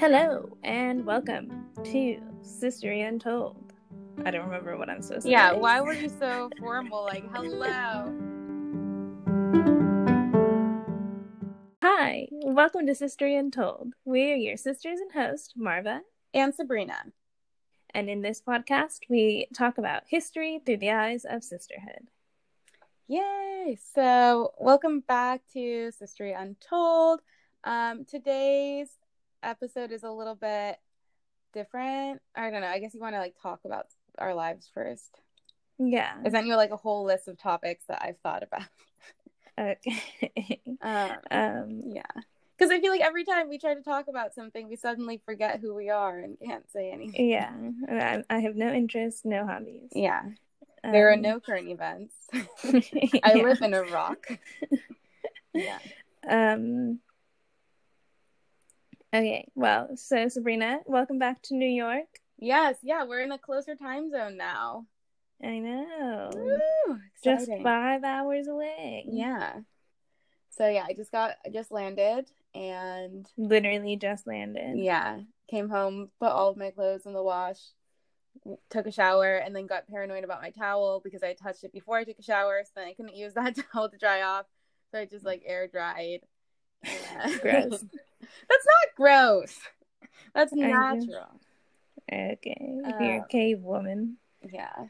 Hello 0.00 0.56
and 0.64 1.04
welcome 1.04 1.66
to 1.84 2.18
Sister 2.40 2.90
Untold. 2.90 3.74
I 4.24 4.30
don't 4.30 4.46
remember 4.46 4.78
what 4.78 4.88
I'm 4.88 5.02
supposed 5.02 5.26
to 5.26 5.28
say. 5.28 5.32
Yeah, 5.32 5.50
say. 5.50 5.58
why 5.58 5.82
were 5.82 5.92
you 5.92 6.08
so 6.08 6.48
formal? 6.58 7.02
Like, 7.04 7.30
hello. 7.34 8.10
Hi, 11.82 12.28
welcome 12.30 12.86
to 12.86 12.94
Sister 12.94 13.26
Untold. 13.26 13.92
We 14.06 14.32
are 14.32 14.36
your 14.36 14.56
sisters 14.56 15.00
and 15.00 15.12
host, 15.12 15.52
Marva, 15.54 16.00
And 16.32 16.54
Sabrina. 16.54 17.12
and 17.92 18.08
in 18.08 18.22
this 18.22 18.40
podcast, 18.40 19.00
we 19.10 19.48
talk 19.54 19.76
about 19.76 20.04
history 20.06 20.62
through 20.64 20.78
the 20.78 20.92
eyes 20.92 21.26
of 21.28 21.44
sisterhood. 21.44 22.08
Yay! 23.06 23.78
So, 23.94 24.54
welcome 24.58 25.00
back 25.00 25.42
to 25.52 25.90
Sister 25.92 26.24
Untold. 26.24 27.20
Um, 27.64 28.06
today's 28.06 28.88
episode 29.42 29.92
is 29.92 30.02
a 30.02 30.10
little 30.10 30.34
bit 30.34 30.78
different. 31.52 32.20
I 32.34 32.50
don't 32.50 32.60
know. 32.60 32.66
I 32.68 32.78
guess 32.78 32.94
you 32.94 33.00
want 33.00 33.14
to 33.14 33.20
like 33.20 33.34
talk 33.40 33.60
about 33.64 33.86
our 34.18 34.34
lives 34.34 34.70
first. 34.72 35.20
Yeah. 35.78 36.12
I 36.24 36.28
sent 36.30 36.46
you 36.46 36.56
like 36.56 36.70
a 36.72 36.76
whole 36.76 37.04
list 37.04 37.26
of 37.28 37.38
topics 37.38 37.84
that 37.88 38.02
I've 38.02 38.18
thought 38.18 38.42
about. 38.42 38.62
Okay. 39.58 40.60
Um, 40.82 41.10
um, 41.30 41.80
yeah. 41.84 42.02
Because 42.56 42.70
I 42.70 42.80
feel 42.80 42.90
like 42.90 43.00
every 43.02 43.24
time 43.24 43.48
we 43.50 43.58
try 43.58 43.74
to 43.74 43.82
talk 43.82 44.06
about 44.08 44.34
something, 44.34 44.68
we 44.68 44.76
suddenly 44.76 45.20
forget 45.24 45.60
who 45.60 45.74
we 45.74 45.90
are 45.90 46.18
and 46.18 46.38
can't 46.38 46.70
say 46.70 46.90
anything. 46.90 47.28
yeah. 47.28 47.50
I, 47.88 48.22
I 48.34 48.38
have 48.40 48.56
no 48.56 48.72
interest, 48.72 49.24
no 49.26 49.46
hobbies. 49.46 49.90
Yeah. 49.94 50.22
There 50.82 51.10
are 51.10 51.14
Um, 51.14 51.20
no 51.20 51.40
current 51.40 51.68
events. 51.68 52.14
I 52.32 52.82
yeah. 53.34 53.42
live 53.42 53.60
in 53.60 53.74
a 53.74 53.82
rock. 53.82 54.26
yeah. 55.54 55.78
Um. 56.26 57.00
Okay, 59.12 59.48
well, 59.56 59.96
so 59.96 60.28
Sabrina, 60.28 60.80
welcome 60.86 61.18
back 61.18 61.42
to 61.42 61.54
New 61.56 61.68
York. 61.68 62.06
Yes, 62.38 62.76
yeah, 62.82 63.04
we're 63.04 63.22
in 63.22 63.32
a 63.32 63.38
closer 63.38 63.74
time 63.74 64.08
zone 64.08 64.36
now. 64.36 64.86
I 65.42 65.58
know, 65.58 66.30
Woo, 66.32 66.98
just 67.24 67.50
five 67.62 68.04
hours 68.04 68.46
away. 68.46 69.04
Yeah. 69.08 69.54
So 70.50 70.68
yeah, 70.68 70.84
I 70.88 70.92
just 70.92 71.10
got 71.10 71.32
I 71.44 71.48
just 71.48 71.72
landed 71.72 72.30
and 72.54 73.26
literally 73.36 73.96
just 73.96 74.28
landed. 74.28 74.78
yeah, 74.78 75.18
came 75.50 75.68
home, 75.68 76.10
put 76.20 76.30
all 76.30 76.50
of 76.50 76.56
my 76.56 76.70
clothes 76.70 77.04
in 77.04 77.12
the 77.12 77.22
wash, 77.22 77.58
took 78.68 78.86
a 78.86 78.92
shower, 78.92 79.36
and 79.36 79.56
then 79.56 79.66
got 79.66 79.88
paranoid 79.88 80.22
about 80.22 80.40
my 80.42 80.50
towel 80.50 81.00
because 81.02 81.24
I 81.24 81.34
touched 81.34 81.64
it 81.64 81.72
before 81.72 81.96
I 81.96 82.04
took 82.04 82.18
a 82.20 82.22
shower, 82.22 82.62
so 82.64 82.70
then 82.76 82.86
I 82.86 82.94
couldn't 82.94 83.16
use 83.16 83.34
that 83.34 83.56
towel 83.72 83.88
to 83.88 83.98
dry 83.98 84.22
off. 84.22 84.46
So 84.92 85.00
I 85.00 85.04
just 85.06 85.24
like 85.24 85.42
air 85.44 85.66
dried. 85.66 86.20
Yeah. 86.84 87.36
Gross. 87.42 87.84
That's 88.20 88.66
not 88.66 88.96
gross. 88.96 89.58
That's 90.34 90.52
natural. 90.52 91.40
Okay, 92.12 92.56
you're 93.00 93.16
a 93.16 93.20
Uh, 93.20 93.26
cave 93.26 93.60
woman. 93.62 94.18
Yeah. 94.42 94.86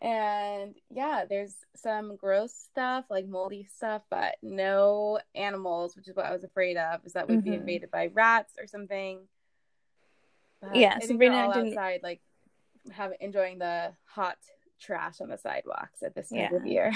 And 0.00 0.74
yeah, 0.90 1.24
there's 1.28 1.54
some 1.74 2.16
gross 2.16 2.52
stuff, 2.52 3.06
like 3.08 3.26
moldy 3.26 3.64
stuff, 3.64 4.02
but 4.10 4.36
no 4.42 5.18
animals, 5.34 5.96
which 5.96 6.06
is 6.08 6.14
what 6.14 6.26
I 6.26 6.32
was 6.32 6.44
afraid 6.44 6.76
of, 6.76 7.04
is 7.06 7.14
that 7.14 7.28
we'd 7.28 7.42
be 7.42 7.50
Mhm. 7.50 7.60
invaded 7.60 7.90
by 7.90 8.08
rats 8.08 8.54
or 8.58 8.66
something. 8.66 9.26
But 10.60 10.76
Yeah, 10.76 10.98
Sabrina 10.98 11.36
all 11.36 11.52
didn't- 11.52 11.68
outside, 11.68 12.02
like 12.02 12.20
have 12.92 13.12
enjoying 13.20 13.58
the 13.58 13.96
hot 14.04 14.38
trash 14.78 15.20
on 15.20 15.28
the 15.28 15.38
sidewalks 15.38 16.02
at 16.02 16.14
this 16.14 16.28
time 16.28 16.54
of 16.54 16.66
year. 16.66 16.92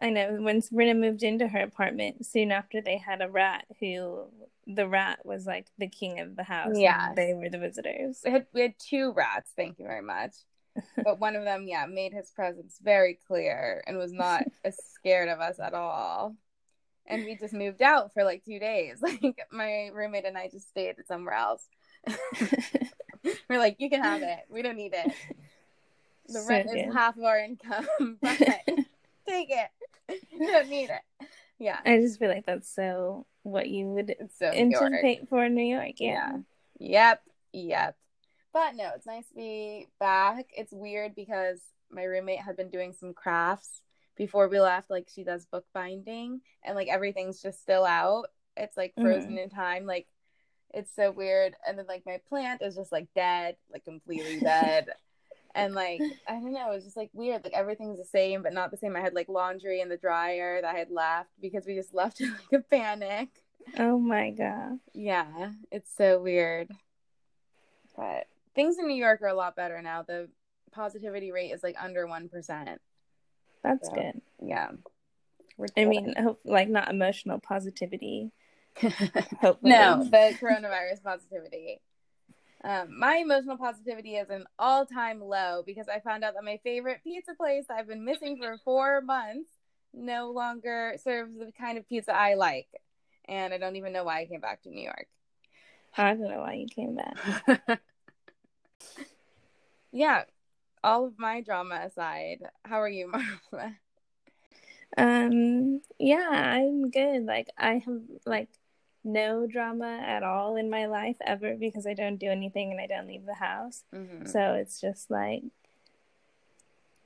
I 0.00 0.10
know 0.10 0.36
when 0.40 0.60
Sabrina 0.60 0.94
moved 0.94 1.22
into 1.22 1.48
her 1.48 1.60
apartment, 1.60 2.26
soon 2.26 2.52
after 2.52 2.80
they 2.80 2.98
had 2.98 3.22
a 3.22 3.28
rat 3.28 3.64
who 3.80 4.26
the 4.66 4.86
rat 4.88 5.24
was 5.24 5.46
like 5.46 5.66
the 5.78 5.88
king 5.88 6.20
of 6.20 6.36
the 6.36 6.42
house. 6.42 6.76
Yeah. 6.78 7.12
they 7.14 7.34
were 7.34 7.48
the 7.48 7.58
visitors. 7.58 8.20
we 8.24 8.30
had 8.32 8.46
we 8.52 8.60
had 8.62 8.74
two 8.78 9.12
rats, 9.12 9.52
thank 9.56 9.78
you 9.78 9.86
very 9.86 10.02
much. 10.02 10.34
But 11.02 11.18
one 11.18 11.36
of 11.36 11.44
them, 11.44 11.66
yeah, 11.66 11.86
made 11.86 12.12
his 12.12 12.30
presence 12.30 12.78
very 12.82 13.18
clear 13.26 13.82
and 13.86 13.96
was 13.96 14.12
not 14.12 14.44
as 14.64 14.76
scared 14.92 15.30
of 15.30 15.40
us 15.40 15.58
at 15.58 15.72
all. 15.72 16.36
And 17.06 17.24
we 17.24 17.36
just 17.36 17.54
moved 17.54 17.80
out 17.80 18.12
for 18.12 18.24
like 18.24 18.44
two 18.44 18.58
days. 18.58 18.98
Like 19.02 19.40
my 19.50 19.88
roommate 19.94 20.26
and 20.26 20.36
I 20.36 20.48
just 20.48 20.68
stayed 20.68 20.96
somewhere 21.06 21.34
else. 21.34 21.66
We're 23.48 23.58
like, 23.58 23.76
you 23.78 23.88
can 23.88 24.02
have 24.02 24.20
it. 24.22 24.40
We 24.50 24.60
don't 24.60 24.76
need 24.76 24.92
it. 24.94 25.12
The 26.28 26.44
rent 26.48 26.68
is 26.74 26.92
half 26.92 27.16
of 27.16 27.22
our 27.22 27.38
income, 27.38 28.18
but 28.20 28.40
take 29.26 29.50
it. 29.50 29.68
You 30.30 30.46
don't 30.46 30.68
need 30.68 30.90
it. 30.90 31.28
Yeah, 31.58 31.78
I 31.84 31.98
just 31.98 32.18
feel 32.18 32.28
like 32.28 32.46
that's 32.46 32.72
so 32.72 33.26
what 33.42 33.68
you 33.68 33.86
would 33.86 34.14
so 34.38 34.46
anticipate 34.46 35.28
for 35.28 35.48
New 35.48 35.64
York. 35.64 35.94
Yeah. 35.98 36.38
Yep. 36.78 37.22
Yep. 37.52 37.96
But 38.52 38.74
no, 38.76 38.90
it's 38.94 39.06
nice 39.06 39.26
to 39.28 39.34
be 39.34 39.88
back. 39.98 40.46
It's 40.56 40.72
weird 40.72 41.14
because 41.14 41.60
my 41.90 42.04
roommate 42.04 42.40
had 42.40 42.56
been 42.56 42.70
doing 42.70 42.92
some 42.92 43.14
crafts 43.14 43.82
before 44.16 44.48
we 44.48 44.60
left. 44.60 44.90
Like 44.90 45.08
she 45.14 45.24
does 45.24 45.46
bookbinding 45.46 46.40
and 46.64 46.74
like 46.76 46.88
everything's 46.88 47.40
just 47.40 47.60
still 47.62 47.84
out. 47.84 48.26
It's 48.56 48.76
like 48.76 48.92
mm-hmm. 48.92 49.08
frozen 49.08 49.38
in 49.38 49.50
time. 49.50 49.86
Like 49.86 50.06
it's 50.72 50.94
so 50.94 51.10
weird. 51.10 51.54
And 51.66 51.78
then 51.78 51.86
like 51.86 52.02
my 52.06 52.20
plant 52.28 52.62
is 52.62 52.76
just 52.76 52.92
like 52.92 53.08
dead, 53.14 53.56
like 53.72 53.84
completely 53.84 54.40
dead. 54.40 54.88
And 55.56 55.74
like 55.74 56.00
I 56.28 56.32
don't 56.34 56.52
know, 56.52 56.70
it 56.70 56.74
was 56.74 56.84
just 56.84 56.96
like 56.96 57.10
weird. 57.12 57.42
Like 57.44 57.54
everything's 57.54 57.98
the 57.98 58.04
same 58.04 58.42
but 58.42 58.52
not 58.52 58.70
the 58.70 58.76
same. 58.76 58.94
I 58.96 59.00
had 59.00 59.14
like 59.14 59.28
laundry 59.28 59.80
in 59.80 59.88
the 59.88 59.96
dryer 59.96 60.60
that 60.60 60.74
I 60.74 60.78
had 60.78 60.90
left 60.90 61.30
because 61.40 61.66
we 61.66 61.74
just 61.74 61.94
left 61.94 62.20
in 62.20 62.30
like 62.32 62.60
a 62.60 62.62
panic. 62.62 63.28
Oh 63.78 63.98
my 63.98 64.30
god. 64.30 64.78
Yeah, 64.94 65.52
it's 65.72 65.90
so 65.96 66.20
weird. 66.22 66.70
But 67.96 68.26
things 68.54 68.78
in 68.78 68.86
New 68.86 68.94
York 68.94 69.22
are 69.22 69.28
a 69.28 69.34
lot 69.34 69.56
better 69.56 69.80
now. 69.82 70.02
The 70.02 70.28
positivity 70.72 71.32
rate 71.32 71.50
is 71.52 71.62
like 71.62 71.76
under 71.82 72.06
1%. 72.06 72.76
That's 73.62 73.88
So, 73.88 73.94
good. 73.94 74.20
Yeah. 74.42 74.68
We're 75.56 75.66
I 75.76 75.86
mean, 75.86 76.14
hope, 76.16 76.40
like 76.44 76.68
not 76.68 76.90
emotional 76.90 77.40
positivity. 77.40 78.30
Hopefully. 79.40 79.56
no, 79.62 80.04
the 80.04 80.36
coronavirus 80.38 81.02
positivity. 81.02 81.80
Um, 82.66 82.98
my 82.98 83.18
emotional 83.18 83.56
positivity 83.56 84.16
is 84.16 84.28
an 84.28 84.44
all 84.58 84.84
time 84.84 85.20
low 85.20 85.62
because 85.64 85.86
I 85.88 86.00
found 86.00 86.24
out 86.24 86.34
that 86.34 86.42
my 86.42 86.58
favorite 86.64 87.00
pizza 87.04 87.32
place 87.36 87.66
that 87.68 87.78
I've 87.78 87.86
been 87.86 88.04
missing 88.04 88.36
for 88.38 88.58
four 88.64 89.00
months 89.02 89.50
no 89.94 90.32
longer 90.32 90.96
serves 91.02 91.38
the 91.38 91.52
kind 91.56 91.78
of 91.78 91.88
pizza 91.88 92.12
I 92.12 92.34
like. 92.34 92.66
And 93.28 93.54
I 93.54 93.58
don't 93.58 93.76
even 93.76 93.92
know 93.92 94.02
why 94.02 94.20
I 94.20 94.26
came 94.26 94.40
back 94.40 94.62
to 94.62 94.70
New 94.70 94.82
York. 94.82 95.06
I 95.96 96.14
don't 96.14 96.28
know 96.28 96.40
why 96.40 96.54
you 96.54 96.66
came 96.66 96.96
back. 96.96 97.80
yeah, 99.92 100.24
all 100.82 101.06
of 101.06 101.20
my 101.20 101.42
drama 101.42 101.82
aside, 101.84 102.38
how 102.64 102.80
are 102.80 102.88
you, 102.88 103.08
Marva? 103.52 103.76
Um, 104.96 105.82
yeah, 106.00 106.28
I'm 106.30 106.90
good. 106.90 107.26
Like 107.26 107.48
I 107.56 107.74
have 107.74 108.00
like 108.24 108.48
no 109.06 109.46
drama 109.46 110.02
at 110.04 110.22
all 110.22 110.56
in 110.56 110.68
my 110.68 110.86
life 110.86 111.16
ever 111.24 111.54
because 111.54 111.86
I 111.86 111.94
don't 111.94 112.16
do 112.18 112.28
anything 112.28 112.72
and 112.72 112.80
I 112.80 112.86
don't 112.86 113.06
leave 113.06 113.24
the 113.24 113.34
house. 113.34 113.84
Mhm. 113.94 114.28
So 114.28 114.54
it's 114.54 114.80
just 114.80 115.10
like, 115.10 115.44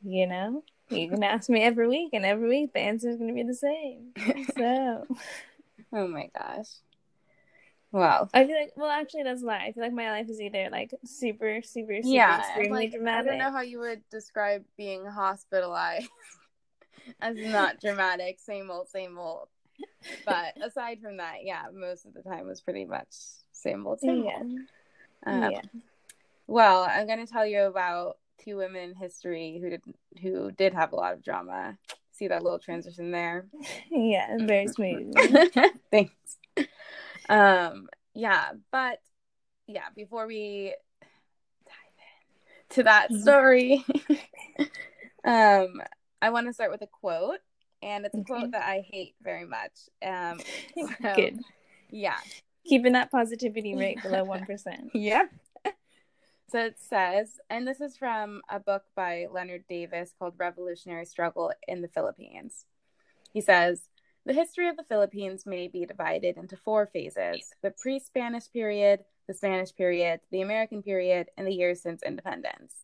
you 0.03 0.27
know, 0.27 0.65
you 0.89 1.09
can 1.11 1.23
ask 1.23 1.49
me 1.51 1.63
every 1.63 1.87
week, 1.87 2.11
and 2.15 2.25
every 2.25 2.49
week 2.49 2.73
the 2.73 2.81
answer 2.81 3.11
is 3.11 3.17
going 3.17 3.29
to 3.29 3.35
be 3.35 3.43
the 3.43 3.55
same. 3.55 4.15
So 4.57 5.07
Oh 5.93 6.07
my 6.09 6.31
gosh. 6.37 6.69
Wow. 7.93 8.29
I 8.33 8.47
feel 8.47 8.57
like, 8.57 8.73
well, 8.77 8.89
actually, 8.91 9.25
that's 9.25 9.43
a 9.43 9.47
lie. 9.47 9.65
I 9.67 9.73
feel 9.73 9.83
like 9.83 9.93
my 9.93 10.11
life 10.11 10.29
is 10.31 10.41
either 10.41 10.69
like 10.71 10.95
super, 11.05 11.61
super, 11.63 11.97
super, 11.97 11.99
Yeah, 12.05 12.39
extremely 12.39 12.91
like, 12.91 12.95
I 13.09 13.23
don't 13.23 13.39
know 13.39 13.51
how 13.51 13.63
you 13.63 13.81
would 13.81 14.09
describe 14.11 14.65
being 14.77 15.05
hospitalized 15.05 16.09
as 17.21 17.37
not 17.37 17.81
dramatic, 17.81 18.39
same 18.39 18.71
old, 18.71 18.89
same 18.89 19.19
old. 19.19 19.49
But 20.25 20.55
aside 20.63 21.01
from 21.03 21.19
that, 21.19 21.39
yeah, 21.43 21.63
most 21.73 22.05
of 22.05 22.15
the 22.15 22.23
time 22.23 22.47
was 22.47 22.61
pretty 22.61 22.85
much 22.85 23.09
same 23.53 23.87
old, 23.87 24.01
same 24.01 24.23
Yeah. 24.25 24.33
old. 24.37 24.47
Um, 25.27 25.51
yeah. 25.51 25.61
Well, 26.47 26.83
I'm 26.83 27.07
going 27.07 27.25
to 27.25 27.33
tell 27.33 27.47
you 27.47 27.63
about 27.63 28.19
two 28.43 28.57
women 28.57 28.91
in 28.91 28.95
history 28.95 29.59
who 29.61 29.71
did 29.71 29.83
who 30.23 30.51
did 30.53 30.75
have 30.75 30.93
a 30.93 30.97
lot 30.97 31.13
of 31.13 31.23
drama. 31.23 31.79
See 32.13 32.29
that 32.29 32.43
little 32.43 32.59
transition 32.59 33.11
there? 33.11 33.47
Yeah. 33.91 34.37
Very 34.41 34.69
smooth. 34.69 35.15
Thanks. 35.91 36.39
Um, 37.29 37.89
yeah, 38.15 38.53
but 38.71 39.01
yeah, 39.67 39.89
before 39.95 40.27
we 40.27 40.75
dive 41.65 41.75
in 42.69 42.77
to 42.77 42.83
that 42.85 43.13
story, 43.15 43.85
um, 45.25 45.81
I 46.23 46.31
want 46.31 46.47
to 46.47 46.53
start 46.53 46.71
with 46.71 46.83
a 46.83 46.87
quote, 46.87 47.39
and 47.83 48.05
it's 48.07 48.15
a 48.15 48.19
Okay. 48.19 48.25
quote 48.27 48.51
that 48.53 48.63
I 48.65 48.85
hate 48.89 49.15
very 49.23 49.45
much. 49.47 49.89
Um, 50.05 50.41
so- 51.03 51.15
Good. 51.15 51.41
yeah, 51.91 52.19
Keeping 52.67 52.93
that 52.93 53.11
positivity 53.11 53.75
rate 53.75 53.99
below 54.03 54.25
1%. 54.25 54.91
Yep. 54.95 55.31
So 56.51 56.59
it 56.65 56.77
says, 56.81 57.39
and 57.49 57.67
this 57.67 57.81
is 57.81 57.97
from 57.97 58.43
a 58.51 58.59
book 58.59 58.83
by 58.97 59.27
Leonard 59.31 59.65
Davis 59.69 60.13
called 60.19 60.35
Revolutionary 60.37 61.05
Struggle 61.07 61.53
in 61.69 61.81
the 61.81 61.89
Philippines. 61.89 62.65
He 63.33 63.41
says, 63.41 63.83
The 64.27 64.33
history 64.33 64.69
of 64.69 64.77
the 64.77 64.83
Philippines 64.83 65.47
may 65.47 65.69
be 65.69 65.87
divided 65.87 66.37
into 66.37 66.57
four 66.57 66.87
phases 66.87 67.55
the 67.63 67.71
pre 67.71 68.01
Spanish 68.01 68.51
period, 68.53 69.05
the 69.29 69.35
Spanish 69.35 69.73
period, 69.75 70.21
the 70.33 70.41
American 70.43 70.83
period, 70.83 71.29
and 71.39 71.47
the 71.47 71.55
years 71.55 71.81
since 71.83 72.03
independence. 72.03 72.75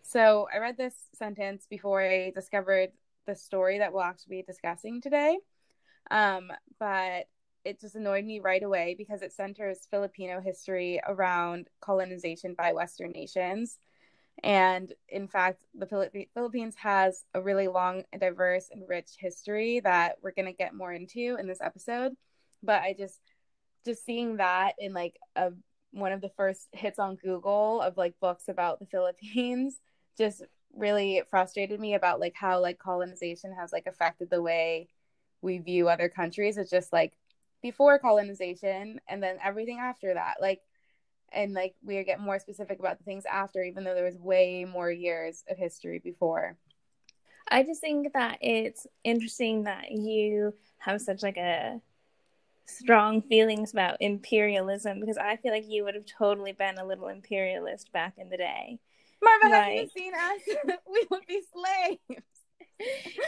So 0.00 0.48
I 0.52 0.58
read 0.58 0.78
this 0.78 0.94
sentence 1.12 1.66
before 1.68 2.02
I 2.02 2.30
discovered 2.34 2.90
the 3.26 3.36
story 3.36 3.78
that 3.78 3.92
we'll 3.92 4.02
actually 4.02 4.36
be 4.36 4.42
discussing 4.42 5.00
today. 5.00 5.38
Um, 6.10 6.52
but 6.78 7.28
it 7.64 7.80
just 7.80 7.94
annoyed 7.94 8.24
me 8.24 8.40
right 8.40 8.62
away 8.62 8.94
because 8.96 9.22
it 9.22 9.32
centers 9.32 9.88
Filipino 9.90 10.40
history 10.40 11.00
around 11.06 11.68
colonization 11.80 12.54
by 12.54 12.72
Western 12.72 13.12
nations. 13.12 13.78
And 14.42 14.92
in 15.08 15.28
fact, 15.28 15.62
the 15.74 15.86
Philippines 16.34 16.74
has 16.76 17.24
a 17.34 17.40
really 17.40 17.68
long, 17.68 18.02
diverse, 18.18 18.68
and 18.70 18.82
rich 18.88 19.10
history 19.18 19.80
that 19.80 20.16
we're 20.22 20.32
going 20.32 20.46
to 20.46 20.52
get 20.52 20.74
more 20.74 20.92
into 20.92 21.36
in 21.38 21.46
this 21.46 21.60
episode. 21.62 22.12
But 22.62 22.82
I 22.82 22.94
just, 22.98 23.20
just 23.86 24.04
seeing 24.04 24.36
that 24.38 24.74
in 24.78 24.92
like 24.92 25.18
a 25.36 25.52
one 25.92 26.12
of 26.12 26.20
the 26.20 26.30
first 26.36 26.66
hits 26.72 26.98
on 26.98 27.14
Google 27.14 27.80
of 27.80 27.96
like 27.96 28.18
books 28.20 28.48
about 28.48 28.80
the 28.80 28.86
Philippines 28.86 29.78
just 30.16 30.42
really 30.76 31.22
frustrated 31.30 31.80
me 31.80 31.94
about 31.94 32.20
like 32.20 32.34
how 32.34 32.60
like 32.60 32.78
colonization 32.78 33.52
has 33.52 33.72
like 33.72 33.86
affected 33.86 34.30
the 34.30 34.42
way 34.42 34.88
we 35.42 35.58
view 35.58 35.88
other 35.88 36.08
countries. 36.08 36.56
It's 36.56 36.70
just 36.70 36.92
like 36.92 37.12
before 37.62 37.98
colonization 37.98 39.00
and 39.08 39.22
then 39.22 39.38
everything 39.42 39.78
after 39.78 40.14
that. 40.14 40.36
Like 40.40 40.60
and 41.32 41.52
like 41.52 41.74
we 41.82 42.02
get 42.04 42.20
more 42.20 42.38
specific 42.38 42.78
about 42.78 42.98
the 42.98 43.04
things 43.04 43.24
after 43.30 43.62
even 43.62 43.84
though 43.84 43.94
there 43.94 44.04
was 44.04 44.18
way 44.18 44.64
more 44.64 44.90
years 44.90 45.44
of 45.48 45.56
history 45.56 45.98
before. 45.98 46.56
I 47.48 47.62
just 47.62 47.80
think 47.80 48.12
that 48.14 48.38
it's 48.40 48.86
interesting 49.04 49.64
that 49.64 49.90
you 49.90 50.54
have 50.78 51.00
such 51.00 51.22
like 51.22 51.36
a 51.36 51.80
strong 52.66 53.20
feelings 53.22 53.72
about 53.72 53.98
imperialism 54.00 55.00
because 55.00 55.18
I 55.18 55.36
feel 55.36 55.52
like 55.52 55.68
you 55.68 55.84
would 55.84 55.94
have 55.94 56.06
totally 56.06 56.52
been 56.52 56.78
a 56.78 56.86
little 56.86 57.08
imperialist 57.08 57.92
back 57.92 58.14
in 58.16 58.30
the 58.30 58.36
day. 58.38 58.78
Marva, 59.24 59.56
have 59.56 59.72
you 59.72 59.88
seen 59.88 60.12
us? 60.14 60.76
we 60.90 61.06
would 61.10 61.26
be 61.26 61.40
slaves. 61.52 62.28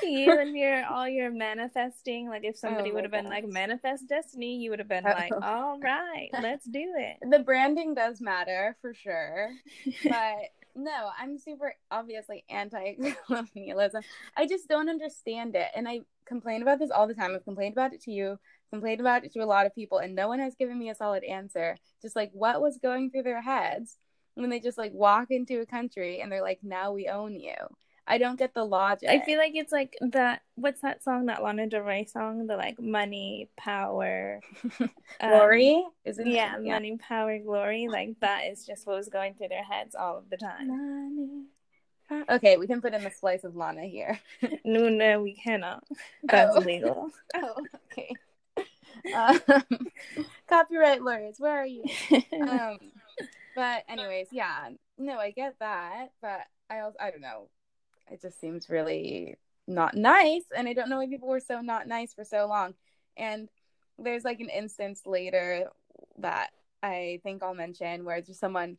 you 0.02 0.38
and 0.38 0.56
your 0.56 0.84
all 0.86 1.08
your 1.08 1.30
manifesting, 1.30 2.28
like 2.28 2.44
if 2.44 2.56
somebody 2.56 2.90
oh 2.90 2.94
would 2.94 3.04
have 3.04 3.12
been 3.12 3.28
like 3.28 3.46
manifest 3.46 4.08
destiny, 4.08 4.56
you 4.56 4.70
would 4.70 4.80
have 4.80 4.88
been 4.88 5.06
oh. 5.06 5.10
like, 5.10 5.32
all 5.42 5.78
right, 5.80 6.30
let's 6.42 6.66
do 6.66 6.94
it. 6.96 7.18
The 7.30 7.38
branding 7.38 7.94
does 7.94 8.20
matter 8.20 8.76
for 8.80 8.92
sure. 8.94 9.50
But 10.02 10.50
no, 10.74 11.10
I'm 11.18 11.38
super 11.38 11.74
obviously 11.90 12.44
anti 12.50 12.96
colonialism. 13.26 14.02
I 14.36 14.46
just 14.46 14.68
don't 14.68 14.90
understand 14.90 15.56
it. 15.56 15.68
And 15.74 15.88
I 15.88 16.00
complain 16.26 16.62
about 16.62 16.78
this 16.78 16.90
all 16.90 17.06
the 17.06 17.14
time. 17.14 17.34
I've 17.34 17.44
complained 17.44 17.72
about 17.72 17.94
it 17.94 18.02
to 18.02 18.10
you, 18.10 18.38
complained 18.70 19.00
about 19.00 19.24
it 19.24 19.32
to 19.32 19.40
a 19.40 19.46
lot 19.46 19.66
of 19.66 19.74
people, 19.74 19.98
and 19.98 20.14
no 20.14 20.28
one 20.28 20.40
has 20.40 20.54
given 20.54 20.78
me 20.78 20.90
a 20.90 20.94
solid 20.94 21.24
answer. 21.24 21.76
Just 22.02 22.16
like 22.16 22.30
what 22.32 22.60
was 22.60 22.78
going 22.82 23.10
through 23.10 23.22
their 23.22 23.42
heads 23.42 23.96
when 24.36 24.50
they 24.50 24.60
just 24.60 24.78
like 24.78 24.92
walk 24.92 25.30
into 25.30 25.60
a 25.60 25.66
country 25.66 26.20
and 26.20 26.30
they're 26.30 26.42
like, 26.42 26.60
now 26.62 26.92
we 26.92 27.08
own 27.08 27.34
you. 27.34 27.54
I 28.08 28.18
don't 28.18 28.38
get 28.38 28.54
the 28.54 28.64
logic. 28.64 29.08
I 29.08 29.20
feel 29.24 29.36
like 29.36 29.56
it's 29.56 29.72
like 29.72 29.96
that. 30.00 30.42
What's 30.54 30.80
that 30.82 31.02
song? 31.02 31.26
That 31.26 31.42
Lana 31.42 31.66
Del 31.66 31.80
Rey 31.80 32.04
song? 32.04 32.46
The 32.46 32.56
like 32.56 32.80
money, 32.80 33.50
power, 33.56 34.40
glory. 35.20 35.74
Um, 35.74 35.90
Isn't 36.04 36.26
yeah, 36.28 36.56
it? 36.56 36.64
yeah, 36.64 36.74
money, 36.74 36.96
power, 36.98 37.38
glory. 37.40 37.88
Like 37.88 38.20
that 38.20 38.42
is 38.44 38.64
just 38.64 38.86
what 38.86 38.96
was 38.96 39.08
going 39.08 39.34
through 39.34 39.48
their 39.48 39.64
heads 39.64 39.96
all 39.96 40.18
of 40.18 40.30
the 40.30 40.36
time. 40.36 40.68
Money. 40.68 41.46
Okay, 42.30 42.56
we 42.56 42.68
can 42.68 42.80
put 42.80 42.94
in 42.94 43.04
a 43.04 43.10
slice 43.10 43.42
of 43.42 43.56
Lana 43.56 43.86
here. 43.86 44.20
no, 44.64 44.88
no, 44.88 45.22
we 45.22 45.34
cannot. 45.34 45.82
That's 46.22 46.54
oh. 46.54 46.60
illegal. 46.60 47.10
oh, 47.34 47.54
okay. 47.92 48.14
Um, 49.14 49.40
copyright 50.48 51.02
lawyers, 51.02 51.36
where 51.38 51.58
are 51.58 51.66
you? 51.66 51.84
Um, 52.40 52.78
but 53.56 53.82
anyways, 53.88 54.28
yeah, 54.30 54.68
no, 54.98 55.18
I 55.18 55.32
get 55.32 55.56
that, 55.58 56.10
but 56.22 56.42
I 56.70 56.80
also 56.80 56.96
I 57.00 57.10
don't 57.10 57.20
know 57.20 57.48
it 58.10 58.20
just 58.20 58.40
seems 58.40 58.70
really 58.70 59.36
not 59.66 59.94
nice. 59.94 60.44
And 60.56 60.68
I 60.68 60.72
don't 60.72 60.88
know 60.88 60.98
why 60.98 61.06
people 61.06 61.28
were 61.28 61.40
so 61.40 61.60
not 61.60 61.88
nice 61.88 62.14
for 62.14 62.24
so 62.24 62.46
long. 62.46 62.74
And 63.16 63.48
there's 63.98 64.24
like 64.24 64.40
an 64.40 64.48
instance 64.48 65.02
later 65.06 65.70
that 66.18 66.50
I 66.82 67.20
think 67.22 67.42
I'll 67.42 67.54
mention 67.54 68.04
where 68.04 68.20
just 68.20 68.40
someone 68.40 68.76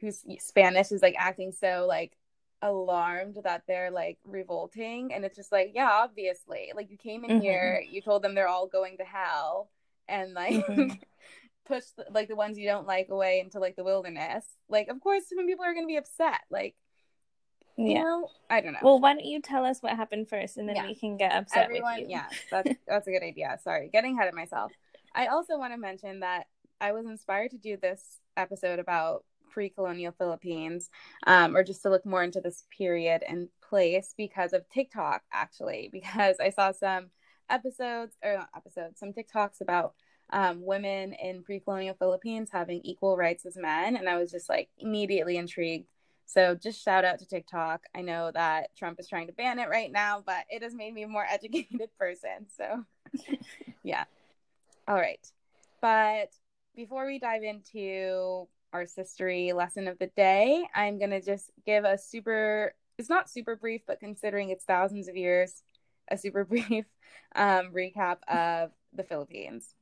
who's 0.00 0.24
Spanish 0.38 0.90
is 0.90 1.02
like 1.02 1.14
acting 1.18 1.52
so 1.52 1.86
like 1.88 2.16
alarmed 2.62 3.38
that 3.44 3.62
they're 3.68 3.90
like 3.90 4.18
revolting 4.24 5.12
and 5.12 5.22
it's 5.22 5.36
just 5.36 5.52
like 5.52 5.72
yeah 5.74 5.90
obviously 5.92 6.72
like 6.74 6.90
you 6.90 6.96
came 6.96 7.22
in 7.22 7.32
mm-hmm. 7.32 7.40
here 7.40 7.84
you 7.86 8.00
told 8.00 8.22
them 8.22 8.34
they're 8.34 8.48
all 8.48 8.66
going 8.66 8.96
to 8.96 9.04
hell 9.04 9.68
and 10.08 10.32
like 10.32 10.66
mm-hmm. 10.66 10.94
push 11.66 11.84
the, 11.96 12.04
like 12.10 12.28
the 12.28 12.36
ones 12.36 12.58
you 12.58 12.66
don't 12.66 12.86
like 12.86 13.08
away 13.10 13.40
into 13.40 13.58
like 13.58 13.76
the 13.76 13.84
wilderness 13.84 14.44
like 14.68 14.88
of 14.88 15.00
course 15.00 15.24
some 15.28 15.46
people 15.46 15.64
are 15.64 15.72
going 15.72 15.84
to 15.84 15.88
be 15.88 15.96
upset 15.96 16.40
like 16.50 16.74
yeah. 17.76 17.86
You 17.86 17.94
know, 18.04 18.28
I 18.48 18.60
don't 18.60 18.72
know. 18.72 18.78
Well, 18.82 19.00
why 19.00 19.14
don't 19.14 19.24
you 19.24 19.40
tell 19.40 19.64
us 19.64 19.80
what 19.80 19.96
happened 19.96 20.28
first, 20.28 20.58
and 20.58 20.68
then 20.68 20.76
yeah. 20.76 20.86
we 20.86 20.94
can 20.94 21.16
get 21.16 21.32
upset 21.32 21.64
Everyone. 21.64 22.08
Yeah, 22.08 22.26
that's 22.50 22.70
that's 22.86 23.08
a 23.08 23.10
good 23.10 23.22
idea. 23.22 23.58
Sorry, 23.62 23.88
getting 23.92 24.16
ahead 24.16 24.28
of 24.28 24.34
myself. 24.34 24.72
I 25.14 25.26
also 25.26 25.58
want 25.58 25.72
to 25.72 25.78
mention 25.78 26.20
that 26.20 26.46
I 26.80 26.92
was 26.92 27.06
inspired 27.06 27.50
to 27.52 27.58
do 27.58 27.76
this 27.76 28.20
episode 28.36 28.78
about 28.78 29.24
pre-colonial 29.50 30.12
Philippines, 30.16 30.90
um, 31.26 31.56
or 31.56 31.62
just 31.62 31.82
to 31.82 31.90
look 31.90 32.04
more 32.06 32.22
into 32.22 32.40
this 32.40 32.64
period 32.76 33.22
and 33.26 33.48
place 33.68 34.14
because 34.16 34.52
of 34.52 34.68
TikTok, 34.68 35.22
actually, 35.32 35.88
because 35.92 36.36
I 36.40 36.50
saw 36.50 36.72
some 36.72 37.10
episodes 37.50 38.16
or 38.22 38.34
not 38.34 38.48
episodes, 38.56 38.98
some 38.98 39.12
TikToks 39.12 39.60
about 39.60 39.94
um, 40.34 40.62
women 40.62 41.14
in 41.14 41.42
pre-colonial 41.42 41.96
Philippines 41.98 42.50
having 42.52 42.82
equal 42.84 43.16
rights 43.16 43.46
as 43.46 43.56
men, 43.56 43.96
and 43.96 44.06
I 44.06 44.18
was 44.18 44.30
just 44.30 44.50
like 44.50 44.68
immediately 44.78 45.38
intrigued 45.38 45.86
so 46.26 46.54
just 46.54 46.82
shout 46.82 47.04
out 47.04 47.18
to 47.20 47.26
TikTok. 47.26 47.82
I 47.94 48.02
know 48.02 48.30
that 48.32 48.74
Trump 48.76 48.98
is 48.98 49.08
trying 49.08 49.26
to 49.26 49.32
ban 49.32 49.58
it 49.58 49.68
right 49.68 49.92
now, 49.92 50.22
but 50.24 50.44
it 50.48 50.62
has 50.62 50.74
made 50.74 50.94
me 50.94 51.02
a 51.02 51.08
more 51.08 51.26
educated 51.30 51.90
person. 51.98 52.46
So 52.56 52.84
yeah. 53.82 54.04
All 54.88 54.96
right. 54.96 55.24
But 55.80 56.30
before 56.74 57.06
we 57.06 57.18
dive 57.18 57.42
into 57.42 58.48
our 58.72 58.84
sistery 58.84 59.54
lesson 59.54 59.86
of 59.86 59.98
the 59.98 60.08
day, 60.16 60.66
I'm 60.74 60.98
going 60.98 61.10
to 61.10 61.20
just 61.20 61.50
give 61.64 61.84
a 61.84 61.96
super, 61.96 62.74
it's 62.98 63.10
not 63.10 63.30
super 63.30 63.54
brief, 63.54 63.82
but 63.86 64.00
considering 64.00 64.50
it's 64.50 64.64
thousands 64.64 65.08
of 65.08 65.16
years, 65.16 65.62
a 66.10 66.18
super 66.18 66.44
brief 66.44 66.86
um, 67.36 67.70
recap 67.72 68.18
of 68.26 68.70
the 68.92 69.04
Philippines. 69.04 69.74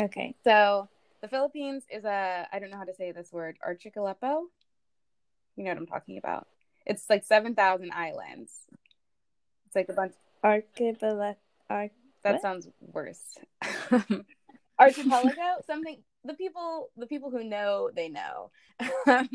Okay. 0.00 0.34
So 0.44 0.88
the 1.22 1.28
Philippines 1.28 1.84
is 1.90 2.04
a, 2.04 2.46
I 2.52 2.58
don't 2.58 2.70
know 2.70 2.76
how 2.76 2.84
to 2.84 2.94
say 2.94 3.12
this 3.12 3.32
word, 3.32 3.56
archipelago. 3.64 4.44
You 5.56 5.64
know 5.64 5.70
what 5.70 5.78
I'm 5.78 5.86
talking 5.86 6.18
about. 6.18 6.46
It's 6.84 7.08
like 7.08 7.24
7,000 7.24 7.90
islands. 7.92 8.52
It's 9.66 9.76
like 9.76 9.88
a 9.88 9.92
bunch. 9.92 10.14
Archipelago. 10.42 11.36
Arch- 11.70 11.92
that 12.24 12.34
what? 12.34 12.42
sounds 12.42 12.68
worse. 12.80 13.38
Archipelago? 14.78 15.62
Something. 15.66 16.02
The 16.24 16.34
people, 16.34 16.90
the 16.96 17.06
people 17.06 17.30
who 17.30 17.44
know, 17.44 17.90
they 17.94 18.08
know. 18.08 18.50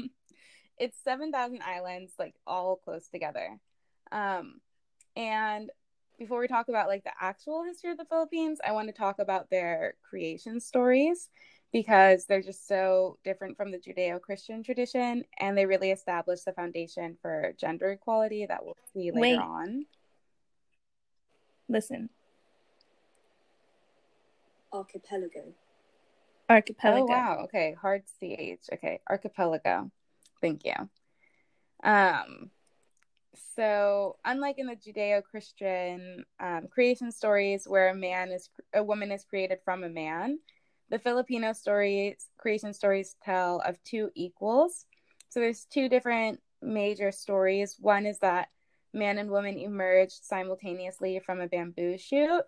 it's 0.77 0.97
7,000 1.03 1.61
islands, 1.61 2.13
like 2.17 2.33
all 2.45 2.77
close 2.77 3.07
together. 3.07 3.57
Um, 4.11 4.59
and 5.15 5.69
before 6.19 6.39
we 6.39 6.47
talk 6.47 6.67
about 6.67 6.87
like 6.89 7.03
the 7.05 7.13
actual 7.19 7.63
history 7.63 7.91
of 7.91 7.97
the 7.97 8.05
Philippines, 8.05 8.59
I 8.67 8.73
want 8.73 8.89
to 8.89 8.93
talk 8.93 9.19
about 9.19 9.49
their 9.49 9.95
creation 10.07 10.59
stories 10.59 11.29
because 11.71 12.25
they're 12.25 12.41
just 12.41 12.67
so 12.67 13.17
different 13.23 13.55
from 13.55 13.71
the 13.71 13.77
Judeo 13.77 14.19
Christian 14.19 14.61
tradition 14.61 15.23
and 15.39 15.57
they 15.57 15.65
really 15.65 15.91
establish 15.91 16.41
the 16.41 16.51
foundation 16.51 17.17
for 17.21 17.53
gender 17.59 17.91
equality 17.91 18.45
that 18.45 18.63
we'll 18.63 18.75
see 18.93 19.11
later 19.11 19.21
Wait. 19.21 19.39
on. 19.39 19.85
Listen. 21.69 22.09
Archipelago. 24.73 25.53
Archipelago. 26.49 27.01
Oh 27.01 27.05
wow. 27.05 27.37
Okay. 27.45 27.75
Hard 27.79 28.03
CH. 28.19 28.65
Okay. 28.73 28.99
Archipelago. 29.09 29.89
Thank 30.41 30.65
you. 30.65 30.73
Um 31.83 32.51
so 33.55 34.17
unlike 34.25 34.59
in 34.59 34.67
the 34.67 34.75
Judeo-Christian 34.75 36.25
um, 36.39 36.67
creation 36.69 37.11
stories 37.11 37.65
where 37.67 37.89
a 37.89 37.95
man 37.95 38.29
is 38.29 38.49
a 38.73 38.83
woman 38.83 39.11
is 39.11 39.23
created 39.23 39.59
from 39.63 39.83
a 39.83 39.89
man, 39.89 40.39
the 40.89 40.99
Filipino 40.99 41.53
stories, 41.53 42.27
creation 42.37 42.73
stories 42.73 43.15
tell 43.23 43.61
of 43.65 43.81
two 43.83 44.09
equals. 44.15 44.85
So 45.29 45.39
there's 45.39 45.65
two 45.65 45.89
different 45.89 46.41
major 46.61 47.11
stories. 47.11 47.77
One 47.79 48.05
is 48.05 48.19
that 48.19 48.49
man 48.93 49.17
and 49.17 49.29
woman 49.29 49.57
emerged 49.57 50.23
simultaneously 50.23 51.19
from 51.19 51.39
a 51.39 51.47
bamboo 51.47 51.97
shoot, 51.97 52.41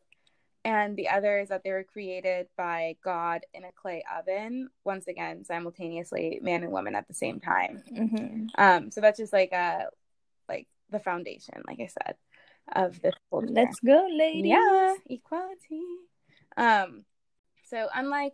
and 0.64 0.96
the 0.96 1.10
other 1.10 1.40
is 1.40 1.50
that 1.50 1.64
they 1.64 1.72
were 1.72 1.84
created 1.84 2.48
by 2.58 2.96
God 3.04 3.42
in 3.54 3.64
a 3.64 3.72
clay 3.72 4.04
oven. 4.18 4.70
Once 4.84 5.08
again, 5.08 5.44
simultaneously, 5.44 6.40
man 6.42 6.64
and 6.64 6.72
woman 6.72 6.96
at 6.96 7.08
the 7.08 7.14
same 7.14 7.40
time. 7.40 7.84
Mm-hmm. 7.92 8.46
Um, 8.58 8.92
so 8.92 9.02
that's 9.02 9.20
just 9.20 9.34
like 9.34 9.52
a 9.52 9.88
like 10.50 10.68
the 10.92 11.00
foundation, 11.00 11.62
like 11.68 11.80
I 11.80 11.88
said. 11.88 12.16
of 12.74 13.02
this 13.02 13.16
culture. 13.30 13.48
Let's 13.50 13.80
go, 13.80 14.08
ladies. 14.12 14.46
Yeah, 14.46 14.96
equality. 15.10 15.82
Um, 16.58 17.06
so 17.64 17.88
unlike 17.94 18.34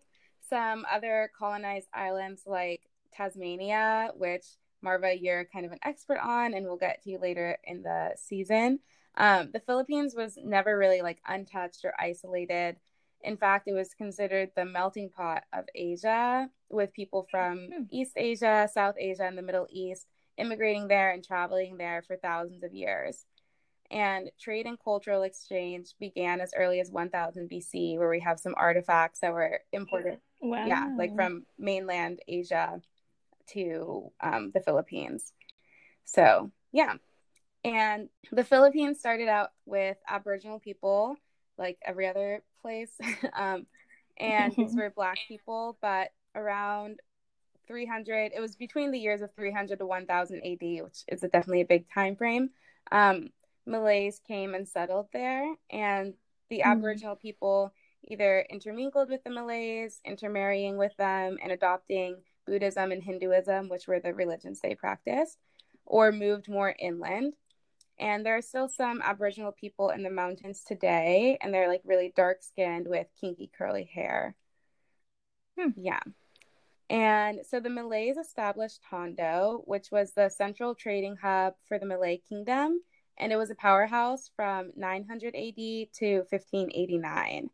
some 0.49 0.85
other 0.91 1.31
colonized 1.37 1.87
islands 1.93 2.43
like 2.45 2.81
Tasmania, 3.13 4.11
which 4.15 4.45
Marva, 4.81 5.17
you're 5.17 5.45
kind 5.45 5.65
of 5.65 5.71
an 5.71 5.79
expert 5.83 6.19
on, 6.21 6.53
and 6.53 6.65
we'll 6.65 6.77
get 6.77 7.03
to 7.03 7.09
you 7.09 7.19
later 7.19 7.57
in 7.63 7.81
the 7.83 8.11
season. 8.15 8.79
Um, 9.15 9.49
the 9.51 9.59
Philippines 9.59 10.13
was 10.15 10.37
never 10.43 10.77
really 10.77 11.01
like 11.01 11.19
untouched 11.27 11.83
or 11.83 11.93
isolated. 11.99 12.77
In 13.23 13.37
fact, 13.37 13.67
it 13.67 13.73
was 13.73 13.95
considered 13.95 14.51
the 14.55 14.65
melting 14.65 15.09
pot 15.09 15.43
of 15.51 15.65
Asia, 15.73 16.49
with 16.69 16.93
people 16.93 17.27
from 17.29 17.69
hmm. 17.73 17.83
East 17.91 18.13
Asia, 18.15 18.69
South 18.71 18.95
Asia, 18.99 19.23
and 19.23 19.37
the 19.37 19.41
Middle 19.41 19.67
East 19.69 20.07
immigrating 20.37 20.87
there 20.87 21.11
and 21.11 21.23
traveling 21.23 21.77
there 21.77 22.01
for 22.01 22.15
thousands 22.17 22.63
of 22.63 22.73
years. 22.73 23.25
And 23.89 24.29
trade 24.39 24.65
and 24.65 24.77
cultural 24.77 25.23
exchange 25.23 25.93
began 25.99 26.41
as 26.41 26.51
early 26.55 26.81
as 26.81 26.91
1000 26.91 27.49
BC, 27.49 27.97
where 27.97 28.09
we 28.09 28.19
have 28.19 28.39
some 28.39 28.53
artifacts 28.57 29.21
that 29.21 29.31
were 29.31 29.61
imported. 29.71 30.19
Wow. 30.41 30.65
Yeah, 30.65 30.89
like 30.97 31.15
from 31.15 31.45
mainland 31.57 32.19
Asia 32.27 32.81
to 33.53 34.11
um, 34.21 34.51
the 34.53 34.59
Philippines. 34.59 35.33
So, 36.03 36.51
yeah. 36.71 36.95
And 37.63 38.09
the 38.31 38.43
Philippines 38.43 38.99
started 38.99 39.29
out 39.29 39.51
with 39.65 39.97
Aboriginal 40.07 40.59
people, 40.59 41.15
like 41.57 41.77
every 41.83 42.07
other 42.07 42.43
place. 42.61 42.91
um, 43.33 43.65
and 44.17 44.53
these 44.55 44.75
were 44.77 44.89
Black 44.89 45.17
people, 45.27 45.77
but 45.81 46.09
around 46.35 46.99
300, 47.67 48.31
it 48.35 48.39
was 48.39 48.55
between 48.55 48.91
the 48.91 48.99
years 48.99 49.21
of 49.21 49.33
300 49.35 49.79
to 49.79 49.85
1000 49.85 50.37
AD, 50.37 50.83
which 50.83 51.03
is 51.07 51.23
a, 51.23 51.27
definitely 51.27 51.61
a 51.61 51.65
big 51.65 51.85
time 51.93 52.15
frame. 52.15 52.49
Um, 52.91 53.29
Malays 53.65 54.21
came 54.27 54.55
and 54.55 54.67
settled 54.67 55.07
there, 55.11 55.55
and 55.69 56.13
the 56.49 56.59
mm-hmm. 56.59 56.71
Aboriginal 56.71 57.15
people 57.15 57.73
either 58.03 58.45
intermingled 58.49 59.09
with 59.09 59.23
the 59.23 59.29
Malays, 59.29 59.99
intermarrying 60.05 60.77
with 60.77 60.95
them, 60.97 61.37
and 61.41 61.51
adopting 61.51 62.17
Buddhism 62.45 62.91
and 62.91 63.03
Hinduism, 63.03 63.69
which 63.69 63.87
were 63.87 63.99
the 63.99 64.13
religions 64.13 64.59
they 64.61 64.75
practiced, 64.75 65.37
or 65.85 66.11
moved 66.11 66.47
more 66.47 66.73
inland. 66.79 67.33
And 67.99 68.25
there 68.25 68.37
are 68.37 68.41
still 68.41 68.69
some 68.69 69.01
Aboriginal 69.03 69.51
people 69.51 69.89
in 69.89 70.03
the 70.03 70.09
mountains 70.09 70.63
today, 70.63 71.37
and 71.41 71.53
they're 71.53 71.67
like 71.67 71.81
really 71.83 72.13
dark 72.15 72.43
skinned 72.43 72.87
with 72.87 73.07
kinky 73.19 73.51
curly 73.57 73.89
hair. 73.93 74.35
Hmm. 75.57 75.71
Yeah. 75.75 75.99
And 76.89 77.39
so 77.45 77.59
the 77.59 77.69
Malays 77.69 78.17
established 78.17 78.81
Tondo, 78.89 79.61
which 79.65 79.91
was 79.91 80.13
the 80.13 80.29
central 80.29 80.73
trading 80.73 81.17
hub 81.21 81.55
for 81.67 81.77
the 81.77 81.85
Malay 81.85 82.17
kingdom 82.17 82.81
and 83.17 83.31
it 83.31 83.37
was 83.37 83.49
a 83.49 83.55
powerhouse 83.55 84.29
from 84.35 84.71
900 84.75 85.35
AD 85.35 85.55
to 85.55 86.17
1589. 86.29 87.49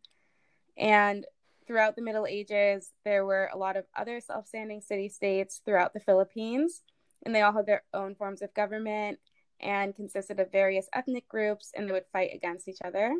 And 0.78 1.26
throughout 1.66 1.96
the 1.96 2.02
Middle 2.02 2.28
Ages, 2.28 2.92
there 3.06 3.26
were 3.26 3.50
a 3.54 3.58
lot 3.58 3.78
of 3.78 3.86
other 3.96 4.20
self 4.20 4.48
standing 4.48 4.82
city 4.82 5.08
states 5.10 5.62
throughout 5.64 5.94
the 5.94 6.00
Philippines, 6.00 6.82
and 7.26 7.34
they 7.34 7.42
all 7.42 7.54
had 7.54 7.66
their 7.66 7.84
own 7.94 8.16
forms 8.16 8.42
of 8.42 8.54
government 8.54 9.20
and 9.62 9.96
consisted 9.96 10.40
of 10.40 10.52
various 10.52 10.90
ethnic 10.94 11.28
groups, 11.30 11.72
and 11.74 11.88
they 11.88 11.94
would 11.94 12.06
fight 12.12 12.32
against 12.34 12.68
each 12.68 12.80
other. 12.84 13.14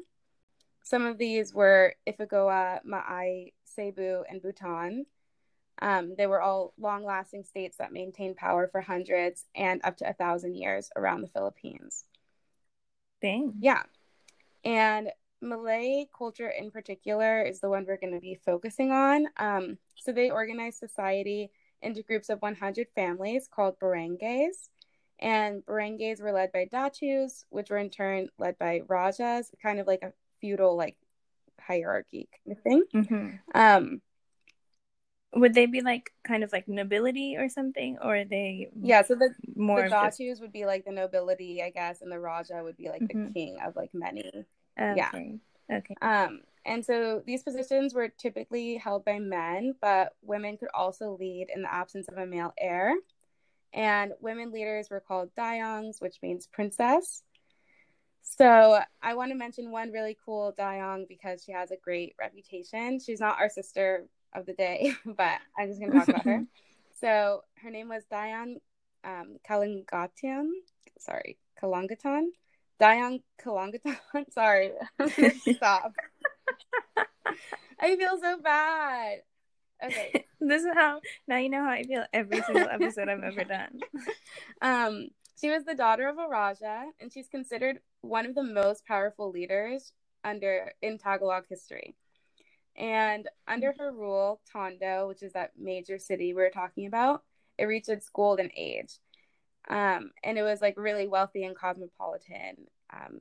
Some 0.84 1.06
of 1.06 1.18
these 1.18 1.54
were 1.54 1.96
Ifugao, 2.06 2.80
Maay, 2.86 3.54
Cebu, 3.64 4.24
and 4.30 4.42
Butuan. 4.42 5.06
Um, 5.84 6.16
they 6.18 6.28
were 6.28 6.42
all 6.42 6.74
long 6.80 7.04
lasting 7.04 7.44
states 7.44 7.76
that 7.78 7.92
maintained 7.92 8.38
power 8.38 8.70
for 8.72 8.80
hundreds 8.80 9.44
and 9.54 9.82
up 9.84 9.98
to 9.98 10.10
a 10.10 10.14
thousand 10.14 10.56
years 10.56 10.90
around 10.96 11.22
the 11.22 11.28
Philippines 11.28 12.06
thing. 13.20 13.56
Yeah. 13.60 13.84
And 14.64 15.10
Malay 15.42 16.06
culture 16.18 16.48
in 16.48 16.72
particular 16.72 17.42
is 17.42 17.60
the 17.60 17.68
one 17.68 17.84
we're 17.86 17.98
going 17.98 18.14
to 18.14 18.22
be 18.22 18.40
focusing 18.46 18.92
on. 18.92 19.28
Um, 19.36 19.78
so 19.98 20.14
they 20.14 20.30
organize 20.30 20.78
society 20.78 21.52
into 21.82 22.02
groups 22.02 22.30
of 22.30 22.42
100 22.42 22.88
families 22.96 23.50
called 23.54 23.78
barangays. 23.78 24.70
And 25.20 25.66
barangays 25.66 26.22
were 26.22 26.32
led 26.32 26.54
by 26.54 26.64
datus, 26.72 27.44
which 27.50 27.70
were 27.70 27.78
in 27.78 27.90
turn 27.90 28.30
led 28.40 28.58
by 28.58 28.84
rajas, 28.88 29.52
kind 29.62 29.82
of 29.82 29.88
like 29.88 30.02
a 30.02 30.14
feudal 30.40 30.78
like 30.78 30.96
hierarchy 31.60 32.30
kind 32.46 32.58
of 32.58 32.64
thing. 32.64 32.84
Mm-hmm. 32.96 33.30
Um, 33.54 34.02
would 35.36 35.54
they 35.54 35.66
be 35.66 35.82
like 35.82 36.12
kind 36.24 36.44
of 36.44 36.52
like 36.52 36.68
nobility 36.68 37.36
or 37.38 37.50
something, 37.50 37.98
or 38.02 38.18
are 38.18 38.26
they? 38.26 38.70
Yeah, 38.80 39.02
so 39.02 39.16
the 39.16 39.34
more 39.56 39.84
the 39.84 39.90
just... 39.90 40.42
would 40.42 40.54
be 40.54 40.66
like 40.66 40.86
the 40.86 40.92
nobility, 40.92 41.62
I 41.64 41.70
guess, 41.70 42.02
and 42.02 42.12
the 42.12 42.20
raja 42.20 42.62
would 42.64 42.78
be 42.78 42.90
like 42.90 43.02
mm-hmm. 43.02 43.28
the 43.28 43.34
king 43.34 43.58
of 43.66 43.76
like 43.76 43.92
many. 43.94 44.32
Okay. 44.80 44.96
Yeah. 44.96 45.78
Okay. 45.78 45.96
Um, 46.02 46.42
and 46.66 46.86
so 46.86 47.22
these 47.26 47.44
positions 47.44 47.94
were 47.94 48.10
typically 48.10 48.78
held 48.78 49.06
by 49.06 49.20
men, 49.20 49.76
but 49.82 50.16
women 50.22 50.58
could 50.58 50.70
also 50.74 51.18
lead 51.20 51.48
in 51.54 51.62
the 51.62 51.74
absence 51.74 52.08
of 52.08 52.18
a 52.18 52.26
male 52.26 52.54
heir. 52.58 52.94
And 53.74 54.14
women 54.22 54.52
leaders 54.52 54.90
were 54.90 55.00
called 55.00 55.32
dayongs, 55.36 56.00
which 56.00 56.18
means 56.22 56.48
princess. 56.48 57.24
So 58.22 58.80
I 59.02 59.16
want 59.16 59.32
to 59.32 59.38
mention 59.38 59.72
one 59.72 59.92
really 59.92 60.18
cool 60.26 60.54
dayong 60.58 61.08
because 61.08 61.44
she 61.44 61.52
has 61.52 61.72
a 61.72 61.78
great 61.84 62.16
reputation. 62.20 63.00
She's 63.00 63.20
not 63.20 63.40
our 63.40 63.50
sister 63.50 64.06
of 64.36 64.46
the 64.46 64.54
day, 64.54 64.94
but 65.06 65.40
I'm 65.58 65.68
just 65.68 65.80
going 65.80 65.92
to 65.92 65.98
talk 65.98 66.10
about 66.10 66.26
her. 66.26 66.46
So 67.02 67.42
her 67.56 67.70
name 67.70 67.90
was 67.90 68.04
Diane 68.10 68.62
um, 69.04 69.36
Kalangatan. 69.50 70.52
Sorry, 70.98 71.38
Kalangatan. 71.62 72.28
Diane 72.80 73.20
Kalangatan. 73.44 73.98
Sorry. 74.30 74.72
Stop. 75.56 75.92
I 77.78 77.98
feel 77.98 78.18
so 78.22 78.40
bad. 78.42 79.18
Okay. 79.84 80.26
this 80.40 80.64
is 80.64 80.70
how 80.74 81.02
now 81.28 81.38
you 81.40 81.50
know 81.50 81.64
how 81.64 81.72
I 81.72 81.84
feel 81.84 82.06
every 82.14 82.42
single 82.44 82.70
episode 82.70 83.10
I've 83.10 83.24
ever 83.24 83.44
done. 83.44 83.82
Um, 84.62 85.08
she 85.42 85.50
was 85.50 85.66
the 85.66 85.76
daughter 85.76 86.08
of 86.08 86.18
a 86.18 86.28
Raja, 86.30 86.86
and 87.02 87.12
she's 87.12 87.28
considered 87.28 87.80
one 88.00 88.26
of 88.26 88.34
the 88.34 88.44
most 88.44 88.86
powerful 88.86 89.30
leaders 89.30 89.92
under 90.24 90.72
in 90.82 90.98
Tagalog 90.98 91.46
history. 91.50 91.96
And 92.76 93.28
under 93.48 93.74
her 93.78 93.92
rule, 93.92 94.42
Tondo, 94.52 95.08
which 95.08 95.22
is 95.22 95.34
that 95.34 95.52
major 95.58 96.00
city 96.00 96.34
we 96.34 96.42
are 96.42 96.50
talking 96.50 96.88
about, 96.88 97.24
it 97.58 97.66
reached 97.66 97.90
its 97.90 98.10
golden 98.10 98.50
age. 98.56 98.98
Um, 99.70 100.12
and 100.24 100.38
it 100.38 100.44
was 100.44 100.62
like 100.62 100.76
really 100.78 101.08
wealthy 101.08 101.44
and 101.44 101.56
cosmopolitan 101.56 102.68
um, 102.92 103.20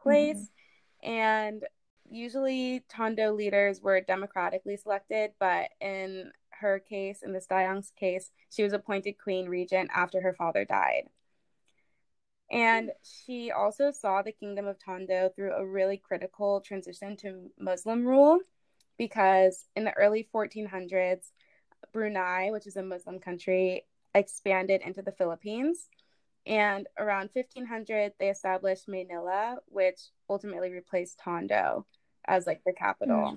place. 0.00 0.50
Mm-hmm. 1.04 1.10
And 1.10 1.64
usually 2.10 2.84
Tondo 2.88 3.32
leaders 3.32 3.80
were 3.80 4.00
democratically 4.00 4.76
selected, 4.76 5.32
but 5.38 5.70
in 5.80 6.32
her 6.50 6.80
case, 6.80 7.22
in 7.22 7.32
this 7.32 7.46
Dayong's 7.46 7.92
case, 7.98 8.30
she 8.50 8.64
was 8.64 8.72
appointed 8.72 9.16
queen 9.22 9.48
regent 9.48 9.90
after 9.94 10.20
her 10.20 10.34
father 10.34 10.64
died. 10.64 11.04
And 12.50 12.90
she 13.02 13.50
also 13.50 13.90
saw 13.90 14.22
the 14.22 14.32
kingdom 14.32 14.66
of 14.66 14.78
Tondo 14.78 15.30
through 15.36 15.52
a 15.52 15.66
really 15.66 15.98
critical 15.98 16.60
transition 16.60 17.16
to 17.18 17.50
Muslim 17.58 18.06
rule 18.06 18.40
because 18.98 19.64
in 19.76 19.84
the 19.84 19.96
early 19.96 20.28
1400s, 20.34 21.30
Brunei, 21.92 22.50
which 22.50 22.66
is 22.66 22.76
a 22.76 22.82
Muslim 22.82 23.18
country, 23.18 23.84
expanded 24.14 24.82
into 24.82 25.02
the 25.02 25.12
Philippines. 25.12 25.88
And 26.46 26.86
around 26.98 27.30
1500, 27.32 28.12
they 28.18 28.30
established 28.30 28.88
Manila, 28.88 29.58
which 29.66 30.00
ultimately 30.28 30.72
replaced 30.72 31.18
Tondo 31.18 31.86
as 32.26 32.46
like 32.46 32.62
the 32.64 32.72
capital. 32.72 33.36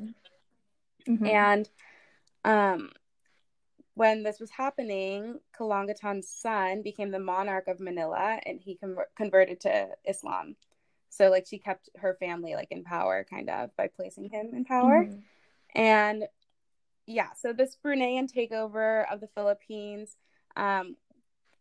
Mm-hmm. 1.08 1.14
mm-hmm. 1.14 1.26
And 1.26 1.70
um, 2.44 2.92
when 3.96 4.24
this 4.24 4.40
was 4.40 4.50
happening, 4.50 5.40
Kalangatan's 5.58 6.30
son 6.30 6.82
became 6.82 7.12
the 7.12 7.20
monarch 7.20 7.68
of 7.68 7.80
Manila, 7.80 8.40
and 8.46 8.60
he 8.60 8.76
com- 8.76 8.98
converted 9.16 9.60
to 9.62 9.90
Islam. 10.06 10.56
So 11.10 11.30
like 11.30 11.46
she 11.46 11.60
kept 11.60 11.90
her 11.98 12.16
family 12.20 12.56
like 12.56 12.72
in 12.72 12.84
power, 12.84 13.26
kind 13.30 13.50
of 13.50 13.76
by 13.76 13.90
placing 13.94 14.30
him 14.30 14.52
in 14.54 14.64
power. 14.64 15.04
Mm-hmm. 15.04 15.20
And 15.76 16.26
yeah, 17.06 17.30
so 17.34 17.54
this 17.54 17.78
Bruneian 17.84 18.32
takeover 18.32 19.12
of 19.12 19.20
the 19.20 19.28
Philippines, 19.28 20.16
um, 20.56 20.96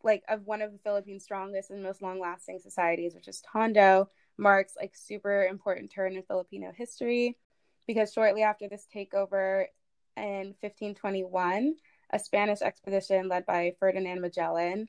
like 0.02 0.23
of 0.29 0.47
one 0.47 0.62
of 0.62 0.73
the 0.73 0.79
Philippines' 0.79 1.25
strongest 1.25 1.71
and 1.71 1.83
most 1.83 2.02
long-lasting 2.02 2.59
societies, 2.61 3.14
which 3.14 3.29
is 3.29 3.43
Tondo, 3.43 4.09
marks 4.37 4.75
like 4.76 4.97
super 4.97 5.45
important 5.45 5.90
turn 5.90 6.17
in 6.17 6.23
Filipino 6.23 6.73
history, 6.73 7.37
because 7.87 8.12
shortly 8.12 8.43
after 8.43 8.69
this 8.69 8.87
takeover 8.95 9.67
in 10.17 10.55
1521, 10.61 11.75
a 12.12 12.19
Spanish 12.19 12.62
expedition 12.62 13.29
led 13.29 13.47
by 13.47 13.75
Ferdinand 13.79 14.21
Magellan 14.21 14.88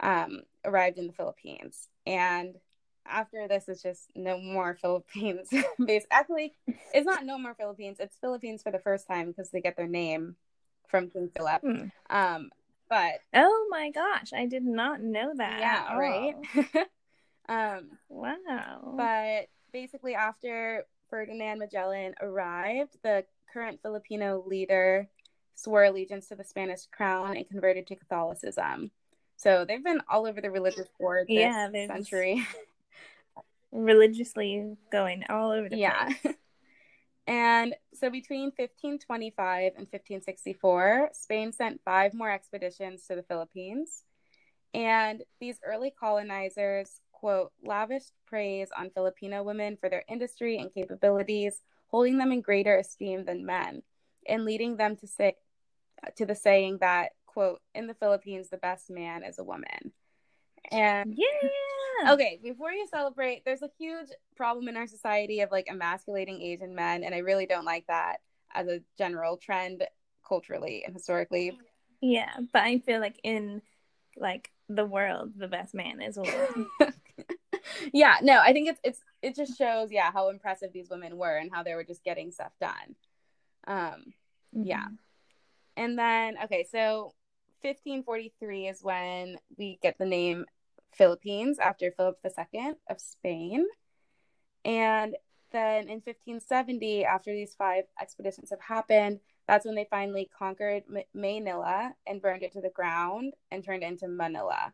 um, 0.00 0.42
arrived 0.64 0.98
in 0.98 1.06
the 1.06 1.12
Philippines, 1.12 1.88
and 2.06 2.56
after 3.06 3.46
this 3.48 3.68
it's 3.68 3.82
just 3.82 4.10
no 4.14 4.38
more 4.38 4.74
Philippines. 4.80 5.48
Basically, 5.84 6.54
it's 6.94 7.06
not 7.06 7.24
no 7.24 7.38
more 7.38 7.54
Philippines. 7.54 7.98
It's 8.00 8.16
Philippines 8.20 8.62
for 8.62 8.70
the 8.72 8.78
first 8.78 9.06
time 9.06 9.28
because 9.28 9.50
they 9.50 9.60
get 9.60 9.76
their 9.76 9.88
name 9.88 10.36
from 10.88 11.10
King 11.10 11.30
Philip. 11.34 11.62
Hmm. 11.62 11.84
Um, 12.10 12.50
but 12.88 13.20
oh 13.34 13.66
my 13.70 13.90
gosh, 13.90 14.32
I 14.34 14.46
did 14.46 14.64
not 14.64 15.00
know 15.02 15.32
that. 15.36 15.60
Yeah, 15.60 15.96
right. 15.96 16.34
Um, 17.48 17.98
wow. 18.08 18.94
but 18.96 19.48
basically, 19.72 20.14
after 20.14 20.86
Ferdinand 21.10 21.58
Magellan 21.58 22.14
arrived, 22.20 22.96
the 23.02 23.24
current 23.52 23.80
Filipino 23.82 24.44
leader 24.46 25.08
swore 25.54 25.84
allegiance 25.84 26.28
to 26.28 26.36
the 26.36 26.44
Spanish 26.44 26.86
crown 26.86 27.36
and 27.36 27.46
converted 27.48 27.86
to 27.88 27.96
Catholicism. 27.96 28.90
So 29.36 29.64
they've 29.64 29.82
been 29.82 30.00
all 30.08 30.26
over 30.26 30.40
the 30.40 30.50
religious 30.50 30.88
board 30.98 31.26
this 31.28 31.36
Yeah, 31.36 31.68
century. 31.86 32.46
Religiously 33.72 34.76
going 34.90 35.24
all 35.28 35.50
over 35.50 35.68
the 35.68 35.78
yeah. 35.78 36.12
place. 36.22 36.36
And 37.26 37.74
so 37.94 38.10
between 38.10 38.46
1525 38.46 39.72
and 39.76 39.86
1564, 39.86 41.10
Spain 41.12 41.52
sent 41.52 41.80
five 41.84 42.14
more 42.14 42.30
expeditions 42.30 43.06
to 43.06 43.14
the 43.14 43.22
Philippines. 43.22 44.02
And 44.74 45.22
these 45.40 45.58
early 45.64 45.92
colonizers, 45.98 47.00
quote, 47.12 47.52
lavished 47.62 48.12
praise 48.26 48.70
on 48.76 48.90
Filipino 48.90 49.42
women 49.42 49.76
for 49.80 49.88
their 49.88 50.04
industry 50.08 50.58
and 50.58 50.72
capabilities, 50.72 51.60
holding 51.88 52.18
them 52.18 52.32
in 52.32 52.40
greater 52.40 52.76
esteem 52.76 53.24
than 53.24 53.46
men, 53.46 53.82
and 54.26 54.44
leading 54.44 54.76
them 54.76 54.96
to 54.96 55.06
say 55.06 55.36
to 56.16 56.26
the 56.26 56.34
saying 56.34 56.78
that, 56.80 57.10
quote, 57.26 57.60
in 57.74 57.86
the 57.86 57.94
Philippines, 57.94 58.48
the 58.48 58.56
best 58.56 58.90
man 58.90 59.22
is 59.22 59.38
a 59.38 59.44
woman. 59.44 59.92
And 60.70 61.14
Yeah. 61.16 62.12
okay, 62.12 62.38
before 62.42 62.72
you 62.72 62.86
celebrate, 62.86 63.44
there's 63.44 63.62
a 63.62 63.70
huge 63.78 64.08
problem 64.36 64.68
in 64.68 64.76
our 64.76 64.86
society 64.86 65.40
of 65.40 65.50
like 65.50 65.66
emasculating 65.68 66.40
Asian 66.40 66.74
men, 66.74 67.04
and 67.04 67.14
I 67.14 67.18
really 67.18 67.46
don't 67.46 67.64
like 67.64 67.86
that 67.88 68.18
as 68.54 68.68
a 68.68 68.80
general 68.98 69.36
trend 69.36 69.84
culturally 70.26 70.84
and 70.84 70.94
historically. 70.94 71.58
Yeah, 72.00 72.32
but 72.52 72.62
I 72.62 72.78
feel 72.78 73.00
like 73.00 73.18
in 73.22 73.62
like 74.16 74.50
the 74.68 74.84
world, 74.86 75.32
the 75.36 75.48
best 75.48 75.74
man 75.74 76.00
is 76.00 76.16
woman. 76.16 76.66
yeah, 77.92 78.16
no, 78.22 78.38
I 78.40 78.52
think 78.52 78.68
it's 78.68 78.80
it's 78.82 79.00
it 79.22 79.36
just 79.36 79.56
shows 79.56 79.90
yeah 79.92 80.10
how 80.12 80.28
impressive 80.28 80.72
these 80.72 80.90
women 80.90 81.16
were 81.16 81.36
and 81.36 81.50
how 81.52 81.62
they 81.62 81.74
were 81.74 81.84
just 81.84 82.04
getting 82.04 82.30
stuff 82.30 82.52
done. 82.60 82.96
Um, 83.66 84.12
Yeah. 84.52 84.86
and 85.76 85.98
then 85.98 86.36
okay, 86.44 86.66
so 86.70 87.14
1543 87.62 88.68
is 88.68 88.82
when 88.82 89.36
we 89.56 89.78
get 89.82 89.98
the 89.98 90.06
name 90.06 90.46
Philippines 90.92 91.58
after 91.58 91.90
Philip 91.90 92.18
II 92.24 92.72
of 92.90 93.00
Spain. 93.00 93.66
And 94.64 95.16
then 95.52 95.88
in 95.88 96.00
1570, 96.00 97.04
after 97.04 97.32
these 97.32 97.54
five 97.54 97.84
expeditions 98.00 98.50
have 98.50 98.60
happened, 98.60 99.20
that's 99.46 99.66
when 99.66 99.74
they 99.74 99.86
finally 99.90 100.30
conquered 100.36 100.84
Manila 101.14 101.94
and 102.06 102.22
burned 102.22 102.42
it 102.42 102.52
to 102.52 102.60
the 102.60 102.70
ground 102.70 103.34
and 103.50 103.64
turned 103.64 103.82
it 103.82 103.86
into 103.86 104.08
Manila. 104.08 104.72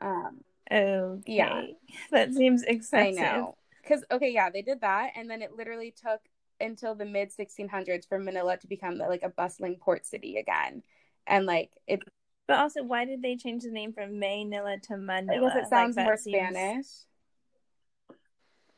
Um, 0.00 0.40
Okay. 0.70 1.32
Yeah. 1.34 1.62
That 2.10 2.32
seems 2.32 2.64
I 2.92 3.10
know. 3.10 3.56
Because, 3.82 4.04
okay, 4.10 4.32
yeah, 4.32 4.50
they 4.50 4.62
did 4.62 4.80
that. 4.80 5.12
And 5.16 5.28
then 5.28 5.42
it 5.42 5.52
literally 5.54 5.94
took 5.96 6.20
until 6.60 6.94
the 6.94 7.04
mid 7.04 7.30
1600s 7.30 8.06
for 8.08 8.18
Manila 8.18 8.56
to 8.56 8.66
become 8.66 8.96
like 8.98 9.22
a 9.22 9.28
bustling 9.28 9.76
port 9.76 10.06
city 10.06 10.36
again. 10.36 10.82
And 11.26 11.46
like 11.46 11.70
it, 11.86 12.00
But 12.46 12.58
also, 12.58 12.82
why 12.82 13.04
did 13.04 13.22
they 13.22 13.36
change 13.36 13.62
the 13.62 13.70
name 13.70 13.92
from 13.92 14.18
Manila 14.18 14.76
to 14.84 14.96
I 14.96 14.96
Manila? 14.98 15.50
guess 15.50 15.56
it 15.64 15.68
sounds 15.68 15.96
that 15.96 16.04
more 16.04 16.16
Spanish 16.16 16.56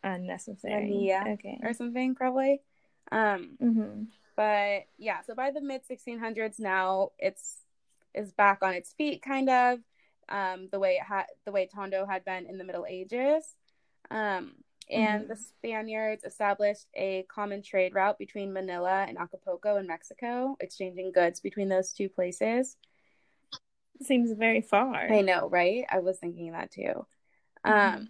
Unnecessary. 0.04 1.10
Manilla 1.10 1.34
Okay. 1.34 1.58
or 1.62 1.72
something, 1.72 2.14
probably. 2.14 2.60
Um, 3.10 3.58
hmm 3.60 4.04
but 4.36 4.82
yeah, 4.98 5.22
so 5.26 5.34
by 5.34 5.50
the 5.50 5.60
mid 5.60 5.86
1600s 5.86 6.58
now, 6.58 7.10
it's 7.18 7.58
is 8.14 8.32
back 8.32 8.58
on 8.62 8.74
its 8.74 8.92
feet, 8.92 9.22
kind 9.22 9.50
of, 9.50 9.78
um, 10.28 10.68
the 10.72 10.78
way 10.78 10.92
it 10.92 11.02
had 11.02 11.24
the 11.44 11.52
way 11.52 11.66
Tondo 11.66 12.06
had 12.06 12.24
been 12.24 12.46
in 12.46 12.58
the 12.58 12.64
Middle 12.64 12.86
Ages. 12.88 13.44
Um, 14.10 14.52
and 14.88 15.24
Mhm. 15.24 15.28
the 15.28 15.36
Spaniards 15.36 16.24
established 16.24 16.86
a 16.94 17.24
common 17.24 17.62
trade 17.62 17.94
route 17.94 18.18
between 18.18 18.52
Manila 18.52 19.04
and 19.08 19.18
Acapulco 19.18 19.76
in 19.76 19.86
Mexico, 19.86 20.56
exchanging 20.60 21.12
goods 21.12 21.40
between 21.40 21.68
those 21.68 21.92
two 21.92 22.08
places. 22.08 22.76
Seems 24.02 24.32
very 24.32 24.60
far. 24.60 25.10
I 25.10 25.22
know, 25.22 25.48
right? 25.48 25.84
I 25.90 26.00
was 26.00 26.18
thinking 26.18 26.52
that 26.52 26.70
too. 26.70 27.06
Mhm. 27.64 27.72
Um, 27.72 28.08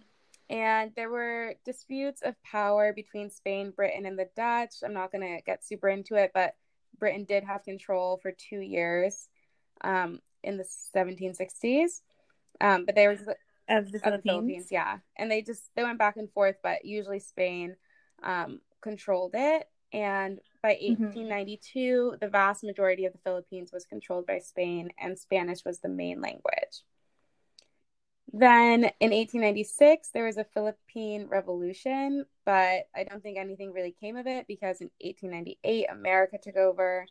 and 0.49 0.93
there 0.95 1.09
were 1.09 1.55
disputes 1.65 2.21
of 2.21 2.41
power 2.43 2.93
between 2.93 3.29
Spain, 3.29 3.71
Britain, 3.71 4.05
and 4.05 4.17
the 4.17 4.29
Dutch. 4.35 4.75
I'm 4.83 4.93
not 4.93 5.11
going 5.11 5.21
to 5.37 5.41
get 5.43 5.65
super 5.65 5.89
into 5.89 6.15
it, 6.15 6.31
but 6.33 6.55
Britain 6.99 7.25
did 7.25 7.43
have 7.43 7.63
control 7.63 8.17
for 8.17 8.31
two 8.31 8.59
years 8.59 9.29
um, 9.81 10.21
in 10.43 10.57
the 10.57 10.63
1760s. 10.63 12.01
Um, 12.61 12.85
but 12.85 12.95
there 12.95 13.09
was 13.09 13.27
of 13.69 13.91
the 13.91 13.97
of 13.99 14.03
the 14.03 14.19
Philippines. 14.21 14.23
Philippines, 14.23 14.71
yeah, 14.71 14.99
and 15.17 15.29
they 15.31 15.41
just 15.41 15.69
they 15.75 15.83
went 15.83 15.99
back 15.99 16.17
and 16.17 16.31
forth, 16.31 16.57
but 16.63 16.85
usually 16.85 17.19
Spain 17.19 17.75
um, 18.23 18.61
controlled 18.81 19.31
it. 19.35 19.69
And 19.93 20.39
by 20.61 20.71
Mhm. 20.71 20.81
1892, 20.81 22.17
the 22.19 22.27
vast 22.27 22.63
majority 22.63 23.05
of 23.05 23.13
the 23.13 23.19
Philippines 23.19 23.71
was 23.71 23.85
controlled 23.85 24.25
by 24.27 24.39
Spain, 24.39 24.91
and 24.97 25.17
Spanish 25.17 25.63
was 25.65 25.79
the 25.79 25.89
main 25.89 26.21
language. 26.21 26.83
Then 28.33 28.91
in 28.99 29.13
1896, 29.13 30.09
there 30.09 30.25
was 30.25 30.37
a 30.37 30.43
Philippine 30.43 31.27
Revolution, 31.27 32.25
but 32.45 32.87
I 32.93 33.03
don't 33.09 33.23
think 33.23 33.37
anything 33.37 33.71
really 33.71 33.93
came 33.93 34.17
of 34.17 34.27
it 34.27 34.47
because 34.47 34.81
in 34.81 34.91
1898, 34.99 35.87
America 35.89 36.37
took 36.37 36.57
over. 36.57 37.05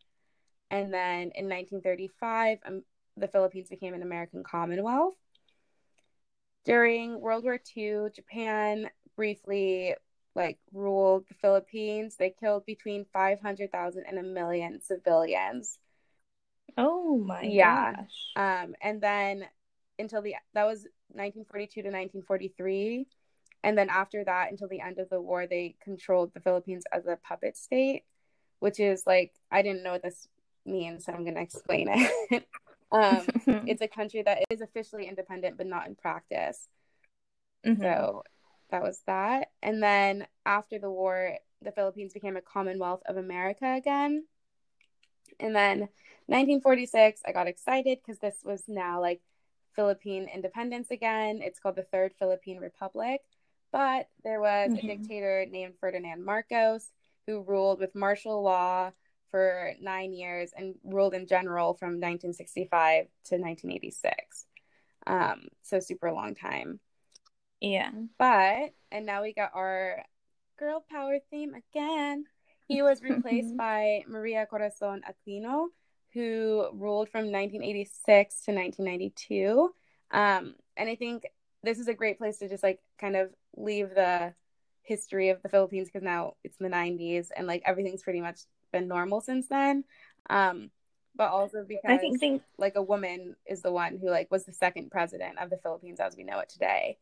And 0.71 0.93
then 0.93 1.31
in 1.35 1.49
1935, 1.49 2.59
um, 2.67 2.85
the 3.17 3.29
Philippines 3.29 3.71
became 3.71 3.95
an 3.95 4.03
American 4.03 4.43
Commonwealth. 4.45 5.15
During 6.67 7.21
World 7.21 7.45
War 7.45 7.61
II, 7.77 8.11
Japan 8.15 8.91
briefly 9.15 9.95
like 10.35 10.59
ruled 10.73 11.27
the 11.29 11.35
Philippines. 11.35 12.17
They 12.17 12.35
killed 12.39 12.67
between 12.67 13.07
500,000 13.13 14.05
and 14.07 14.19
a 14.19 14.23
million 14.23 14.83
civilians. 14.83 15.79
Oh 16.77 17.17
my 17.17 17.49
Yeah. 17.49 17.93
gosh. 17.93 18.33
Um, 18.35 18.75
and 18.83 19.01
then 19.01 19.47
until 19.99 20.21
the 20.23 20.35
that 20.55 20.65
was 20.67 20.87
1942 21.13 21.83
to 21.83 21.89
1943, 21.89 23.07
and 23.63 23.79
then 23.79 23.89
after 23.89 24.25
that 24.25 24.51
until 24.51 24.69
the 24.69 24.81
end 24.81 24.99
of 24.99 25.09
the 25.09 25.21
war, 25.21 25.47
they 25.47 25.77
controlled 25.83 26.35
the 26.35 26.41
Philippines 26.41 26.85
as 26.93 27.07
a 27.07 27.17
puppet 27.17 27.57
state, 27.57 28.03
which 28.59 28.81
is 28.81 29.05
like 29.07 29.33
I 29.53 29.63
didn't 29.63 29.85
know 29.85 29.93
what 29.93 30.03
this 30.03 30.29
means, 30.67 31.05
so 31.05 31.13
I'm 31.13 31.25
gonna 31.25 31.41
explain 31.43 31.89
it. 31.91 32.49
um, 32.93 33.27
it's 33.67 33.83
a 33.83 33.89
country 33.89 34.23
that 34.23 34.45
is 34.51 34.61
officially 34.61 35.07
independent 35.07 35.57
but 35.57 35.67
not 35.67 35.87
in 35.87 35.95
practice. 35.95 36.69
Mhm. 37.65 37.81
So 37.81 38.23
that 38.71 38.83
was 38.83 39.01
that. 39.07 39.51
And 39.63 39.83
then 39.83 40.27
after 40.45 40.79
the 40.79 40.91
war, 40.91 41.39
the 41.63 41.73
Philippines 41.73 42.13
became 42.13 42.37
a 42.37 42.43
Commonwealth 42.43 43.03
of 43.07 43.17
America 43.17 43.75
again. 43.75 44.27
And 45.39 45.55
then 45.55 45.89
1946, 46.29 47.21
I 47.27 47.33
got 47.33 47.47
excited 47.47 47.99
because 47.99 48.19
this 48.19 48.37
was 48.45 48.65
now 48.69 49.01
like 49.01 49.21
Philippine 49.75 50.29
independence 50.33 50.91
again. 50.91 51.41
It's 51.43 51.59
called 51.59 51.77
the 51.77 51.83
Third 51.83 52.15
Philippine 52.19 52.59
Republic. 52.59 53.23
But 53.73 54.09
there 54.25 54.41
was 54.41 54.73
Mhm. 54.73 54.79
a 54.79 54.87
dictator 54.87 55.47
named 55.47 55.75
Ferdinand 55.79 56.25
Marcos 56.25 56.93
who 57.27 57.43
ruled 57.43 57.81
with 57.81 57.95
martial 57.95 58.43
law 58.43 58.93
for 59.37 59.75
nine 59.83 60.15
years 60.15 60.53
and 60.57 60.77
ruled 60.83 61.13
in 61.13 61.27
general 61.27 61.75
from 61.75 62.01
1965 62.01 63.05
to 63.25 63.35
1986. 63.37 64.47
Um, 65.07 65.49
so 65.61 65.79
super 65.79 66.11
long 66.11 66.35
time. 66.35 66.81
yeah. 67.61 67.91
But 68.19 68.73
and 68.91 69.05
now 69.05 69.21
we 69.21 69.35
got 69.35 69.51
our 69.55 70.03
girl 70.59 70.83
power 70.91 71.19
theme 71.31 71.53
again. 71.53 72.25
He 72.67 72.81
was 72.81 73.03
replaced 73.11 73.55
by 73.59 74.05
Maria 74.09 74.47
Corazon 74.47 75.03
Aquino, 75.07 75.67
who 76.15 76.71
ruled 76.73 77.11
from 77.11 77.31
1986 77.31 78.43
to 78.47 78.53
1992. 78.53 79.71
Um, 80.13 80.55
and 80.79 80.89
I 80.89 80.95
think 80.95 81.25
this 81.63 81.79
is 81.79 81.89
a 81.89 81.95
great 81.95 82.17
place 82.17 82.39
to 82.39 82.49
just 82.49 82.63
like 82.63 82.79
kind 82.99 83.17
of 83.17 83.29
leave 83.55 83.91
the 83.91 84.33
history 84.81 85.29
of 85.29 85.43
the 85.43 85.51
Philippines 85.51 85.89
because 85.89 86.03
now 86.03 86.37
it's 86.43 86.57
the 86.57 86.71
90s 86.71 87.29
and 87.37 87.47
like 87.47 87.63
everything's 87.67 88.03
pretty 88.03 88.23
much 88.23 88.41
been 88.79 88.89
normal 88.89 89.21
since 89.21 89.47
then. 89.49 89.85
Um, 90.29 90.71
but 91.15 91.31
also 91.31 91.65
because 91.67 91.91
I 91.91 91.97
think 91.99 92.21
think 92.21 92.43
like 92.59 92.77
a 92.77 92.83
woman 92.83 93.37
is 93.47 93.63
the 93.63 93.73
one 93.73 93.97
who 93.99 94.11
like 94.11 94.31
was 94.31 94.45
the 94.45 94.53
second 94.53 94.91
president 94.91 95.39
of 95.39 95.49
the 95.51 95.57
Philippines 95.57 95.99
as 96.01 96.17
we 96.17 96.25
know 96.25 96.39
it 96.41 96.49
today. 96.51 96.99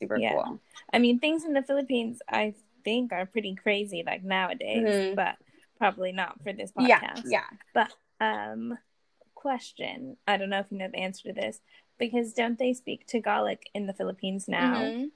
Super 0.00 0.18
Yeah. 0.18 0.32
cool. 0.32 0.60
I 0.92 0.98
mean 0.98 1.18
things 1.20 1.44
in 1.44 1.52
the 1.52 1.62
Philippines 1.62 2.20
I 2.28 2.54
think 2.84 3.12
are 3.12 3.26
pretty 3.26 3.54
crazy 3.54 4.02
like 4.04 4.24
nowadays, 4.24 4.84
Mhm. 4.84 5.14
but 5.14 5.36
probably 5.78 6.12
not 6.12 6.42
for 6.42 6.52
this 6.52 6.72
podcast. 6.72 6.88
yeah. 6.88 7.22
yeah. 7.24 7.46
But 7.72 7.92
um 8.20 8.78
question, 9.34 10.16
I 10.26 10.36
don't 10.36 10.50
know 10.50 10.58
if 10.60 10.70
you 10.70 10.78
know 10.78 10.88
the 10.88 10.98
answer 10.98 11.28
to 11.28 11.32
this, 11.32 11.60
because 11.98 12.32
don't 12.34 12.58
they 12.58 12.72
speak 12.74 13.06
Tagalog 13.06 13.58
in 13.74 13.86
the 13.86 13.94
Philippines 13.94 14.48
now? 14.48 14.82
Mhm. 14.82 15.10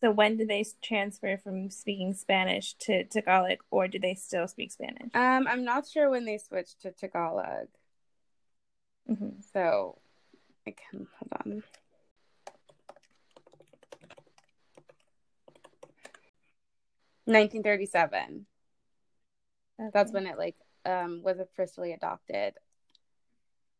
So 0.00 0.10
when 0.10 0.38
did 0.38 0.48
they 0.48 0.64
transfer 0.82 1.36
from 1.36 1.70
speaking 1.70 2.14
Spanish 2.14 2.74
to 2.80 3.04
Tagalog, 3.04 3.58
or 3.70 3.86
do 3.86 3.98
they 3.98 4.14
still 4.14 4.48
speak 4.48 4.72
Spanish? 4.72 5.10
Um, 5.14 5.46
I'm 5.46 5.64
not 5.64 5.86
sure 5.86 6.08
when 6.08 6.24
they 6.24 6.38
switched 6.38 6.80
to 6.82 6.90
Tagalog. 6.90 7.68
Mm-hmm. 9.10 9.40
So, 9.52 9.98
I 10.66 10.70
can 10.72 11.06
hold 11.18 11.32
on. 11.44 11.62
Nineteen 17.26 17.62
thirty-seven. 17.62 18.46
Okay. 19.78 19.90
That's 19.92 20.12
when 20.12 20.26
it 20.26 20.36
like 20.36 20.56
um 20.84 21.22
was 21.22 21.38
officially 21.38 21.92
adopted. 21.92 22.54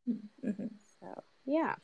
Mm-hmm. 0.09 0.67
So 1.01 1.23
yeah. 1.47 1.75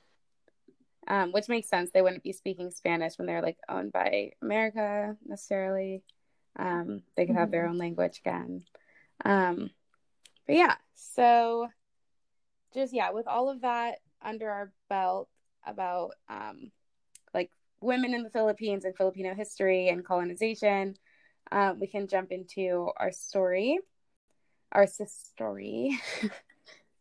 Um, 1.08 1.30
which 1.30 1.48
makes 1.48 1.68
sense. 1.68 1.90
They 1.92 2.02
wouldn't 2.02 2.24
be 2.24 2.32
speaking 2.32 2.70
Spanish 2.70 3.16
when 3.16 3.26
they're 3.26 3.42
like 3.42 3.58
owned 3.68 3.92
by 3.92 4.32
America 4.42 5.16
necessarily. 5.24 6.02
Um, 6.58 7.02
they 7.16 7.26
could 7.26 7.36
have 7.36 7.50
their 7.50 7.68
own 7.68 7.78
language 7.78 8.18
again. 8.18 8.64
Um, 9.24 9.70
but 10.46 10.56
yeah, 10.56 10.74
so 10.94 11.68
just 12.74 12.92
yeah, 12.92 13.10
with 13.10 13.26
all 13.26 13.50
of 13.50 13.60
that 13.62 13.98
under 14.22 14.50
our 14.50 14.72
belt 14.88 15.28
about 15.66 16.12
um, 16.28 16.70
like 17.34 17.50
women 17.80 18.14
in 18.14 18.22
the 18.22 18.30
Philippines 18.30 18.84
and 18.84 18.96
Filipino 18.96 19.34
history 19.34 19.88
and 19.88 20.04
colonization, 20.04 20.96
um, 21.52 21.78
we 21.78 21.86
can 21.86 22.08
jump 22.08 22.32
into 22.32 22.90
our 22.96 23.12
story, 23.12 23.78
our 24.72 24.86
sis 24.86 25.12
story. 25.12 25.98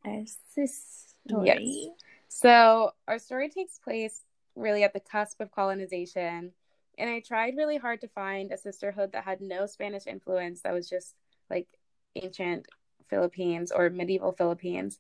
Our 0.06 0.24
sis 0.54 1.16
story. 1.28 1.90
So 2.36 2.92
our 3.08 3.18
story 3.18 3.48
takes 3.50 3.80
place 3.80 4.26
really 4.58 4.84
at 4.84 4.92
the 4.92 5.00
cusp 5.00 5.40
of 5.40 5.52
colonization. 5.52 6.52
And 6.98 7.10
I 7.10 7.22
tried 7.22 7.56
really 7.56 7.78
hard 7.78 8.02
to 8.02 8.10
find 8.10 8.52
a 8.52 8.58
sisterhood 8.58 9.14
that 9.14 9.24
had 9.24 9.40
no 9.40 9.66
Spanish 9.68 10.06
influence, 10.06 10.62
that 10.62 10.74
was 10.74 10.90
just 10.90 11.16
like 11.50 11.68
ancient 12.14 12.68
Philippines 13.10 13.72
or 13.72 13.90
medieval 13.90 14.34
Philippines. 14.34 15.00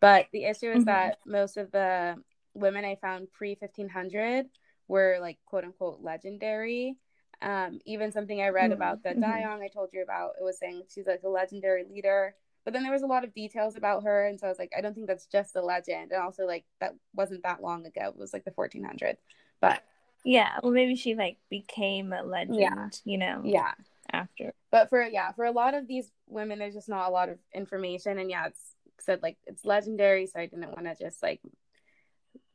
But 0.00 0.26
the 0.32 0.44
issue 0.44 0.70
is 0.70 0.84
Mhm. 0.84 0.86
that 0.86 1.18
most 1.26 1.56
of 1.56 1.72
the 1.72 2.22
women 2.54 2.84
I 2.84 2.94
found 2.94 3.32
pre 3.32 3.56
1500 3.56 4.46
were 4.86 5.18
like 5.20 5.38
quote 5.44 5.64
unquote 5.64 6.02
legendary. 6.02 6.98
Um, 7.42 7.80
even 7.84 8.12
something 8.12 8.40
I 8.40 8.50
read 8.50 8.70
Mm, 8.70 8.76
about 8.76 9.02
the 9.02 9.10
mhm. 9.10 9.20
Dayong 9.20 9.60
I 9.60 9.68
told 9.68 9.90
you 9.92 10.04
about, 10.04 10.34
it 10.40 10.44
was 10.44 10.56
saying 10.60 10.84
she's 10.88 11.06
like 11.08 11.24
a 11.24 11.28
legendary 11.28 11.82
leader. 11.84 12.36
But 12.66 12.72
then 12.74 12.82
there 12.82 12.92
was 12.92 13.02
a 13.02 13.06
lot 13.06 13.22
of 13.22 13.32
details 13.32 13.76
about 13.76 14.02
her, 14.02 14.26
and 14.26 14.38
so 14.40 14.46
I 14.46 14.50
was 14.50 14.58
like, 14.58 14.72
I 14.76 14.80
don't 14.80 14.92
think 14.92 15.06
that's 15.06 15.26
just 15.26 15.54
a 15.54 15.62
legend. 15.62 16.10
And 16.10 16.20
also, 16.20 16.44
like 16.46 16.64
that 16.80 16.96
wasn't 17.14 17.44
that 17.44 17.62
long 17.62 17.86
ago; 17.86 18.08
it 18.08 18.18
was 18.18 18.32
like 18.32 18.44
the 18.44 18.50
1400s. 18.50 19.18
But 19.60 19.84
Yeah. 20.24 20.50
Well, 20.62 20.72
maybe 20.72 20.96
she 20.96 21.14
like 21.14 21.38
became 21.48 22.12
a 22.12 22.24
legend. 22.24 22.58
Yeah. 22.58 22.88
You 23.04 23.18
know. 23.18 23.40
yeah, 23.44 23.70
After. 24.12 24.52
but 24.72 24.90
for 24.90 25.00
yeah, 25.02 25.30
for 25.30 25.44
a 25.44 25.52
lot 25.52 25.74
of 25.74 25.86
these 25.86 26.10
women, 26.26 26.58
there's 26.58 26.74
just 26.74 26.88
not 26.88 27.08
a 27.08 27.12
lot 27.12 27.28
of 27.28 27.38
information, 27.54 28.18
and 28.18 28.28
yeah, 28.28 28.48
it's 28.48 28.74
said 28.98 29.22
like 29.22 29.36
it's 29.46 29.64
legendary, 29.64 30.26
so 30.26 30.40
I 30.40 30.46
didn't 30.46 30.72
want 30.72 30.86
to 30.86 30.96
just 30.96 31.22
like 31.22 31.40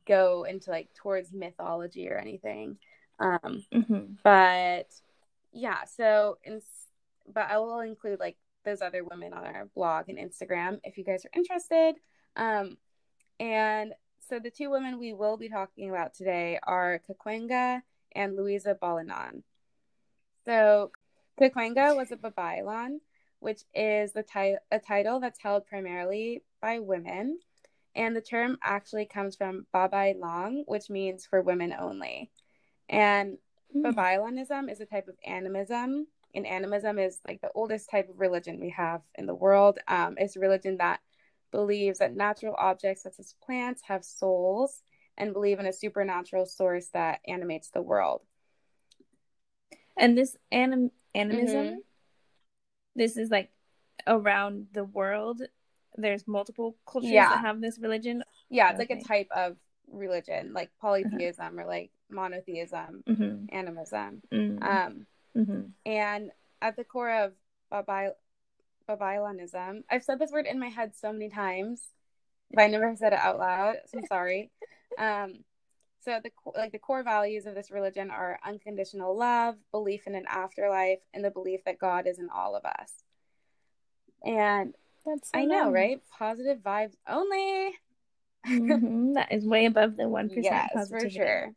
go 0.06 0.44
into 0.44 0.70
like 0.70 0.92
towards 0.94 1.32
mythology 1.32 2.10
or 2.10 2.18
anything. 2.18 2.76
Um, 3.18 3.64
hmm 3.72 4.12
but 4.22 4.88
yeah 5.52 5.84
so 5.84 6.38
in 6.44 6.60
but 7.32 7.46
i 7.50 7.58
will 7.58 7.80
include 7.80 8.18
like 8.18 8.36
those 8.64 8.82
other 8.82 9.04
women 9.04 9.32
on 9.32 9.44
our 9.44 9.68
blog 9.74 10.08
and 10.08 10.18
instagram 10.18 10.78
if 10.84 10.96
you 10.96 11.04
guys 11.04 11.24
are 11.24 11.38
interested 11.38 11.94
um 12.36 12.76
and 13.40 13.92
so 14.28 14.38
the 14.38 14.50
two 14.50 14.70
women 14.70 14.98
we 14.98 15.12
will 15.12 15.36
be 15.36 15.48
talking 15.48 15.90
about 15.90 16.14
today 16.14 16.58
are 16.62 17.00
Caquenga 17.08 17.82
and 18.14 18.36
Louisa 18.36 18.76
Balinan. 18.80 19.42
So 20.44 20.90
Caquenga 21.40 21.96
was 21.96 22.12
a 22.12 22.16
Babaylan, 22.16 23.00
which 23.40 23.62
is 23.74 24.12
the 24.12 24.22
ti- 24.22 24.58
a 24.70 24.78
title 24.78 25.20
that's 25.20 25.40
held 25.40 25.66
primarily 25.66 26.44
by 26.60 26.78
women. 26.78 27.40
And 27.94 28.16
the 28.16 28.22
term 28.22 28.58
actually 28.62 29.06
comes 29.06 29.36
from 29.36 29.66
Babay 29.74 30.18
Lang, 30.18 30.64
which 30.66 30.88
means 30.88 31.26
for 31.26 31.42
women 31.42 31.74
only. 31.78 32.30
And 32.88 33.38
Babaylanism 33.76 34.70
is 34.70 34.80
a 34.80 34.86
type 34.86 35.08
of 35.08 35.16
animism, 35.26 36.06
and 36.34 36.46
animism 36.46 36.98
is 36.98 37.20
like 37.26 37.40
the 37.40 37.50
oldest 37.54 37.90
type 37.90 38.08
of 38.08 38.20
religion 38.20 38.60
we 38.60 38.70
have 38.70 39.02
in 39.16 39.26
the 39.26 39.34
world. 39.34 39.78
Um, 39.88 40.14
it's 40.18 40.36
a 40.36 40.40
religion 40.40 40.76
that 40.78 41.00
believes 41.50 41.98
that 41.98 42.16
natural 42.16 42.54
objects 42.58 43.02
such 43.02 43.18
as 43.18 43.34
plants 43.44 43.82
have 43.86 44.04
souls 44.04 44.82
and 45.18 45.32
believe 45.34 45.60
in 45.60 45.66
a 45.66 45.72
supernatural 45.72 46.46
source 46.46 46.88
that 46.88 47.20
animates 47.26 47.68
the 47.70 47.82
world. 47.82 48.22
And 49.96 50.16
this 50.16 50.36
anim 50.50 50.90
animism, 51.14 51.66
Mhm. 51.66 51.76
this 52.96 53.16
is 53.16 53.30
like 53.30 53.50
around 54.06 54.68
the 54.72 54.84
world. 54.84 55.42
There's 55.96 56.26
multiple 56.26 56.76
cultures 56.86 57.10
Yeah. 57.10 57.28
that 57.28 57.40
have 57.40 57.60
this 57.60 57.78
religion. 57.78 58.24
Yeah, 58.48 58.70
it's 58.70 58.78
like 58.78 58.90
a 58.90 59.02
type 59.02 59.28
of 59.30 59.58
religion, 59.88 60.54
like 60.54 60.70
polytheism 60.80 61.58
or 61.60 61.66
like 61.66 61.90
monotheism, 62.08 63.04
hmm 63.06 63.44
animism. 63.50 64.22
mm 64.32 64.62
Um, 64.62 65.06
hmm 65.34 65.62
and 65.84 66.30
at 66.60 66.76
the 66.76 66.84
core 66.84 67.10
of 67.10 67.32
Babylonianism, 68.88 69.82
I've 69.90 70.04
said 70.04 70.18
this 70.18 70.30
word 70.30 70.46
in 70.46 70.60
my 70.60 70.68
head 70.68 70.94
so 70.94 71.12
many 71.12 71.28
times, 71.28 71.82
but 72.52 72.62
I 72.62 72.66
never 72.68 72.94
said 72.96 73.12
it 73.12 73.18
out 73.18 73.38
loud. 73.38 73.76
So 73.86 73.98
I'm 73.98 74.06
sorry. 74.06 74.50
Um, 74.98 75.38
so 76.04 76.20
the 76.22 76.30
like 76.54 76.72
the 76.72 76.78
core 76.78 77.02
values 77.02 77.46
of 77.46 77.54
this 77.54 77.70
religion 77.70 78.10
are 78.10 78.38
unconditional 78.44 79.16
love, 79.16 79.56
belief 79.70 80.06
in 80.06 80.14
an 80.14 80.26
afterlife, 80.28 80.98
and 81.14 81.24
the 81.24 81.30
belief 81.30 81.60
that 81.64 81.78
God 81.78 82.06
is 82.06 82.18
in 82.18 82.28
all 82.28 82.54
of 82.54 82.66
us. 82.66 82.92
And 84.22 84.74
That's 85.06 85.30
so 85.30 85.38
I 85.38 85.46
know, 85.46 85.64
nice. 85.70 85.72
right? 85.72 86.00
Positive 86.18 86.58
vibes 86.58 86.94
only. 87.08 87.74
Mhm. 88.46 89.14
That 89.14 89.32
is 89.32 89.46
way 89.46 89.64
above 89.64 89.96
the 89.96 90.08
one 90.08 90.28
percent 90.28 90.44
Yes, 90.44 90.70
positivity. 90.74 91.18
for 91.18 91.24
sure. 91.24 91.52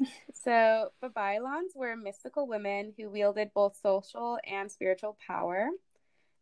so, 0.34 0.92
Babaylans 1.02 1.74
were 1.74 1.96
mystical 1.96 2.46
women 2.46 2.92
who 2.98 3.10
wielded 3.10 3.52
both 3.54 3.76
social 3.76 4.38
and 4.46 4.70
spiritual 4.70 5.16
power. 5.26 5.68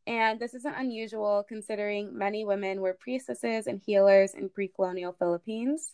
And 0.07 0.39
this 0.41 0.55
isn't 0.55 0.75
unusual 0.75 1.45
considering 1.49 2.17
many 2.19 2.45
women 2.45 2.81
were 2.81 2.95
priestesses 2.95 3.67
and 3.67 3.81
healers 3.81 4.35
in 4.35 4.49
pre 4.51 4.69
colonial 4.69 5.13
Philippines. 5.13 5.93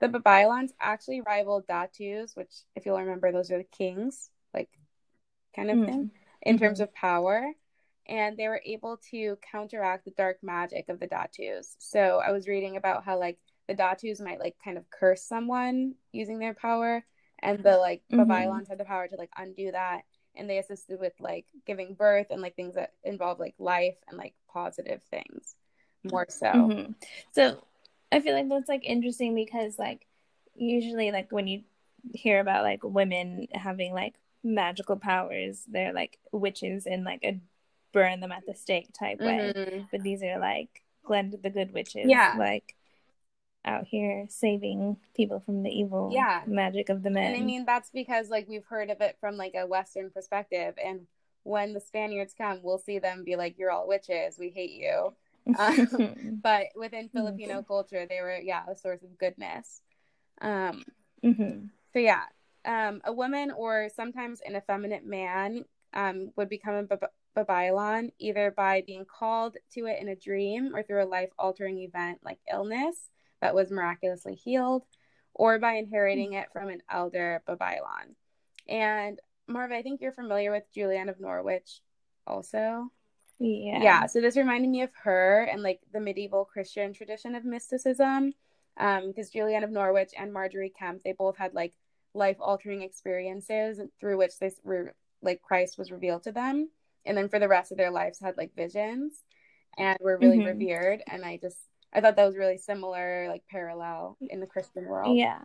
The 0.00 0.08
Babaylans 0.08 0.70
actually 0.80 1.20
rivaled 1.22 1.66
Datus, 1.66 2.36
which, 2.36 2.52
if 2.74 2.86
you'll 2.86 2.98
remember, 2.98 3.32
those 3.32 3.50
are 3.50 3.58
the 3.58 3.64
kings, 3.64 4.30
like 4.54 4.70
kind 5.54 5.70
of 5.70 5.78
Mm. 5.78 5.86
thing, 5.86 6.10
in 6.42 6.58
terms 6.58 6.80
Mhm. 6.80 6.84
of 6.84 6.94
power. 6.94 7.52
And 8.06 8.36
they 8.36 8.48
were 8.48 8.62
able 8.64 8.98
to 9.10 9.36
counteract 9.50 10.04
the 10.04 10.12
dark 10.12 10.42
magic 10.42 10.88
of 10.88 11.00
the 11.00 11.06
Datus. 11.08 11.76
So 11.78 12.20
I 12.20 12.32
was 12.32 12.46
reading 12.48 12.76
about 12.76 13.04
how 13.04 13.18
like 13.18 13.38
the 13.68 13.74
Datus 13.74 14.20
might 14.20 14.40
like 14.40 14.56
kind 14.64 14.78
of 14.78 14.88
curse 14.90 15.22
someone 15.22 15.94
using 16.12 16.38
their 16.38 16.54
power, 16.54 17.04
and 17.40 17.62
the 17.62 17.76
like 17.78 18.02
Mhm. 18.10 18.26
Babaylans 18.26 18.68
had 18.68 18.78
the 18.78 18.84
power 18.84 19.08
to 19.08 19.16
like 19.16 19.30
undo 19.36 19.72
that. 19.72 20.04
And 20.38 20.50
they 20.50 20.58
assisted 20.58 21.00
with 21.00 21.14
like 21.18 21.46
giving 21.64 21.94
birth 21.94 22.26
and 22.30 22.42
like 22.42 22.56
things 22.56 22.74
that 22.74 22.92
involve 23.04 23.40
like 23.40 23.54
life 23.58 23.96
and 24.06 24.18
like 24.18 24.34
positive 24.52 25.02
things 25.10 25.56
more 26.04 26.26
so. 26.28 26.48
Mhm. 26.48 26.94
So 27.32 27.64
I 28.12 28.20
feel 28.20 28.34
like 28.34 28.46
that's 28.48 28.68
like 28.68 28.84
interesting 28.84 29.34
because 29.34 29.78
like 29.78 30.06
usually 30.54 31.10
like 31.10 31.32
when 31.32 31.46
you 31.46 31.62
hear 32.12 32.38
about 32.40 32.64
like 32.64 32.84
women 32.84 33.48
having 33.52 33.94
like 33.94 34.14
magical 34.44 34.96
powers, 34.96 35.64
they're 35.66 35.94
like 35.94 36.18
witches 36.32 36.84
in 36.86 37.02
like 37.02 37.24
a 37.24 37.40
burn 37.92 38.20
them 38.20 38.30
at 38.30 38.44
the 38.46 38.54
stake 38.54 38.92
type 38.92 39.18
way. 39.20 39.52
Mhm. 39.56 39.88
But 39.90 40.02
these 40.02 40.22
are 40.22 40.38
like 40.38 40.82
Glinda 41.02 41.38
the 41.38 41.48
Good 41.50 41.72
Witches, 41.72 42.06
Yeah. 42.10 42.34
like 42.38 42.75
out 43.66 43.86
here 43.86 44.26
saving 44.28 44.96
people 45.14 45.40
from 45.40 45.62
the 45.62 45.70
evil 45.70 46.10
Yeah. 46.12 46.42
magic 46.46 46.88
of 46.88 47.02
the 47.02 47.10
men. 47.10 47.34
And 47.34 47.42
I 47.42 47.44
mean, 47.44 47.64
that's 47.66 47.90
because 47.90 48.30
like 48.30 48.48
we've 48.48 48.64
heard 48.64 48.90
of 48.90 49.00
it 49.00 49.16
from 49.20 49.36
like 49.36 49.54
a 49.54 49.66
Western 49.66 50.10
perspective. 50.10 50.74
And 50.82 51.06
when 51.42 51.72
the 51.72 51.80
Spaniards 51.80 52.34
come, 52.36 52.60
we'll 52.62 52.78
see 52.78 52.98
them 52.98 53.24
be 53.24 53.36
like, 53.36 53.58
"You're 53.58 53.70
all 53.70 53.86
witches. 53.88 54.38
We 54.38 54.50
hate 54.50 54.72
you." 54.72 55.14
Um, 55.58 56.40
but 56.42 56.66
within 56.74 57.08
Filipino 57.08 57.62
culture, 57.62 58.04
they 58.04 58.20
were 58.20 58.36
yeah 58.36 58.64
a 58.68 58.76
source 58.76 59.02
of 59.02 59.16
goodness. 59.16 59.80
Um, 60.40 60.84
Mhm. 61.24 61.70
so 61.92 61.98
yeah, 62.00 62.24
um, 62.64 63.00
a 63.04 63.12
woman 63.12 63.50
or 63.52 63.88
sometimes 63.94 64.40
an 64.44 64.56
effeminate 64.56 65.06
man 65.06 65.64
um, 65.94 66.32
would 66.36 66.48
become 66.48 66.88
a 66.90 66.98
Babaylan 67.36 68.10
either 68.18 68.50
by 68.50 68.82
being 68.86 69.04
called 69.04 69.56
to 69.74 69.86
it 69.86 70.00
in 70.00 70.08
a 70.08 70.16
dream 70.16 70.74
or 70.74 70.82
through 70.82 71.04
a 71.04 71.06
life-altering 71.06 71.78
event 71.78 72.18
like 72.24 72.38
illness 72.52 73.10
that 73.40 73.54
was 73.54 73.70
miraculously 73.70 74.34
healed, 74.34 74.84
or 75.34 75.58
by 75.58 75.74
inheriting 75.74 76.34
it 76.34 76.48
from 76.52 76.68
an 76.68 76.82
elder 76.90 77.42
Babaylan. 77.48 78.14
And 78.68 79.18
Marv, 79.46 79.72
I 79.72 79.82
think 79.82 80.00
you're 80.00 80.12
familiar 80.12 80.50
with 80.50 80.64
Julian 80.74 81.08
of 81.08 81.20
Norwich, 81.20 81.80
also. 82.26 82.90
Yeah. 83.38 83.82
Yeah, 83.82 84.06
so 84.06 84.20
this 84.20 84.36
reminded 84.36 84.70
me 84.70 84.82
of 84.82 84.90
her 85.04 85.42
and 85.42 85.62
like 85.62 85.80
the 85.92 86.00
medieval 86.00 86.44
Christian 86.44 86.92
tradition 86.92 87.34
of 87.34 87.44
mysticism. 87.44 88.32
Um, 88.78 89.08
because 89.08 89.30
Julian 89.30 89.64
of 89.64 89.70
Norwich 89.70 90.12
and 90.18 90.32
Margery 90.32 90.72
Kempe, 90.78 91.02
they 91.02 91.12
both 91.12 91.38
had 91.38 91.54
like 91.54 91.72
life 92.12 92.36
altering 92.40 92.82
experiences 92.82 93.80
through 94.00 94.18
which 94.18 94.38
this 94.38 94.60
were 94.64 94.94
like 95.22 95.40
Christ 95.42 95.78
was 95.78 95.90
revealed 95.90 96.24
to 96.24 96.32
them. 96.32 96.70
And 97.06 97.16
then 97.16 97.28
for 97.28 97.38
the 97.38 97.48
rest 97.48 97.72
of 97.72 97.78
their 97.78 97.90
lives 97.90 98.20
had 98.20 98.36
like 98.36 98.54
visions 98.54 99.22
and 99.78 99.98
were 100.00 100.18
really 100.18 100.38
Mhm. 100.38 100.46
revered. 100.46 101.02
And 101.06 101.24
I 101.24 101.36
just 101.38 101.58
I 101.92 102.00
thought 102.00 102.16
that 102.16 102.26
was 102.26 102.36
really 102.36 102.58
similar, 102.58 103.28
like 103.28 103.44
parallel 103.50 104.16
in 104.20 104.40
the 104.40 104.46
Christian 104.46 104.86
world. 104.86 105.16
Yeah. 105.16 105.40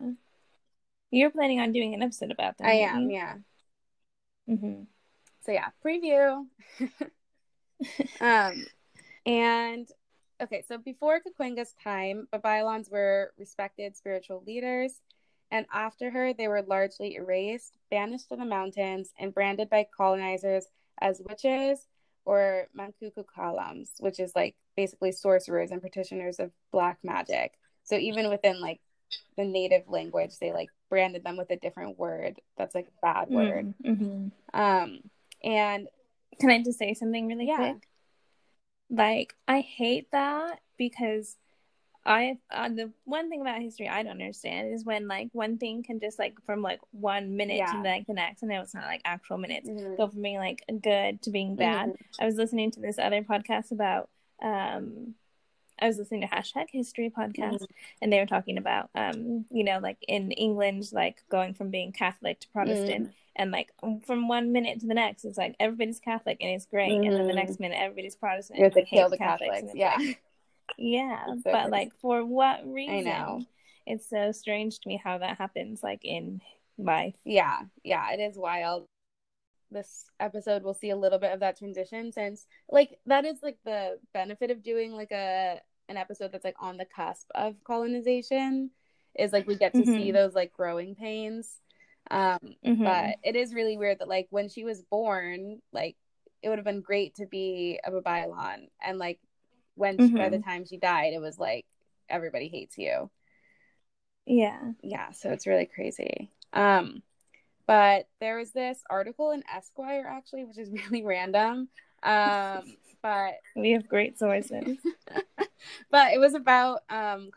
You're 1.12 1.30
planning 1.30 1.60
on 1.60 1.72
doing 1.72 1.94
an 1.94 2.02
episode 2.02 2.32
about 2.32 2.58
that. 2.58 2.68
I 2.68 2.74
am, 2.74 3.10
yeah. 3.10 3.36
hmm 4.48 4.84
so 5.42 5.52
yeah, 5.52 5.70
preview. 5.84 6.46
um, 8.22 8.66
and 9.26 9.88
okay, 10.42 10.64
so 10.68 10.78
before 10.78 11.20
Caquenga's 11.20 11.74
time, 11.84 12.28
Babaylans 12.34 12.92
were 12.92 13.34
respected 13.38 13.96
spiritual 13.96 14.44
leaders, 14.46 15.02
and 15.50 15.66
after 15.74 16.10
her, 16.12 16.34
they 16.34 16.48
were 16.48 16.62
largely 16.62 17.16
erased, 17.16 17.78
banished 17.90 18.30
to 18.30 18.36
the 18.36 18.46
mountains, 18.46 19.14
and 19.20 19.34
branded 19.34 19.70
by 19.70 19.86
colonizers 19.96 20.66
as 21.02 21.22
witches 21.28 21.88
or 22.24 22.68
Mankuku 22.78 23.12
mankukukalams, 23.18 23.90
which 24.00 24.20
is 24.20 24.34
like 24.36 24.56
basically 24.76 25.12
sorcerers 25.12 25.72
and 25.72 25.82
practitioners 25.82 26.40
of 26.40 26.52
black 26.72 26.98
magic. 27.04 27.54
So 27.84 27.96
even 27.96 28.30
within 28.30 28.62
like 28.62 28.80
the 29.38 29.44
native 29.46 29.88
language, 29.88 30.38
they 30.40 30.52
like 30.54 30.70
branded 30.90 31.24
them 31.24 31.38
with 31.38 31.50
a 31.52 31.58
different 31.58 31.98
word 32.00 32.40
that's 32.58 32.76
like 32.76 32.88
a 32.88 33.02
bad 33.02 33.30
word. 33.30 33.74
Mm-hmm. 33.84 34.28
Um, 34.60 35.00
and 35.44 35.88
Can 36.40 36.50
I 36.50 36.64
just 36.64 36.80
say 36.80 36.94
something 36.94 37.28
really 37.28 37.48
Yeah. 37.48 37.58
quick? 37.58 37.88
Like, 38.90 39.36
I 39.48 39.60
hate 39.62 40.10
that 40.12 40.60
because 40.78 41.38
I 42.04 42.40
uh, 42.50 42.68
the 42.70 42.92
one 43.04 43.30
thing 43.30 43.42
about 43.42 43.62
history 43.62 43.88
I 43.88 44.02
don't 44.02 44.14
understand 44.14 44.74
is 44.74 44.84
when 44.84 45.08
like 45.08 45.30
one 45.34 45.60
thing 45.60 45.84
can 45.84 46.00
just 46.00 46.18
like 46.18 46.34
from 46.48 46.62
like 46.64 46.80
one 46.90 47.38
minute 47.38 47.58
Yeah. 47.58 47.72
to 47.74 47.82
like 47.84 48.08
the 48.08 48.14
next, 48.14 48.42
and 48.42 48.52
it's 48.52 48.74
not 48.74 48.86
like 48.86 49.02
actual 49.06 49.38
minutes, 49.38 49.70
Mhm. 49.70 49.98
go 49.98 50.08
from 50.08 50.22
being 50.24 50.38
like 50.40 50.64
good 50.82 51.22
to 51.22 51.30
being 51.30 51.56
bad. 51.56 51.90
Mhm. 51.92 51.98
I 52.20 52.26
was 52.26 52.38
listening 52.38 52.72
to 52.72 52.80
this 52.80 52.98
other 52.98 53.22
podcast 53.22 53.72
about 53.72 54.10
um 54.42 55.16
I 55.80 55.88
was 55.88 55.98
listening 55.98 56.22
to 56.22 56.28
hashtag 56.28 56.68
history 56.72 57.10
podcast 57.10 57.54
Mm-hmm. 57.56 57.66
and 58.04 58.14
they 58.14 58.20
were 58.20 58.26
talking 58.28 58.58
about 58.58 58.90
um 58.96 59.46
you 59.52 59.64
know 59.64 59.80
like 59.82 59.98
in 60.08 60.32
England 60.32 60.88
like 60.92 61.24
going 61.30 61.54
from 61.54 61.70
being 61.72 61.92
Catholic 61.92 62.40
to 62.42 62.48
Protestant 62.50 63.06
Mm-hmm. 63.06 63.12
and 63.38 63.52
like 63.52 63.70
from 64.06 64.28
one 64.28 64.52
minute 64.52 64.80
to 64.82 64.88
the 64.88 64.94
next 64.94 65.26
it's 65.26 65.38
like 65.38 65.56
everybody's 65.60 66.00
Catholic 66.00 66.38
and 66.42 66.52
it's 66.52 66.66
great 66.66 66.92
and 66.92 67.04
then 67.16 67.26
the 67.28 67.34
Mhm. 67.34 67.36
next 67.36 67.60
minute 67.60 67.78
everybody's 67.80 68.16
Protestant 68.16 68.60
you 68.60 68.66
have 68.66 68.74
to 68.74 68.86
kill 68.86 69.10
the 69.10 69.18
Catholics, 69.18 69.54
Catholics. 69.56 69.76
Yeah. 69.76 69.96
like, 69.98 70.22
yeah 70.78 71.26
so 71.26 71.42
but 71.46 71.52
crazy. 71.54 71.72
like 71.72 71.92
for 72.00 72.24
what 72.26 72.62
reason 72.66 72.96
I 72.96 73.02
know. 73.02 73.46
it's 73.88 74.08
so 74.10 74.32
strange 74.32 74.80
to 74.80 74.88
me 74.88 74.98
how 75.04 75.18
that 75.18 75.38
happens 75.38 75.82
like 75.84 76.06
in 76.06 76.42
life 76.78 77.16
yeah 77.26 77.60
yeah 77.84 78.12
it 78.12 78.20
is 78.20 78.38
wild 78.38 78.88
this 79.72 80.06
episode 80.20 80.64
we'll 80.64 80.74
see 80.74 80.90
a 80.90 80.96
little 80.98 81.20
bit 81.20 81.32
of 81.34 81.40
that 81.40 81.58
transition 81.58 82.12
since 82.12 82.46
like 82.70 83.00
that 83.06 83.26
is 83.26 83.38
like 83.42 83.58
the 83.66 83.98
benefit 84.14 84.52
of 84.52 84.64
doing 84.64 84.92
like 84.94 85.12
a 85.12 85.60
an 85.90 85.98
episode 85.98 86.32
that's 86.32 86.46
like 86.46 86.56
on 86.60 86.78
the 86.78 86.86
cusp 86.86 87.28
of 87.36 87.56
colonization 87.64 88.70
is 89.18 89.32
like 89.34 89.48
we 89.48 89.56
get 89.56 89.76
to 89.76 89.86
see 89.86 90.12
Mhm. 90.12 90.12
those 90.12 90.34
like 90.34 90.54
growing 90.54 90.96
pains 90.96 91.60
um 92.12 92.40
Mhm. 92.64 92.84
but 92.84 93.16
it 93.24 93.36
is 93.36 93.54
really 93.54 93.78
weird 93.78 94.00
that 94.00 94.08
like 94.08 94.28
when 94.30 94.50
she 94.50 94.64
was 94.64 94.82
born 94.84 95.62
like 95.72 95.96
it 96.42 96.50
would 96.50 96.58
have 96.58 96.66
been 96.66 96.82
great 96.82 97.16
to 97.16 97.26
be 97.28 97.80
a 97.86 97.92
Babaylan 97.92 98.68
and 98.84 98.98
like 98.98 99.20
when 99.76 100.00
she, 100.00 100.14
by 100.16 100.30
the 100.30 100.38
Mhm. 100.38 100.44
time 100.44 100.66
she 100.66 100.78
died 100.78 101.14
it 101.14 101.22
was 101.22 101.38
like 101.40 101.66
everybody 102.10 102.48
hates 102.48 102.78
you 102.78 103.10
yeah 104.26 104.72
yeah 104.84 105.12
so 105.12 105.32
it's 105.32 105.48
really 105.48 105.66
crazy 105.66 106.32
um 106.54 107.02
but 107.72 108.08
there 108.20 108.38
was 108.38 108.52
this 108.52 108.84
article 108.90 109.32
in 109.32 109.44
esquire 109.54 110.06
actually 110.06 110.44
which 110.44 110.58
is 110.58 110.70
really 110.92 111.04
random 111.04 111.70
um 112.04 112.64
but 113.02 113.36
we 113.56 113.72
have 113.72 113.88
great 113.88 114.20
sources 114.20 114.78
but 115.92 116.12
it 116.14 116.20
was 116.20 116.34
about 116.34 116.82
um 116.90 117.30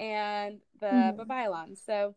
and 0.00 0.60
the 0.80 0.86
Mhm. 0.86 1.16
Babaylans. 1.16 1.84
So 1.84 2.14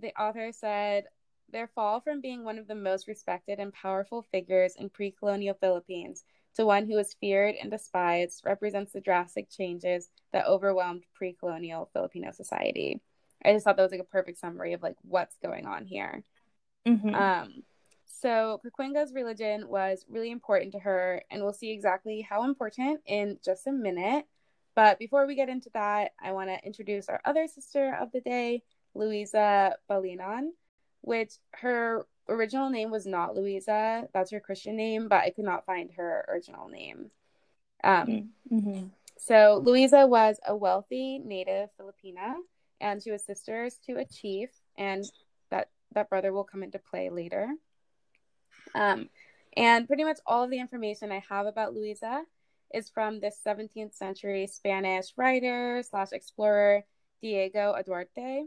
the 0.00 0.14
author 0.20 0.52
said 0.52 1.04
their 1.50 1.68
fall 1.68 2.00
from 2.00 2.20
being 2.20 2.44
one 2.44 2.58
of 2.58 2.68
the 2.68 2.74
most 2.74 3.08
respected 3.08 3.58
and 3.58 3.72
powerful 3.72 4.22
figures 4.22 4.76
in 4.76 4.88
pre-colonial 4.88 5.54
Philippines 5.60 6.24
to 6.54 6.64
one 6.64 6.86
who 6.86 6.96
was 6.96 7.14
feared 7.14 7.56
and 7.56 7.70
despised 7.70 8.42
represents 8.44 8.92
the 8.92 9.00
drastic 9.00 9.50
changes 9.50 10.08
that 10.32 10.46
overwhelmed 10.46 11.04
pre-colonial 11.14 11.90
Filipino 11.92 12.30
society. 12.32 13.00
I 13.44 13.52
just 13.52 13.64
thought 13.64 13.76
that 13.76 13.82
was 13.82 13.92
like 13.92 14.00
a 14.00 14.04
perfect 14.04 14.38
summary 14.38 14.72
of 14.72 14.82
like 14.82 14.96
what's 15.02 15.36
going 15.38 15.66
on 15.66 15.86
here. 15.86 16.22
Mhm. 16.86 17.14
Um, 17.14 17.64
so 18.06 18.60
Caquenga's 18.64 19.14
religion 19.14 19.68
was 19.68 20.04
really 20.08 20.30
important 20.30 20.72
to 20.72 20.78
her, 20.80 21.22
and 21.30 21.42
we'll 21.42 21.52
see 21.52 21.70
exactly 21.70 22.20
how 22.20 22.44
important 22.44 23.00
in 23.06 23.38
just 23.44 23.66
a 23.66 23.72
minute. 23.72 24.26
But 24.74 24.98
before 24.98 25.26
we 25.26 25.34
get 25.34 25.48
into 25.48 25.70
that, 25.70 26.12
I 26.20 26.32
want 26.32 26.48
to 26.50 26.64
introduce 26.66 27.08
our 27.08 27.20
other 27.24 27.46
sister 27.46 27.94
of 27.94 28.12
the 28.12 28.20
day, 28.20 28.62
Louisa 28.94 29.76
Balinan, 29.88 30.50
which 31.00 31.38
her 31.52 32.06
original 32.28 32.70
name 32.70 32.90
was 32.90 33.06
not 33.06 33.34
Louisa. 33.34 34.08
That's 34.12 34.30
her 34.30 34.40
Christian 34.40 34.76
name, 34.76 35.08
but 35.08 35.22
I 35.22 35.30
could 35.30 35.44
not 35.44 35.66
find 35.66 35.90
her 35.92 36.24
original 36.28 36.68
name. 36.68 37.10
Um, 37.82 38.34
Mhm. 38.50 38.90
so 39.16 39.60
Louisa 39.64 40.06
was 40.06 40.38
a 40.46 40.54
wealthy 40.54 41.18
native 41.18 41.70
Filipina, 41.76 42.36
and 42.80 43.02
she 43.02 43.10
was 43.10 43.24
sisters 43.24 43.78
to 43.86 43.98
a 43.98 44.04
chief, 44.04 44.50
and 44.78 45.04
that 45.50 45.68
that 45.92 46.08
brother 46.08 46.32
will 46.32 46.44
come 46.44 46.62
into 46.62 46.78
play 46.78 47.10
later. 47.10 47.48
Um, 48.74 49.08
and 49.56 49.86
pretty 49.86 50.04
much 50.04 50.18
all 50.26 50.44
of 50.44 50.50
the 50.50 50.60
information 50.60 51.10
I 51.10 51.22
have 51.28 51.46
about 51.46 51.74
Louisa 51.74 52.24
is 52.72 52.88
from 52.88 53.18
this 53.18 53.40
17th 53.44 53.94
century 53.94 54.46
Spanish 54.46 55.12
writer 55.16 55.82
slash 55.82 56.12
explorer 56.12 56.84
Diego 57.20 57.74
Aduarte, 57.76 58.46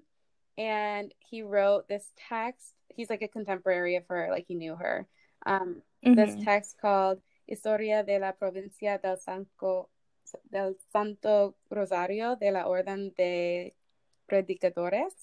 and 0.58 1.14
he 1.20 1.42
wrote 1.42 1.88
this 1.90 2.10
text. 2.30 2.74
He's 2.96 3.10
like 3.10 3.22
a 3.22 3.28
contemporary 3.28 3.98
of 3.98 4.06
her, 4.08 4.30
like 4.32 4.46
he 4.48 4.56
knew 4.56 4.76
her. 4.76 5.08
Um, 5.46 5.82
this 6.04 6.36
Mhm. 6.36 6.44
text 6.46 6.78
called 6.80 7.22
Historia 7.48 8.04
de 8.04 8.18
la 8.20 8.32
Provincia 8.32 8.98
del 8.98 9.18
Santo, 9.18 9.90
del 10.50 10.76
Santo 10.92 11.56
Rosario 11.70 12.36
de 12.36 12.52
la 12.52 12.66
Orden 12.66 13.12
de 13.18 13.74
Predicadores. 14.32 15.14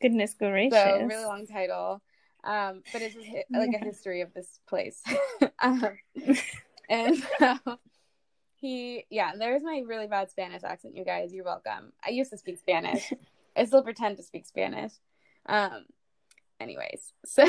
goodness 0.00 0.34
gracious 0.34 0.78
So 0.78 1.04
really 1.04 1.24
long 1.24 1.46
title, 1.46 2.02
um, 2.44 2.82
but 2.92 3.02
it's 3.02 3.14
just 3.14 3.28
like 3.50 3.70
a 3.74 3.84
history 3.84 4.20
of 4.20 4.32
this 4.34 4.60
place. 4.68 5.02
um, 5.62 5.98
and 6.88 7.22
so 7.38 7.58
he, 8.56 9.04
yeah, 9.10 9.32
there's 9.38 9.62
my 9.62 9.82
really 9.86 10.06
bad 10.06 10.30
Spanish 10.30 10.64
accent, 10.64 10.96
you 10.96 11.04
guys. 11.04 11.32
You're 11.32 11.44
welcome. 11.44 11.92
I 12.04 12.10
used 12.10 12.30
to 12.30 12.38
speak 12.38 12.58
Spanish. 12.58 13.12
I 13.56 13.64
still 13.64 13.82
pretend 13.82 14.16
to 14.18 14.22
speak 14.22 14.46
Spanish. 14.46 14.92
Um, 15.46 15.86
anyways, 16.60 17.12
so 17.24 17.44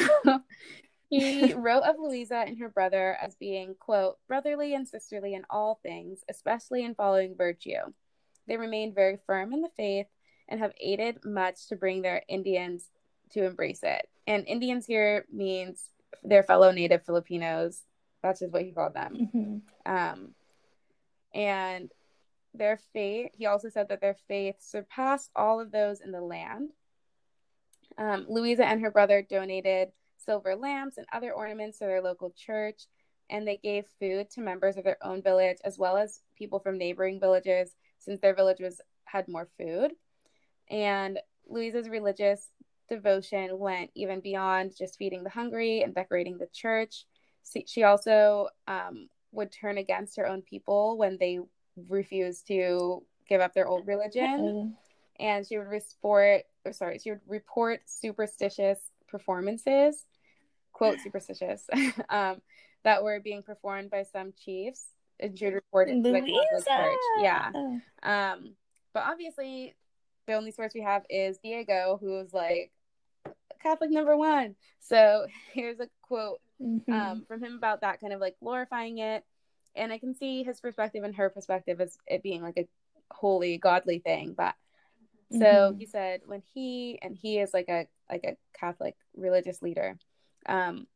he 1.10 1.54
wrote 1.54 1.84
of 1.84 1.96
Louisa 2.00 2.44
and 2.48 2.58
her 2.60 2.70
brother 2.70 3.18
as 3.22 3.36
being, 3.36 3.76
quote, 3.80 4.18
brotherly 4.28 4.74
and 4.76 4.88
sisterly 4.88 5.34
in 5.34 5.44
all 5.50 5.80
things, 5.84 6.24
especially 6.30 6.84
in 6.84 6.96
following 6.96 7.36
virtue. 7.36 7.80
They 8.48 8.58
remained 8.58 8.96
very 8.96 9.18
firm 9.28 9.54
in 9.54 9.62
the 9.62 9.70
faith 9.76 10.08
and 10.50 10.60
have 10.60 10.74
aided 10.82 11.24
much 11.24 11.68
to 11.68 11.76
bring 11.76 12.02
their 12.02 12.24
Indians 12.28 12.90
to 13.32 13.46
embrace 13.46 13.82
it. 13.84 14.10
And 14.28 14.46
Indians 14.48 14.86
here 14.86 15.26
means 15.32 15.86
their 16.24 16.44
fellow 16.44 16.72
native 16.72 17.06
Filipinos. 17.06 17.82
That's 18.22 18.42
just 18.42 18.52
what 18.52 18.64
he 18.64 18.72
called 18.72 18.94
them. 18.96 19.30
Mhm. 19.34 19.62
Um, 19.86 20.36
and 21.34 21.92
their 22.54 22.78
faith, 22.94 23.32
he 23.38 23.46
also 23.46 23.70
said 23.70 23.90
that 23.90 24.02
their 24.02 24.16
faith 24.28 24.56
surpassed 24.60 25.30
all 25.36 25.60
of 25.60 25.72
those 25.72 26.02
in 26.02 26.12
the 26.12 26.22
land. 26.22 26.74
Um, 27.98 28.26
Louisa 28.28 28.66
and 28.66 28.82
her 28.82 28.92
brother 28.92 29.22
donated 29.22 29.92
silver 30.18 30.56
lamps 30.56 30.98
and 30.98 31.08
other 31.14 31.32
ornaments 31.32 31.78
to 31.78 31.86
their 31.86 32.02
local 32.02 32.32
church, 32.32 32.88
and 33.30 33.48
they 33.48 33.58
gave 33.58 33.86
food 34.00 34.32
to 34.32 34.42
members 34.42 34.78
of 34.78 34.84
their 34.84 34.98
own 35.04 35.22
village 35.22 35.60
as 35.64 35.78
well 35.78 35.96
as 35.98 36.22
people 36.36 36.60
from 36.60 36.78
neighboring 36.78 37.20
villages, 37.20 37.76
since 38.00 38.20
their 38.20 38.34
village 38.34 38.60
was 38.60 38.82
had 39.06 39.28
more 39.28 39.48
food. 39.58 39.94
And 40.70 41.20
Louisa's 41.48 41.90
religious 41.90 42.48
devotion 42.88 43.58
went 43.58 43.92
even 43.96 44.20
beyond 44.20 44.76
just 44.78 44.98
feeding 44.98 45.24
the 45.24 45.30
hungry 45.30 45.82
and 45.82 45.94
decorating 45.94 46.38
the 46.38 46.48
church. 46.54 47.06
She 47.66 47.84
also 47.84 48.50
um, 48.68 49.10
would 49.32 49.52
turn 49.52 49.78
against 49.78 50.18
her 50.18 50.28
own 50.28 50.42
people 50.42 50.98
when 50.98 51.18
they 51.20 51.40
refused 51.88 52.48
to 52.48 53.04
give 53.28 53.42
up 53.42 53.54
their 53.54 53.68
old 53.68 53.88
religion 53.88 54.76
and 55.20 55.46
she 55.46 55.58
would 55.58 55.68
report 55.68 56.44
or 56.66 56.74
sorry 56.74 56.98
she 56.98 57.12
would 57.12 57.22
report 57.28 57.82
superstitious 57.86 58.80
performances 59.08 60.06
quote 60.74 61.00
superstitious 61.04 61.66
um, 62.10 62.42
that 62.84 63.04
were 63.04 63.20
being 63.20 63.44
performed 63.44 63.90
by 63.90 64.04
some 64.04 64.34
chiefs 64.44 64.88
and 65.20 65.38
she 65.38 65.46
would 65.46 65.54
report 65.54 65.90
it 65.90 66.04
to 66.04 66.12
the 66.12 66.22
Catholic! 66.22 66.66
Church. 66.66 66.98
Yeah. 67.20 67.52
Oh. 67.54 67.82
Um, 68.04 68.56
but 68.94 69.04
obviously, 69.04 69.76
the 70.30 70.36
only 70.36 70.52
source 70.52 70.74
we 70.76 70.82
have 70.82 71.04
is 71.10 71.40
Diego, 71.40 71.98
who's 72.00 72.32
like 72.32 72.72
Catholic 73.62 73.90
number 73.90 74.16
one. 74.16 74.56
So 74.80 75.26
here's 75.54 75.80
a 75.80 75.90
quote 76.04 76.40
Mhm. 76.62 76.92
um, 76.92 77.26
from 77.28 77.44
him 77.44 77.56
about 77.56 77.82
that 77.82 78.00
kind 78.00 78.14
of 78.14 78.22
like 78.22 78.36
glorifying 78.40 79.00
it. 79.00 79.26
And 79.76 79.92
I 79.92 79.98
can 79.98 80.16
see 80.16 80.44
his 80.44 80.62
perspective 80.62 81.04
and 81.04 81.16
her 81.16 81.30
perspective 81.30 81.82
as 81.82 81.98
it 82.06 82.22
being 82.22 82.42
like 82.44 82.58
a 82.58 82.68
holy, 83.12 83.58
godly 83.58 84.00
thing. 84.00 84.34
But 84.38 84.56
so 85.32 85.74
Mhm. 85.74 85.78
he 85.78 85.86
said 85.86 86.22
when 86.26 86.44
he 86.54 87.00
and 87.02 87.16
he 87.16 87.40
is 87.40 87.54
like 87.54 87.70
a 87.70 87.88
like 88.10 88.24
a 88.24 88.38
Catholic 88.54 88.96
religious 89.16 89.62
leader, 89.62 89.98
um, 90.46 90.88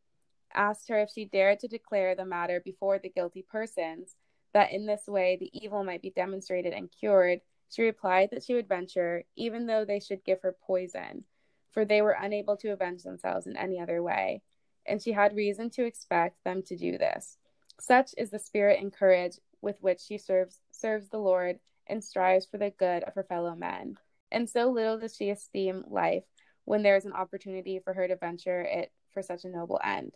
asked 0.54 0.90
her 0.90 1.00
if 1.00 1.10
she 1.10 1.26
dared 1.26 1.60
to 1.62 1.68
declare 1.68 2.16
the 2.16 2.26
matter 2.26 2.60
before 2.60 3.00
the 3.00 3.10
guilty 3.10 3.42
persons, 3.42 4.16
that 4.54 4.72
in 4.72 4.86
this 4.86 5.08
way 5.08 5.38
the 5.38 5.50
evil 5.54 5.84
might 5.84 6.02
be 6.02 6.12
demonstrated 6.12 6.74
and 6.74 6.92
cured, 6.92 7.42
she 7.74 7.84
replied 7.84 8.30
that 8.32 8.44
she 8.44 8.54
would 8.54 8.68
venture, 8.68 9.24
even 9.36 9.66
though 9.66 9.84
they 9.84 10.00
should 10.00 10.24
give 10.24 10.42
her 10.42 10.56
poison, 10.66 11.24
for 11.72 11.86
they 11.86 12.02
were 12.02 12.18
unable 12.20 12.56
to 12.58 12.72
avenge 12.72 13.04
themselves 13.04 13.48
in 13.48 13.58
any 13.58 13.80
other 13.80 14.04
way, 14.04 14.42
and 14.86 15.02
she 15.02 15.12
had 15.12 15.36
reason 15.36 15.70
to 15.72 15.86
expect 15.86 16.44
them 16.44 16.62
to 16.64 16.78
do 16.78 16.98
this. 16.98 17.38
Such 17.80 18.12
is 18.18 18.30
the 18.30 18.40
spirit 18.40 18.80
and 18.80 18.94
courage 18.94 19.40
with 19.62 19.78
which 19.82 20.02
she 20.02 20.18
serves 20.18 20.60
serves 20.72 21.10
the 21.10 21.18
Lord 21.18 21.60
and 21.88 22.04
strives 22.04 22.46
for 22.46 22.58
the 22.58 22.70
good 22.70 23.04
of 23.04 23.16
her 23.16 23.24
fellow 23.24 23.56
men. 23.56 23.98
And 24.32 24.50
so 24.50 24.70
little 24.70 25.00
does 25.00 25.16
she 25.16 25.30
esteem 25.30 25.84
life 25.88 26.24
when 26.66 26.84
there 26.84 26.96
is 26.96 27.06
an 27.06 27.14
opportunity 27.14 27.80
for 27.80 27.94
her 27.94 28.08
to 28.08 28.16
venture 28.16 28.62
it 28.62 28.92
for 29.12 29.22
such 29.22 29.46
a 29.46 29.50
noble 29.50 29.80
end. 29.84 30.14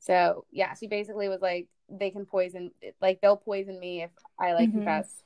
So 0.00 0.44
yeah, 0.50 0.74
she 0.74 0.86
basically 0.86 1.28
was 1.28 1.40
like, 1.40 1.68
they 1.88 2.10
can 2.10 2.26
poison, 2.26 2.70
like 3.00 3.20
they'll 3.20 3.36
poison 3.36 3.78
me 3.78 4.02
if 4.02 4.10
I 4.38 4.54
like 4.54 4.68
mm-hmm. 4.68 4.78
confess, 4.78 5.22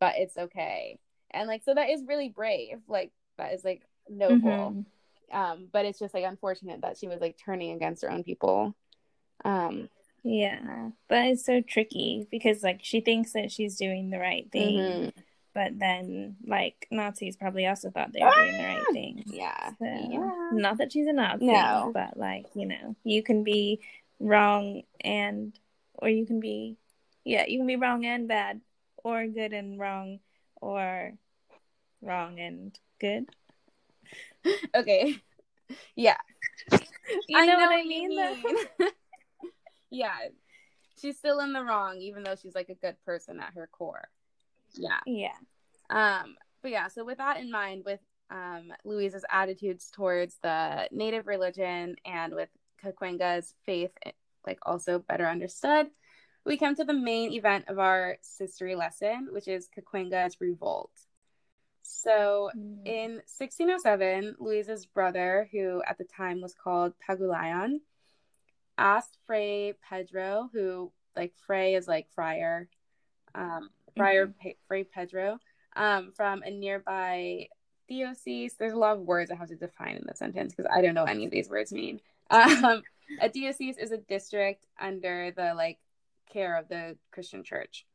but 0.00 0.14
it's 0.16 0.36
okay. 0.36 0.98
And 1.30 1.48
like, 1.48 1.62
so 1.64 1.74
that 1.74 1.90
is 1.90 2.02
really 2.06 2.28
brave. 2.28 2.78
Like 2.88 3.12
that 3.38 3.52
is 3.52 3.64
like 3.64 3.82
noble. 4.08 4.36
Mm-hmm. 4.36 5.36
Um, 5.36 5.68
but 5.72 5.84
it's 5.84 5.98
just 5.98 6.14
like 6.14 6.24
unfortunate 6.24 6.82
that 6.82 6.96
she 6.98 7.08
was 7.08 7.20
like 7.20 7.36
turning 7.44 7.72
against 7.72 8.02
her 8.02 8.10
own 8.10 8.22
people. 8.22 8.74
Um, 9.44 9.88
yeah, 10.22 10.90
but 11.08 11.26
it's 11.26 11.44
so 11.44 11.60
tricky 11.60 12.26
because 12.30 12.62
like 12.62 12.80
she 12.82 13.00
thinks 13.00 13.32
that 13.32 13.52
she's 13.52 13.76
doing 13.76 14.10
the 14.10 14.18
right 14.18 14.50
thing, 14.50 14.78
mm-hmm. 14.78 15.20
but 15.54 15.78
then 15.78 16.36
like 16.46 16.86
Nazis 16.90 17.36
probably 17.36 17.66
also 17.66 17.90
thought 17.90 18.12
they 18.12 18.22
were 18.22 18.28
ah! 18.28 18.34
doing 18.34 18.56
the 18.56 18.64
right 18.64 18.84
thing. 18.92 19.24
Yeah. 19.26 19.70
So, 19.78 19.84
yeah. 19.84 20.50
Not 20.52 20.78
that 20.78 20.92
she's 20.92 21.06
a 21.06 21.12
Nazi, 21.12 21.46
no. 21.46 21.90
but 21.92 22.16
like 22.16 22.46
you 22.54 22.66
know, 22.66 22.96
you 23.04 23.22
can 23.22 23.44
be 23.44 23.80
wrong 24.18 24.82
and, 25.00 25.58
or 25.94 26.08
you 26.08 26.26
can 26.26 26.40
be, 26.40 26.76
yeah, 27.24 27.44
you 27.46 27.58
can 27.58 27.66
be 27.66 27.76
wrong 27.76 28.04
and 28.04 28.28
bad, 28.28 28.60
or 29.06 29.28
good 29.28 29.52
and 29.52 29.78
wrong, 29.78 30.18
or 30.60 31.12
wrong 32.02 32.40
and 32.40 32.76
good. 33.00 33.26
okay. 34.74 35.16
Yeah. 35.94 36.18
You 37.28 37.46
know, 37.46 37.52
know 37.52 37.66
what 37.66 37.78
I 37.78 37.84
mean? 37.84 38.08
mean. 38.08 38.56
yeah, 39.90 40.16
she's 41.00 41.16
still 41.16 41.38
in 41.38 41.52
the 41.52 41.62
wrong, 41.62 41.98
even 41.98 42.24
though 42.24 42.34
she's 42.34 42.56
like 42.56 42.68
a 42.68 42.74
good 42.74 42.96
person 43.04 43.38
at 43.38 43.54
her 43.54 43.68
core. 43.70 44.08
Yeah. 44.74 44.98
Yeah. 45.06 45.36
Um, 45.88 46.34
but 46.62 46.72
yeah, 46.72 46.88
so 46.88 47.04
with 47.04 47.18
that 47.18 47.38
in 47.38 47.48
mind, 47.48 47.84
with 47.86 48.00
um, 48.28 48.72
Louisa's 48.84 49.24
attitudes 49.30 49.88
towards 49.94 50.38
the 50.42 50.88
native 50.90 51.28
religion 51.28 51.94
and 52.04 52.34
with 52.34 52.48
Caquenga's 52.82 53.54
faith, 53.64 53.92
like 54.44 54.58
also 54.62 54.98
better 54.98 55.28
understood, 55.28 55.86
we 56.46 56.56
come 56.56 56.76
to 56.76 56.84
the 56.84 56.94
main 56.94 57.32
event 57.32 57.64
of 57.68 57.78
our 57.78 58.18
sistery 58.22 58.76
lesson, 58.76 59.28
which 59.32 59.48
is 59.48 59.68
Caquenga's 59.68 60.40
revolt. 60.40 60.92
So 61.82 62.50
mm. 62.56 62.86
in 62.86 63.12
1607, 63.36 64.36
Louisa's 64.38 64.86
brother, 64.86 65.48
who 65.50 65.82
at 65.86 65.98
the 65.98 66.04
time 66.04 66.40
was 66.40 66.54
called 66.54 66.94
Pagulayan, 67.06 67.80
asked 68.78 69.18
Fray 69.26 69.74
Pedro, 69.88 70.48
who 70.52 70.92
like 71.16 71.34
Fray 71.46 71.74
is 71.74 71.88
like 71.88 72.08
friar, 72.14 72.68
um, 73.34 73.70
friar 73.96 74.28
mm-hmm. 74.28 74.50
Fray 74.68 74.84
Pedro, 74.84 75.38
um, 75.74 76.12
from 76.16 76.42
a 76.42 76.50
nearby 76.50 77.48
diocese. 77.88 78.54
There's 78.54 78.72
a 78.72 78.78
lot 78.78 78.96
of 78.96 79.02
words 79.02 79.30
I 79.30 79.36
have 79.36 79.48
to 79.48 79.56
define 79.56 79.96
in 79.96 80.04
the 80.06 80.14
sentence 80.14 80.54
because 80.54 80.70
I 80.72 80.80
don't 80.80 80.94
know 80.94 81.04
any 81.04 81.24
of 81.24 81.30
these 81.30 81.48
words 81.48 81.72
mean. 81.72 82.00
Um, 82.28 82.82
a 83.20 83.28
diocese 83.28 83.78
is 83.78 83.92
a 83.92 83.98
district 83.98 84.66
under 84.80 85.30
the 85.30 85.54
like 85.54 85.78
care 86.30 86.58
of 86.58 86.68
the 86.68 86.96
Christian 87.12 87.44
Church. 87.44 87.86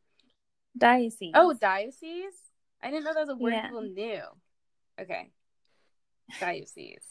Diocese. 0.78 1.32
Oh, 1.36 1.54
diocese. 1.54 2.34
I 2.82 2.89
didn't 2.89 3.04
know 3.04 3.13
that 3.13 3.28
was 3.28 3.30
a 3.30 3.36
word 3.36 3.54
yeah. 3.54 3.67
people 3.67 3.82
knew. 3.84 4.22
Okay. 5.00 5.30
Diocese. 6.39 7.06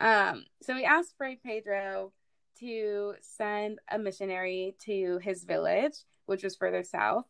Um, 0.00 0.44
so 0.62 0.74
we 0.74 0.84
asked 0.84 1.14
Fray 1.16 1.38
Pedro 1.42 2.12
to 2.60 3.14
send 3.20 3.78
a 3.90 3.98
missionary 3.98 4.76
to 4.84 5.18
his 5.22 5.44
village, 5.44 5.94
which 6.26 6.42
was 6.42 6.56
further 6.56 6.82
south. 6.82 7.26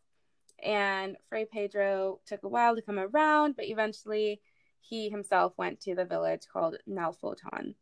And 0.63 1.17
Fray 1.29 1.45
Pedro 1.45 2.19
took 2.25 2.43
a 2.43 2.47
while 2.47 2.75
to 2.75 2.81
come 2.81 2.99
around, 2.99 3.55
but 3.55 3.65
eventually 3.65 4.41
he 4.79 5.09
himself 5.09 5.53
went 5.57 5.81
to 5.81 5.95
the 5.95 6.05
village 6.05 6.43
called 6.51 6.77
Nalfotan. 6.87 7.75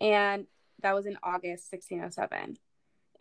And 0.00 0.46
that 0.82 0.94
was 0.94 1.06
in 1.06 1.18
August 1.22 1.72
1607. 1.72 2.58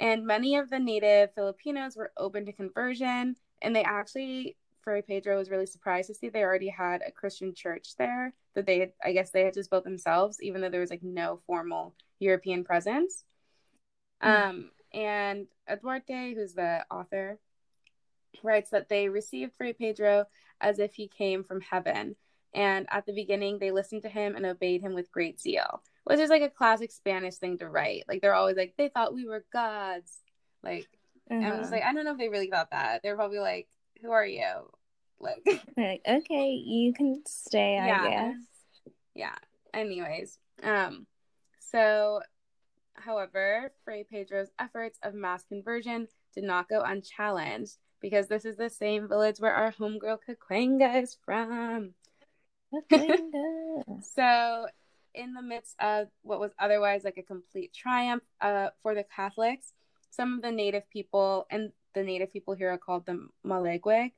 And 0.02 0.26
many 0.26 0.56
of 0.56 0.72
the 0.72 0.80
native 0.80 1.34
Filipinos 1.36 1.96
were 1.96 2.12
open 2.18 2.46
to 2.48 2.52
conversion. 2.52 3.36
And 3.62 3.76
they 3.76 3.84
actually, 3.84 4.58
Fray 4.82 5.04
Pedro 5.04 5.38
was 5.38 5.52
really 5.52 5.68
surprised 5.68 6.08
to 6.08 6.16
see 6.16 6.28
they 6.28 6.44
already 6.44 6.70
had 6.70 7.04
a 7.06 7.12
Christian 7.12 7.54
church 7.54 7.96
there 7.98 8.34
that 8.56 8.66
they 8.66 8.80
had, 8.80 8.94
I 9.06 9.14
guess 9.14 9.30
they 9.30 9.44
had 9.44 9.54
just 9.54 9.70
built 9.70 9.84
themselves, 9.84 10.42
even 10.42 10.60
though 10.60 10.70
there 10.70 10.82
was 10.82 10.90
like 10.90 11.04
no 11.04 11.40
formal 11.46 11.94
European 12.20 12.64
presence. 12.64 13.24
Mm. 14.24 14.50
Um, 14.50 14.72
and 14.92 15.48
Duarte, 15.82 16.34
who's 16.34 16.54
the 16.54 16.84
author, 16.90 17.38
writes 18.42 18.72
that 18.72 18.90
they 18.90 19.08
received 19.08 19.54
Fray 19.56 19.74
Pedro 19.74 20.26
as 20.60 20.80
if 20.80 20.96
he 20.96 21.08
came 21.08 21.44
from 21.44 21.62
heaven. 21.62 22.16
And 22.54 22.86
at 22.90 23.06
the 23.06 23.14
beginning, 23.14 23.60
they 23.60 23.72
listened 23.72 24.02
to 24.04 24.10
him 24.10 24.36
and 24.36 24.46
obeyed 24.46 24.82
him 24.82 24.94
with 24.94 25.12
great 25.12 25.40
zeal, 25.40 25.82
which 26.04 26.20
is 26.20 26.30
like 26.30 26.42
a 26.42 26.50
classic 26.50 26.92
Spanish 26.92 27.36
thing 27.36 27.58
to 27.60 27.70
write. 27.70 28.04
Like 28.08 28.22
they're 28.22 28.34
always 28.34 28.58
like, 28.58 28.74
they 28.78 28.90
thought 28.90 29.14
we 29.14 29.26
were 29.26 29.46
gods. 29.54 30.12
Like, 30.64 30.88
uh-huh. 31.30 31.48
I 31.48 31.60
was 31.60 31.72
like, 31.72 31.84
I 31.84 31.94
don't 31.94 32.06
know 32.06 32.12
if 32.12 32.18
they 32.18 32.30
really 32.30 32.50
thought 32.50 32.72
that. 32.72 33.02
They're 33.04 33.16
probably 33.16 33.40
like, 33.40 33.68
who 34.02 34.12
are 34.12 34.26
you? 34.26 34.70
Like, 35.20 35.46
like 35.78 36.02
okay, 36.08 36.52
you 36.52 36.94
can 36.94 37.24
stay, 37.26 37.78
I 37.78 37.88
yeah. 37.88 38.10
guess. 38.10 38.42
Yeah. 39.16 39.36
Anyways, 39.74 40.38
um, 40.64 41.06
so 41.60 42.22
However, 43.02 43.72
Fray 43.84 44.04
Pedro's 44.04 44.52
efforts 44.60 45.00
of 45.02 45.14
mass 45.14 45.44
conversion 45.44 46.08
did 46.34 46.44
not 46.44 46.70
go 46.70 46.82
unchallenged 46.82 47.78
because 48.00 48.28
this 48.28 48.46
is 48.46 48.58
the 48.58 48.70
same 48.70 49.08
village 49.08 49.40
where 49.40 49.54
our 49.54 49.72
homegirl 49.72 50.20
Caquenga 50.28 51.02
is 51.02 51.18
from. 51.26 51.94
so, 54.16 54.68
in 55.14 55.34
the 55.34 55.42
midst 55.42 55.76
of 55.80 56.08
what 56.22 56.40
was 56.40 56.52
otherwise 56.58 57.04
like 57.04 57.18
a 57.18 57.24
complete 57.24 57.74
triumph 57.74 58.24
uh, 58.40 58.70
for 58.82 58.96
the 58.96 59.04
Catholics, 59.04 59.74
some 60.10 60.36
of 60.36 60.42
the 60.42 60.52
native 60.52 60.90
people, 60.90 61.48
and 61.50 61.72
the 61.94 62.04
native 62.04 62.32
people 62.32 62.54
here 62.54 62.72
are 62.72 62.78
called 62.78 63.06
the 63.06 63.28
Malegweg, 63.46 64.12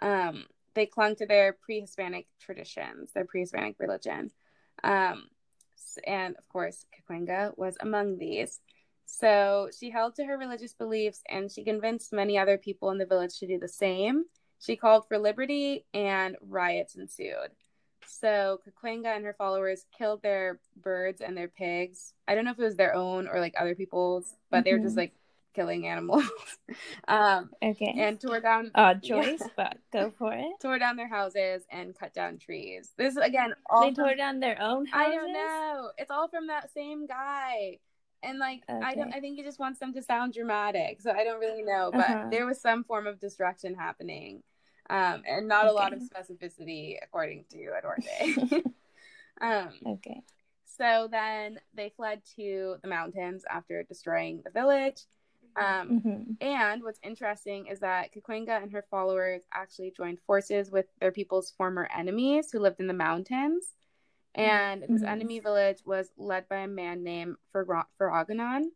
um, 0.00 0.44
they 0.74 0.86
clung 0.86 1.16
to 1.16 1.26
their 1.26 1.56
pre 1.60 1.80
Hispanic 1.80 2.26
traditions, 2.40 3.10
their 3.12 3.24
pre 3.24 3.40
Hispanic 3.40 3.76
religion. 3.78 4.30
Um, 4.84 5.28
and 6.06 6.36
of 6.36 6.48
course, 6.48 6.86
Caquenga 6.94 7.56
was 7.56 7.76
among 7.80 8.18
these. 8.18 8.60
So 9.06 9.70
she 9.76 9.90
held 9.90 10.14
to 10.16 10.24
her 10.24 10.36
religious 10.36 10.74
beliefs 10.74 11.22
and 11.28 11.50
she 11.50 11.64
convinced 11.64 12.12
many 12.12 12.38
other 12.38 12.58
people 12.58 12.90
in 12.90 12.98
the 12.98 13.06
village 13.06 13.38
to 13.38 13.46
do 13.46 13.58
the 13.58 13.68
same. 13.68 14.24
She 14.60 14.76
called 14.76 15.08
for 15.08 15.18
liberty 15.18 15.86
and 15.94 16.36
riots 16.42 16.94
ensued. 16.94 17.50
So 18.06 18.60
Caquenga 18.66 19.14
and 19.14 19.24
her 19.24 19.34
followers 19.34 19.84
killed 19.96 20.22
their 20.22 20.60
birds 20.76 21.20
and 21.20 21.36
their 21.36 21.48
pigs. 21.48 22.14
I 22.26 22.34
don't 22.34 22.44
know 22.44 22.52
if 22.52 22.58
it 22.58 22.64
was 22.64 22.76
their 22.76 22.94
own 22.94 23.28
or 23.28 23.40
like 23.40 23.54
other 23.58 23.74
people's, 23.74 24.34
but 24.50 24.58
mm-hmm. 24.58 24.64
they 24.64 24.72
were 24.72 24.78
just 24.78 24.92
mm-hmm. 24.92 25.00
like 25.00 25.14
killing 25.58 25.86
animals. 25.86 26.24
um, 27.08 27.50
okay. 27.62 27.94
And 27.98 28.20
tore 28.20 28.40
down. 28.40 28.70
Odd 28.74 29.02
choice, 29.02 29.40
yeah. 29.40 29.46
but 29.56 29.78
go 29.92 30.12
for 30.16 30.32
it. 30.32 30.46
Tore 30.62 30.78
down 30.78 30.96
their 30.96 31.08
houses 31.08 31.64
and 31.70 31.98
cut 31.98 32.14
down 32.14 32.38
trees. 32.38 32.92
This 32.96 33.16
again. 33.16 33.54
All 33.68 33.82
they 33.82 33.94
from, 33.94 34.04
tore 34.04 34.14
down 34.14 34.40
their 34.40 34.60
own 34.60 34.86
houses. 34.86 35.08
I 35.08 35.14
don't 35.14 35.32
know. 35.32 35.90
It's 35.98 36.10
all 36.10 36.28
from 36.28 36.46
that 36.48 36.72
same 36.72 37.06
guy. 37.06 37.78
And 38.22 38.38
like 38.38 38.62
okay. 38.68 38.80
I 38.84 38.94
don't 38.94 39.14
I 39.14 39.20
think 39.20 39.36
he 39.36 39.44
just 39.44 39.60
wants 39.60 39.78
them 39.78 39.92
to 39.94 40.02
sound 40.02 40.34
dramatic. 40.34 41.00
So 41.00 41.10
I 41.10 41.24
don't 41.24 41.40
really 41.40 41.62
know. 41.62 41.90
But 41.92 42.00
uh-huh. 42.08 42.28
there 42.30 42.46
was 42.46 42.60
some 42.60 42.84
form 42.84 43.06
of 43.06 43.20
destruction 43.20 43.74
happening. 43.74 44.42
Um, 44.90 45.22
and 45.28 45.48
not 45.48 45.66
okay. 45.66 45.70
a 45.70 45.72
lot 45.72 45.92
of 45.92 46.00
specificity 46.00 46.96
according 47.02 47.44
to 47.50 47.58
Aduarte. 47.58 48.62
um, 49.40 49.70
okay. 49.86 50.22
So 50.64 51.08
then 51.10 51.58
they 51.74 51.92
fled 51.96 52.22
to 52.36 52.76
the 52.82 52.88
mountains 52.88 53.44
after 53.50 53.82
destroying 53.82 54.42
the 54.44 54.50
village. 54.50 55.02
Um, 55.56 56.00
mm-hmm. 56.00 56.32
And 56.40 56.82
what's 56.84 57.00
interesting 57.02 57.66
is 57.66 57.80
that 57.80 58.14
Caquenga 58.14 58.62
and 58.62 58.70
her 58.72 58.84
followers 58.90 59.42
actually 59.52 59.92
joined 59.96 60.20
forces 60.26 60.70
with 60.70 60.86
their 61.00 61.10
people's 61.10 61.52
former 61.56 61.88
enemies 61.96 62.50
who 62.52 62.60
lived 62.60 62.80
in 62.80 62.86
the 62.86 62.94
mountains. 62.94 63.66
And 64.34 64.82
mm-hmm. 64.82 64.92
this 64.94 65.02
enemy 65.02 65.40
village 65.40 65.78
was 65.84 66.10
led 66.16 66.48
by 66.48 66.58
a 66.58 66.68
man 66.68 67.02
named 67.02 67.36
Faraganon. 67.54 68.66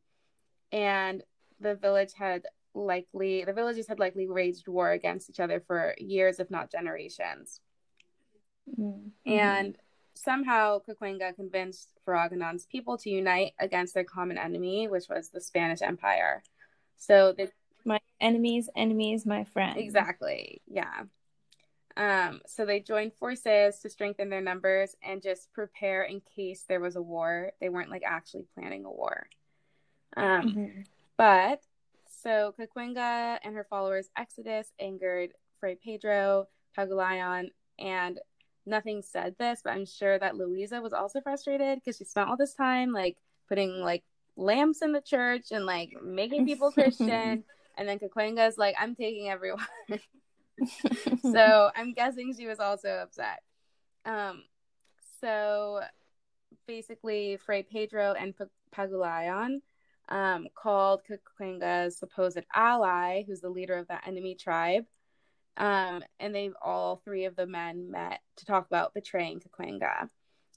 And 0.72 1.22
the 1.60 1.76
village 1.76 2.12
had 2.14 2.46
likely, 2.74 3.44
the 3.44 3.52
villages 3.52 3.88
had 3.88 3.98
likely 3.98 4.28
waged 4.28 4.68
war 4.68 4.90
against 4.92 5.30
each 5.30 5.40
other 5.40 5.60
for 5.60 5.94
years, 5.98 6.40
if 6.40 6.50
not 6.50 6.70
generations. 6.70 7.60
Mm-hmm. 8.78 9.08
And 9.30 9.76
somehow 10.14 10.80
Caquenga 10.80 11.34
convinced 11.34 11.88
Faragonon's 12.04 12.66
people 12.66 12.98
to 12.98 13.10
unite 13.10 13.52
against 13.58 13.94
their 13.94 14.04
common 14.04 14.38
enemy, 14.38 14.88
which 14.88 15.08
was 15.08 15.30
the 15.30 15.40
Spanish 15.40 15.82
Empire. 15.82 16.42
So 16.96 17.32
the 17.32 17.50
my 17.84 17.98
enemy's 18.20 18.68
enemy 18.76 19.12
is 19.12 19.26
my 19.26 19.44
friend. 19.44 19.76
Exactly. 19.76 20.62
Yeah. 20.68 21.02
Um, 21.96 22.40
so 22.46 22.64
they 22.64 22.80
joined 22.80 23.12
forces 23.14 23.80
to 23.80 23.90
strengthen 23.90 24.30
their 24.30 24.40
numbers 24.40 24.96
and 25.02 25.20
just 25.20 25.52
prepare 25.52 26.04
in 26.04 26.22
case 26.36 26.64
there 26.68 26.80
was 26.80 26.96
a 26.96 27.02
war. 27.02 27.52
They 27.60 27.68
weren't 27.68 27.90
like 27.90 28.04
actually 28.06 28.46
planning 28.54 28.84
a 28.84 28.90
war. 28.90 29.26
Um, 30.16 30.42
mm-hmm. 30.42 30.80
But 31.16 31.60
so 32.22 32.54
Caquenga 32.58 33.38
and 33.42 33.54
her 33.54 33.66
followers' 33.68 34.10
exodus 34.16 34.72
angered 34.78 35.32
Fray 35.60 35.76
Pedro, 35.76 36.48
Pagulayan, 36.76 37.48
and 37.78 38.20
nothing 38.66 39.02
said 39.02 39.34
this, 39.38 39.60
but 39.64 39.72
I'm 39.72 39.86
sure 39.86 40.18
that 40.18 40.36
Louisa 40.36 40.80
was 40.80 40.92
also 40.92 41.20
frustrated 41.20 41.78
because 41.78 41.96
she 41.96 42.04
spent 42.04 42.28
all 42.28 42.36
this 42.36 42.54
time 42.54 42.92
like 42.92 43.16
putting 43.48 43.80
like 43.80 44.04
lamps 44.36 44.82
in 44.82 44.92
the 44.92 45.00
church 45.00 45.46
and 45.50 45.66
like 45.66 45.90
making 46.02 46.46
people 46.46 46.70
Christian. 46.72 47.44
and 47.76 47.88
then 47.88 47.98
Caquenga's 47.98 48.58
like, 48.58 48.76
I'm 48.78 48.94
taking 48.94 49.28
everyone. 49.28 49.66
so 51.22 51.70
I'm 51.74 51.92
guessing 51.92 52.34
she 52.36 52.46
was 52.46 52.60
also 52.60 52.88
upset. 52.88 53.40
Um, 54.04 54.44
so 55.20 55.80
basically, 56.66 57.36
Fray 57.36 57.62
Pedro 57.62 58.12
and 58.12 58.36
P- 58.36 58.44
Pagulayan 58.74 59.60
um, 60.08 60.46
called 60.54 61.00
Caquenga's 61.08 61.98
supposed 61.98 62.40
ally, 62.54 63.24
who's 63.26 63.40
the 63.40 63.48
leader 63.48 63.76
of 63.78 63.88
that 63.88 64.06
enemy 64.06 64.34
tribe. 64.34 64.84
Um, 65.56 66.02
and 66.18 66.34
they 66.34 66.50
all 66.62 66.96
three 67.04 67.26
of 67.26 67.36
the 67.36 67.46
men 67.46 67.90
met 67.90 68.20
to 68.36 68.44
talk 68.46 68.66
about 68.66 68.94
betraying 68.94 69.40
Caquenga. 69.40 70.08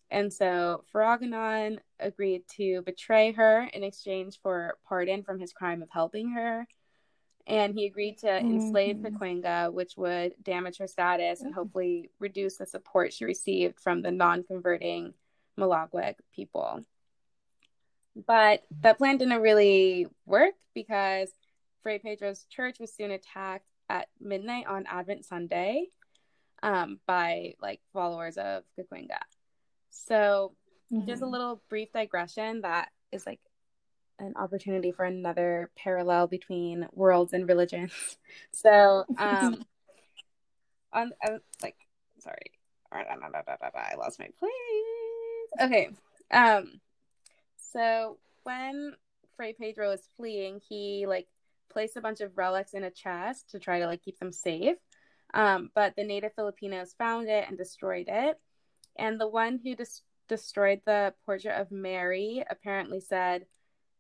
And 0.10 0.32
so 0.32 0.84
Faragonon 0.93 1.80
agreed 2.00 2.43
to 2.58 2.82
betray 2.84 3.32
her 3.34 3.68
in 3.74 3.84
exchange 3.84 4.39
for 4.41 4.78
pardon 4.88 5.24
from 5.24 5.39
his 5.39 5.52
crime 5.52 5.82
of 5.82 5.89
helping 5.91 6.32
her. 6.32 6.68
And 7.48 7.76
he 7.76 7.86
agreed 7.86 8.20
to 8.20 8.28
mm-hmm. 8.28 8.56
enslave 8.56 8.98
Caquenga, 8.98 9.72
which 9.72 9.98
would 9.98 10.34
damage 10.41 10.78
her 10.78 10.88
status 10.88 11.41
and 11.41 11.54
hopefully 11.54 12.10
reduce 12.20 12.58
the 12.58 12.66
support 12.66 13.14
she 13.14 13.26
received 13.26 13.80
from 13.80 14.02
the 14.02 14.12
non 14.12 14.43
converting 14.43 15.14
Malagweg 15.60 16.16
people. 16.34 16.82
But 18.16 18.63
that 18.82 18.97
plan 18.97 19.18
didn't 19.18 19.41
really 19.41 20.07
work 20.26 20.53
because 20.74 21.30
Fray 21.84 21.99
Pedro's 21.99 22.45
church 22.49 22.80
was 22.80 22.93
soon 22.93 23.11
attacked 23.11 23.68
at 23.89 24.07
midnight 24.20 24.68
on 24.68 24.86
Advent 24.88 25.26
Sunday 25.26 25.88
um, 26.63 26.99
by 27.05 27.55
like 27.61 27.82
followers 27.93 28.38
of 28.38 28.63
Caquenga. 28.78 29.20
So, 29.89 30.53
mm-hmm. 30.91 31.07
just 31.07 31.22
a 31.22 31.28
little 31.28 31.61
brief 31.70 31.91
digression 31.93 32.61
that 32.61 32.89
is 33.11 33.26
like 33.26 33.39
an 34.20 34.34
opportunity 34.36 34.91
for 34.91 35.05
another 35.05 35.70
parallel 35.78 36.28
between 36.28 36.88
worlds 36.93 37.34
and 37.34 37.47
religions. 37.47 37.91
So, 38.51 39.05
um, 39.18 39.63
on 40.93 41.11
uh, 41.26 41.38
like, 41.61 41.76
sorry, 42.20 42.51
all 42.91 42.97
right, 42.97 43.07
I 43.09 43.95
lost 43.95 44.20
my 44.20 44.30
place. 44.39 45.61
Okay, 45.61 45.89
um, 46.32 46.82
so 47.76 48.17
when 48.43 48.93
Fray 49.36 49.53
Pedro 49.53 49.91
is 49.91 50.07
fleeing, 50.15 50.61
he 50.67 51.05
like 51.07 51.28
placed 51.69 51.97
a 51.97 52.01
bunch 52.01 52.21
of 52.21 52.38
relics 52.38 52.73
in 52.73 52.84
a 52.84 52.91
chest 52.91 53.49
to 53.51 53.59
try 53.59 53.80
to 53.80 53.86
like 53.86 54.01
keep 54.01 54.17
them 54.19 54.32
safe. 54.32 54.78
Um, 55.34 55.69
but 55.76 55.95
the 55.95 56.05
native 56.05 56.34
Filipinos 56.36 56.95
found 56.97 57.28
it 57.28 57.45
and 57.47 57.57
destroyed 57.57 58.05
it. 58.07 58.39
And 58.97 59.19
the 59.19 59.28
one 59.28 59.59
who 59.61 59.76
des- 59.76 60.03
destroyed 60.30 60.82
the 60.86 61.13
portrait 61.26 61.59
of 61.59 61.71
Mary 61.71 62.43
apparently 62.49 63.01
said, 63.01 63.45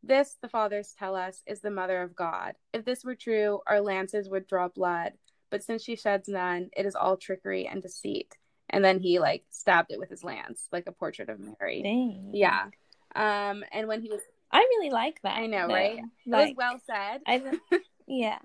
This, 0.01 0.37
the 0.41 0.47
fathers 0.47 0.95
tell 0.97 1.15
us, 1.15 1.41
is 1.45 1.59
the 1.59 1.71
mother 1.71 2.01
of 2.01 2.15
God. 2.15 2.53
If 2.71 2.85
this 2.85 3.03
were 3.03 3.15
true, 3.15 3.59
our 3.67 3.81
lances 3.81 4.29
would 4.29 4.47
draw 4.47 4.69
blood. 4.69 5.13
But 5.49 5.63
since 5.63 5.83
she 5.83 5.97
sheds 5.97 6.29
none, 6.29 6.69
it 6.77 6.85
is 6.85 6.95
all 6.95 7.17
trickery 7.17 7.67
and 7.67 7.81
deceit. 7.81 8.37
And 8.69 8.83
then 8.83 8.99
he 8.99 9.19
like 9.19 9.43
stabbed 9.49 9.91
it 9.91 9.99
with 9.99 10.09
his 10.09 10.23
lance, 10.23 10.67
like 10.71 10.87
a 10.87 10.91
portrait 10.93 11.29
of 11.29 11.39
Mary. 11.39 11.81
Dang. 11.83 12.31
Yeah. 12.33 12.67
Um, 13.15 13.63
and 13.71 13.87
when 13.87 14.01
he 14.01 14.09
was, 14.09 14.21
I 14.51 14.59
really 14.59 14.91
like 14.91 15.21
that. 15.23 15.37
I 15.37 15.47
know, 15.47 15.67
though. 15.67 15.73
right? 15.73 16.01
Like, 16.27 16.49
was 16.49 16.57
well 16.57 16.81
said. 16.85 17.21
I, 17.25 17.79
yeah, 18.07 18.39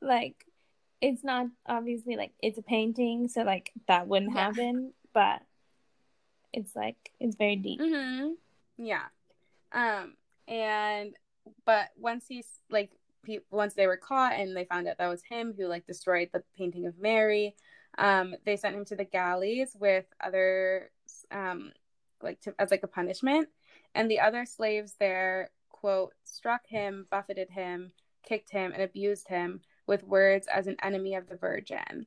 like 0.00 0.46
it's 1.00 1.24
not 1.24 1.46
obviously 1.66 2.16
like 2.16 2.32
it's 2.40 2.58
a 2.58 2.62
painting, 2.62 3.28
so 3.28 3.42
like 3.42 3.72
that 3.88 4.06
wouldn't 4.06 4.34
yeah. 4.34 4.44
happen, 4.44 4.92
but 5.12 5.42
it's 6.52 6.74
like 6.76 7.12
it's 7.18 7.36
very 7.36 7.56
deep. 7.56 7.80
Mm-hmm. 7.80 8.32
Yeah. 8.78 9.04
Um, 9.72 10.14
and 10.46 11.14
but 11.64 11.88
once 11.98 12.24
he's 12.28 12.46
like 12.70 12.90
once 13.50 13.74
they 13.74 13.86
were 13.86 13.96
caught 13.96 14.34
and 14.34 14.56
they 14.56 14.64
found 14.64 14.88
out 14.88 14.98
that 14.98 15.08
was 15.08 15.22
him 15.22 15.54
who 15.56 15.66
like 15.66 15.86
destroyed 15.86 16.30
the 16.32 16.42
painting 16.56 16.86
of 16.86 16.98
Mary, 16.98 17.54
um, 17.98 18.34
they 18.44 18.56
sent 18.56 18.76
him 18.76 18.84
to 18.86 18.96
the 18.96 19.04
galleys 19.04 19.76
with 19.78 20.06
other 20.20 20.90
um, 21.30 21.72
like 22.22 22.40
to, 22.42 22.54
as 22.58 22.70
like 22.70 22.82
a 22.82 22.88
punishment 22.88 23.48
and 23.94 24.10
the 24.10 24.20
other 24.20 24.44
slaves 24.44 24.94
there, 24.98 25.50
quote, 25.70 26.12
struck 26.24 26.66
him, 26.66 27.06
buffeted 27.10 27.50
him, 27.50 27.92
kicked 28.22 28.50
him, 28.50 28.72
and 28.72 28.82
abused 28.82 29.28
him 29.28 29.60
with 29.86 30.04
words 30.04 30.46
as 30.52 30.66
an 30.66 30.76
enemy 30.82 31.14
of 31.14 31.28
the 31.28 31.36
Virgin. 31.36 32.06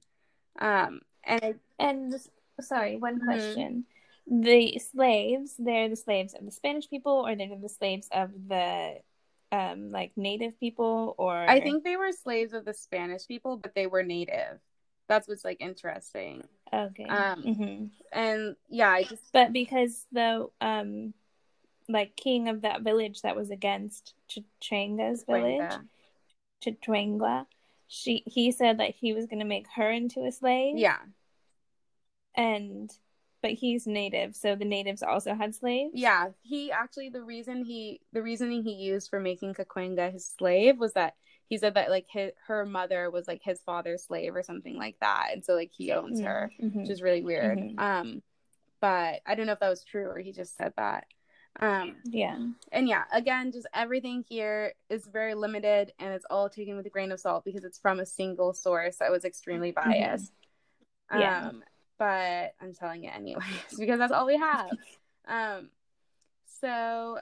Um, 0.60 1.02
and 1.24 1.60
and 1.80 2.16
sorry, 2.62 2.98
one 2.98 3.16
mm-hmm. 3.16 3.26
question: 3.26 3.86
the 4.28 4.80
slaves, 4.80 5.56
they're 5.60 5.90
the 5.90 5.96
slaves 5.96 6.34
of 6.34 6.46
the 6.46 6.52
Spanish 6.52 6.90
people, 6.90 7.26
or 7.28 7.36
they're 7.36 7.50
the 7.62 7.70
slaves 7.70 8.08
of 8.12 8.32
the 8.48 8.96
um 9.52 9.92
like 9.92 10.12
native 10.16 10.60
people, 10.60 11.16
or 11.18 11.36
I 11.36 11.60
think 11.60 11.84
they 11.84 11.98
were 11.98 12.12
slaves 12.12 12.54
of 12.54 12.66
the 12.66 12.74
Spanish 12.74 13.28
people, 13.28 13.58
but 13.58 13.76
they 13.76 13.88
were 13.88 14.04
native. 14.04 14.60
That's 15.08 15.28
what's 15.28 15.46
like 15.46 15.58
interesting. 15.60 16.44
Okay. 16.74 17.06
Um, 17.06 17.44
mm-hmm. 17.44 17.86
and 18.12 18.56
yeah, 18.70 18.90
I 18.90 19.04
just 19.04 19.32
but 19.32 19.54
because 19.54 20.08
the 20.12 20.48
um 20.62 21.14
like 21.88 22.16
king 22.16 22.50
of 22.50 22.62
that 22.62 22.82
village 22.82 23.22
that 23.22 23.36
was 23.36 23.52
against 23.52 24.14
Chitranga's 24.30 25.24
village, 25.24 25.72
Chitranga. 26.64 27.46
She 27.88 28.24
he 28.26 28.52
said 28.52 28.80
that 28.80 28.96
he 28.96 29.14
was 29.14 29.28
going 29.28 29.40
to 29.40 29.46
make 29.46 29.68
her 29.76 29.92
into 29.92 30.26
a 30.26 30.32
slave. 30.32 30.78
Yeah. 30.78 30.98
And 32.36 32.92
but 33.42 33.52
he's 33.52 33.86
native, 33.86 34.36
so 34.36 34.56
the 34.56 34.66
natives 34.66 35.04
also 35.04 35.36
had 35.36 35.54
slaves. 35.54 35.92
Yeah, 35.94 36.30
he 36.42 36.72
actually 36.72 37.10
the 37.10 37.22
reason 37.22 37.64
he 37.64 38.02
the 38.12 38.24
reasoning 38.24 38.64
he 38.64 38.74
used 38.74 39.10
for 39.10 39.20
making 39.20 39.54
Caquenga 39.54 40.12
his 40.12 40.26
slave 40.26 40.80
was 40.80 40.94
that 40.94 41.14
he 41.48 41.60
said 41.60 41.76
that 41.76 41.92
like 41.92 42.08
his, 42.10 42.32
her 42.48 42.66
mother 42.66 43.12
was 43.12 43.28
like 43.28 43.42
his 43.44 43.62
father's 43.62 44.04
slave 44.04 44.36
or 44.36 44.42
something 44.42 44.78
like 44.78 44.96
that, 45.00 45.30
and 45.32 45.46
so 45.46 45.54
like 45.54 45.72
he 45.72 45.92
owns 45.92 46.18
mm-hmm. 46.18 46.28
her, 46.28 46.52
mm-hmm. 46.60 46.82
which 46.82 46.90
is 46.90 47.04
really 47.04 47.22
weird. 47.22 47.60
Mm-hmm. 47.60 47.80
Um, 47.80 48.24
but 48.82 49.22
I 49.26 49.36
don't 49.36 49.46
know 49.46 49.54
if 49.54 49.60
that 49.60 49.70
was 49.70 49.84
true 49.84 50.08
or 50.08 50.18
he 50.18 50.32
just 50.32 50.58
said 50.58 50.74
that. 50.78 51.06
Um, 51.60 51.96
yeah. 52.04 52.38
And 52.72 52.88
yeah, 52.88 53.04
again, 53.14 53.52
just 53.52 53.68
everything 53.74 54.26
here 54.28 54.74
is 54.90 55.08
very 55.08 55.36
limited 55.36 55.94
and 56.00 56.14
it's 56.14 56.26
all 56.30 56.50
taken 56.50 56.76
with 56.76 56.86
a 56.86 56.90
grain 56.90 57.12
of 57.12 57.20
salt 57.20 57.46
because 57.46 57.64
it's 57.64 57.80
from 57.80 58.00
a 58.00 58.06
single 58.06 58.54
source 58.54 58.98
that 58.98 59.12
was 59.12 59.26
extremely 59.26 59.72
mm-hmm. 59.72 59.90
biased. 59.90 60.32
Mm-hmm. 61.12 61.22
Yeah. 61.22 61.48
Um, 61.48 61.64
but 61.98 62.54
I'm 62.62 62.74
telling 62.74 63.06
it 63.06 63.16
anyways 63.16 63.46
because 63.80 64.00
that's 64.00 64.12
all 64.12 64.26
we 64.26 64.38
have. 64.38 64.70
um, 65.28 65.70
so, 66.62 67.20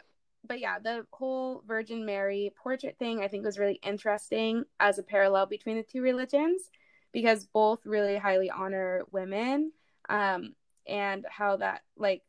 but 0.48 0.60
yeah, 0.60 0.80
the 0.80 1.06
whole 1.12 1.64
Virgin 1.68 2.06
Mary 2.06 2.52
portrait 2.62 2.98
thing 2.98 3.22
I 3.22 3.28
think 3.28 3.46
was 3.46 3.60
really 3.60 3.80
interesting 3.84 4.66
as 4.80 4.98
a 4.98 5.04
parallel 5.04 5.46
between 5.46 5.78
the 5.78 5.84
two 5.84 6.02
religions 6.02 6.70
because 7.12 7.46
both 7.46 7.86
really 7.86 8.18
highly 8.18 8.50
honor 8.50 9.04
women. 9.12 9.72
Um, 10.10 10.56
and 10.88 11.26
how 11.30 11.58
that 11.58 11.82
like 11.98 12.22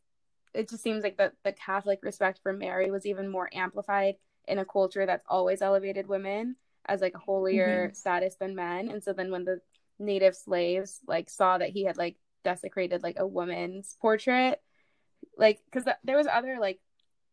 it 0.55 0.69
just 0.71 0.83
seems 0.83 1.03
like 1.03 1.17
the, 1.17 1.33
the 1.45 1.53
Catholic 1.53 2.01
respect 2.03 2.41
for 2.43 2.53
Mary 2.53 2.91
was 2.91 3.07
even 3.07 3.29
more 3.29 3.51
amplified 3.53 4.17
in 4.47 4.59
a 4.59 4.65
culture 4.65 5.05
that's 5.05 5.25
always 5.29 5.63
elevated 5.63 6.07
women 6.07 6.57
as 6.87 7.01
like 7.01 7.15
a 7.15 7.19
holier 7.19 7.87
mm-hmm. 7.87 7.95
status 7.95 8.37
than 8.37 8.55
men. 8.55 8.89
And 8.89 9.03
so 9.03 9.13
then 9.13 9.31
when 9.31 9.45
the 9.45 9.61
native 9.99 10.37
slaves 10.37 11.01
like 11.07 11.31
saw 11.31 11.59
that 11.59 11.71
he 11.71 11.85
had 11.85 11.97
like 11.97 12.17
desecrated 12.45 13.03
like 13.03 13.19
a 13.19 13.27
woman's 13.27 13.97
portrait, 14.01 14.61
like 15.37 15.61
because 15.65 15.85
th- 15.85 15.97
there 16.05 16.17
was 16.17 16.27
other 16.27 16.59
like 16.61 16.81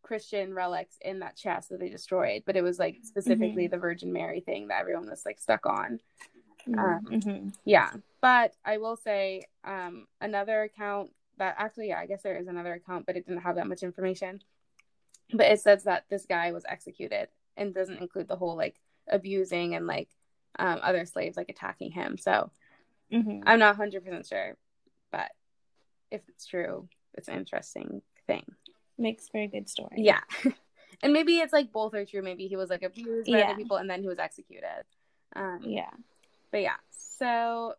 Christian 0.02 0.54
relics 0.54 0.96
in 1.02 1.20
that 1.20 1.36
chest 1.36 1.70
that 1.70 1.80
they 1.80 1.90
destroyed, 1.90 2.44
but 2.46 2.56
it 2.56 2.64
was 2.64 2.80
like 2.80 2.98
specifically 3.04 3.66
mm-hmm. 3.66 3.72
the 3.72 3.80
Virgin 3.80 4.12
Mary 4.12 4.40
thing 4.40 4.70
that 4.70 4.82
everyone 4.82 5.10
was 5.10 5.24
like 5.26 5.40
stuck 5.40 5.66
on. 5.66 6.00
Mm-hmm. 6.68 7.30
Um, 7.30 7.54
yeah, 7.66 7.92
but 8.22 8.54
I 8.64 8.78
will 8.78 8.96
say 8.96 9.48
um, 9.64 10.08
another 10.22 10.64
account 10.64 11.12
that 11.38 11.56
actually, 11.58 11.90
yeah, 11.90 12.00
I 12.00 12.06
guess 12.06 12.22
there 12.22 12.38
is 12.38 12.48
another 12.48 12.74
account, 12.74 13.06
but 13.06 13.16
it 13.16 13.26
didn't 13.26 13.42
have 13.42 13.56
that 13.56 13.68
much 13.68 13.84
information. 13.84 14.42
But 15.34 15.48
it 15.48 15.60
says 15.62 15.84
that 15.86 16.06
this 16.10 16.26
guy 16.26 16.52
was 16.52 16.66
executed 16.68 17.30
and 17.58 17.74
doesn't 17.74 18.00
include 18.00 18.28
the 18.28 18.36
whole 18.36 18.56
like 18.56 18.76
abusing 19.10 19.76
and 19.76 19.88
like 19.88 20.10
um, 20.60 20.80
other 20.82 21.06
slaves 21.06 21.38
like 21.38 21.50
attacking 21.50 21.92
him. 21.92 22.18
So 22.18 22.52
mm-hmm. 23.12 23.44
I'm 23.46 23.60
not 23.60 23.78
100% 23.78 24.28
sure, 24.28 24.58
but 25.12 25.32
if 26.12 26.22
it's 26.28 26.46
true, 26.46 26.88
it's 27.14 27.28
an 27.28 27.36
interesting 27.36 28.02
thing. 28.28 28.46
Makes 28.98 29.30
for 29.30 29.40
a 29.40 29.48
good 29.48 29.70
story. 29.70 29.98
Yeah. 29.98 30.20
and 31.04 31.14
maybe 31.14 31.38
it's 31.38 31.54
like 31.54 31.72
both 31.72 31.94
are 31.94 32.06
true. 32.06 32.22
Maybe 32.22 32.48
he 32.48 32.58
was 32.58 32.70
like 32.70 32.84
abused 32.84 33.32
by 33.32 33.40
Yeah. 33.40 33.46
other 33.46 33.56
people 33.56 33.78
and 33.78 33.90
then 33.90 34.02
he 34.02 34.08
was 34.08 34.20
executed. 34.20 34.84
Um, 35.36 35.60
Yeah. 35.64 35.92
But 36.52 36.62
yeah, 36.62 36.78
so 36.90 37.76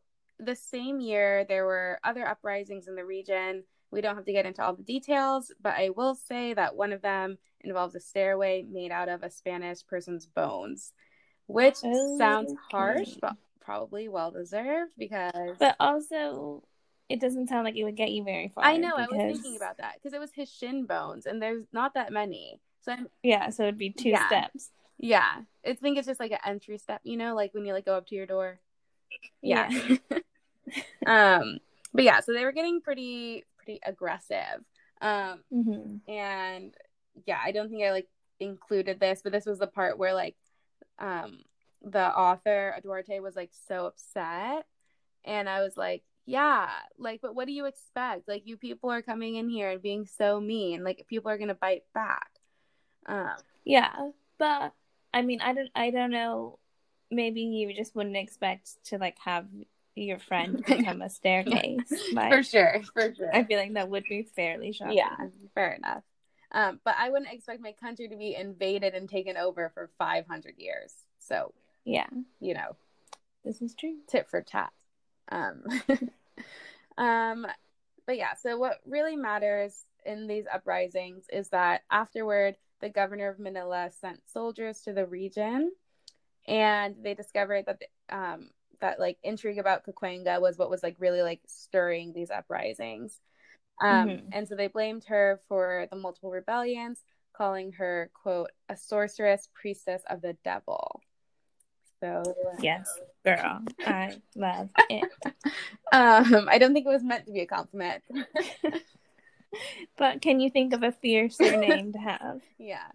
the 0.46 0.56
same 0.56 1.00
year 1.00 1.44
there 1.44 1.64
were 1.64 1.98
other 2.04 2.26
uprisings 2.26 2.88
in 2.88 2.94
the 2.94 3.04
region. 3.04 3.64
We 3.90 4.00
don't 4.00 4.16
have 4.16 4.24
to 4.24 4.32
get 4.32 4.46
into 4.46 4.62
all 4.64 4.74
the 4.74 4.82
details, 4.82 5.52
but 5.60 5.74
I 5.74 5.90
will 5.90 6.14
say 6.14 6.54
that 6.54 6.76
one 6.76 6.92
of 6.92 7.02
them 7.02 7.38
involves 7.60 7.94
a 7.94 8.00
stairway 8.00 8.64
made 8.70 8.90
out 8.90 9.08
of 9.08 9.22
a 9.22 9.30
Spanish 9.30 9.86
person's 9.86 10.26
bones, 10.26 10.92
which 11.46 11.76
sounds 12.16 12.54
harsh, 12.70 13.10
but 13.20 13.34
probably 13.60 14.08
well 14.08 14.30
deserved 14.30 14.92
because 14.98 15.56
But 15.58 15.76
also, 15.78 16.62
it 17.08 17.20
doesn't 17.20 17.48
sound 17.48 17.64
like 17.64 17.76
it 17.76 17.84
would 17.84 17.96
get 17.96 18.10
you 18.10 18.24
very 18.24 18.48
far. 18.48 18.64
I 18.64 18.78
know 18.78 18.96
I 18.96 19.06
was 19.06 19.18
thinking 19.18 19.56
about 19.56 19.78
that 19.78 19.94
because 19.94 20.14
it 20.14 20.20
was 20.20 20.32
his 20.32 20.50
shin 20.50 20.86
bones, 20.86 21.26
and 21.26 21.40
there's 21.42 21.64
not 21.72 21.94
that 21.94 22.12
many. 22.12 22.60
So 22.80 22.92
I'm, 22.92 23.08
Yeah, 23.22 23.50
so 23.50 23.64
it'd 23.64 23.76
be 23.78 23.90
two 23.90 24.10
Yeah. 24.10 24.26
steps. 24.26 24.70
yeah, 24.98 25.42
I 25.66 25.74
think 25.74 25.98
it's 25.98 26.06
just 26.06 26.20
like 26.20 26.32
an 26.32 26.38
entry 26.44 26.78
step, 26.78 27.00
you 27.04 27.16
know, 27.16 27.34
like 27.34 27.52
when 27.54 27.64
you 27.66 27.72
like 27.72 27.84
go 27.84 27.94
up 27.96 28.06
to 28.08 28.14
your 28.14 28.26
door. 28.26 28.58
yeah. 29.42 29.70
um 31.06 31.58
but 31.92 32.04
yeah 32.04 32.20
so 32.20 32.32
they 32.32 32.44
were 32.44 32.52
getting 32.52 32.80
pretty 32.80 33.44
pretty 33.56 33.80
aggressive. 33.84 34.64
Um 35.00 35.42
hmm 35.50 35.96
and 36.08 36.74
yeah 37.26 37.38
i 37.44 37.52
don't 37.52 37.68
think 37.70 37.84
i 37.84 37.92
like 37.92 38.08
included 38.40 38.98
this 38.98 39.20
but 39.22 39.32
this 39.32 39.46
was 39.46 39.58
the 39.58 39.66
part 39.66 39.98
where 39.98 40.14
like 40.14 40.36
um 40.98 41.38
the 41.82 42.04
author 42.16 42.74
duarte 42.82 43.20
was 43.20 43.36
like 43.36 43.50
so 43.68 43.86
upset. 43.86 44.66
And 45.24 45.48
i 45.48 45.62
was 45.62 45.76
like 45.76 46.02
yeah 46.26 46.68
like 46.98 47.20
but 47.20 47.34
what 47.34 47.46
do 47.46 47.52
you 47.52 47.66
expect? 47.66 48.28
Like 48.28 48.42
you 48.46 48.56
people 48.56 48.90
are 48.90 49.02
coming 49.02 49.36
in 49.36 49.48
here 49.48 49.70
and 49.70 49.82
being 49.82 50.06
so 50.06 50.40
mean. 50.40 50.84
Like 50.84 51.06
people 51.08 51.30
are 51.30 51.38
gonna 51.38 51.54
bite 51.54 51.84
back. 51.94 52.30
Um 53.06 53.36
Yeah, 53.64 54.10
but 54.38 54.72
I 55.14 55.22
mean, 55.22 55.40
I 55.40 55.52
don't, 55.52 55.70
I 55.74 55.90
don't 55.90 56.10
know. 56.10 56.58
Maybe 57.10 57.42
you 57.42 57.74
just 57.74 57.94
wouldn't 57.94 58.16
expect 58.16 58.82
to 58.86 58.98
like 58.98 59.18
have 59.24 59.46
your 59.94 60.18
friend 60.18 60.62
become 60.64 61.02
a 61.02 61.10
staircase. 61.10 61.92
Like, 62.12 62.32
for 62.32 62.42
sure 62.42 62.82
for 62.92 63.14
sure 63.14 63.34
I 63.34 63.44
feel 63.44 63.58
like 63.58 63.74
that 63.74 63.88
would 63.88 64.04
be 64.04 64.22
fairly 64.22 64.72
shocking. 64.72 64.96
Yeah, 64.98 65.16
fair 65.54 65.72
enough. 65.72 66.02
Um, 66.52 66.80
but 66.84 66.94
I 66.98 67.08
wouldn't 67.08 67.32
expect 67.32 67.62
my 67.62 67.72
country 67.72 68.08
to 68.08 68.16
be 68.16 68.34
invaded 68.34 68.94
and 68.94 69.08
taken 69.08 69.36
over 69.36 69.70
for 69.72 69.90
500 69.98 70.54
years. 70.58 70.92
So, 71.18 71.54
yeah, 71.84 72.06
you 72.40 72.54
know, 72.54 72.76
this 73.44 73.62
is 73.62 73.74
true. 73.74 73.96
tit 74.06 74.28
for 74.28 74.42
tat. 74.42 74.70
Um, 75.30 75.62
um, 76.98 77.46
but 78.06 78.16
yeah, 78.16 78.34
so 78.34 78.58
what 78.58 78.80
really 78.86 79.16
matters 79.16 79.84
in 80.04 80.26
these 80.26 80.44
uprisings 80.52 81.24
is 81.32 81.48
that 81.48 81.82
afterward, 81.90 82.56
the 82.80 82.90
governor 82.90 83.28
of 83.28 83.38
Manila 83.38 83.90
sent 84.00 84.20
soldiers 84.28 84.80
to 84.82 84.92
the 84.92 85.06
region, 85.06 85.72
and 86.46 86.96
they 87.02 87.14
discovered 87.14 87.66
that 87.66 87.82
um, 88.10 88.50
that 88.82 89.00
like 89.00 89.16
intrigue 89.22 89.58
about 89.58 89.86
Caquenga 89.86 90.40
was 90.40 90.58
what 90.58 90.68
was 90.68 90.82
like 90.82 90.96
really 90.98 91.22
like 91.22 91.40
stirring 91.46 92.12
these 92.12 92.30
uprisings. 92.30 93.18
Um, 93.80 94.08
Mhm. 94.08 94.28
And 94.32 94.46
so 94.48 94.54
they 94.54 94.66
blamed 94.68 95.04
her 95.04 95.40
for 95.48 95.86
the 95.90 95.96
multiple 95.96 96.30
rebellions, 96.30 97.02
calling 97.32 97.72
her 97.72 98.10
quote 98.12 98.50
a 98.68 98.76
sorceress, 98.76 99.48
priestess 99.54 100.02
of 100.10 100.20
the 100.20 100.36
devil. 100.44 101.00
So 102.00 102.22
Yes, 102.60 103.00
girl, 103.24 103.62
I 103.80 104.20
love 104.36 104.68
it. 104.90 105.04
um, 105.92 106.48
I 106.50 106.58
don't 106.58 106.74
think 106.74 106.84
it 106.86 106.90
was 106.90 107.02
meant 107.02 107.26
to 107.26 107.32
be 107.32 107.40
a 107.40 107.46
compliment. 107.46 108.02
But 109.96 110.22
can 110.22 110.40
you 110.40 110.50
think 110.50 110.72
of 110.72 110.82
a 110.82 110.92
fiercer 110.92 111.56
name 111.56 111.92
to 111.92 111.98
have? 112.10 112.40
yeah. 112.58 112.88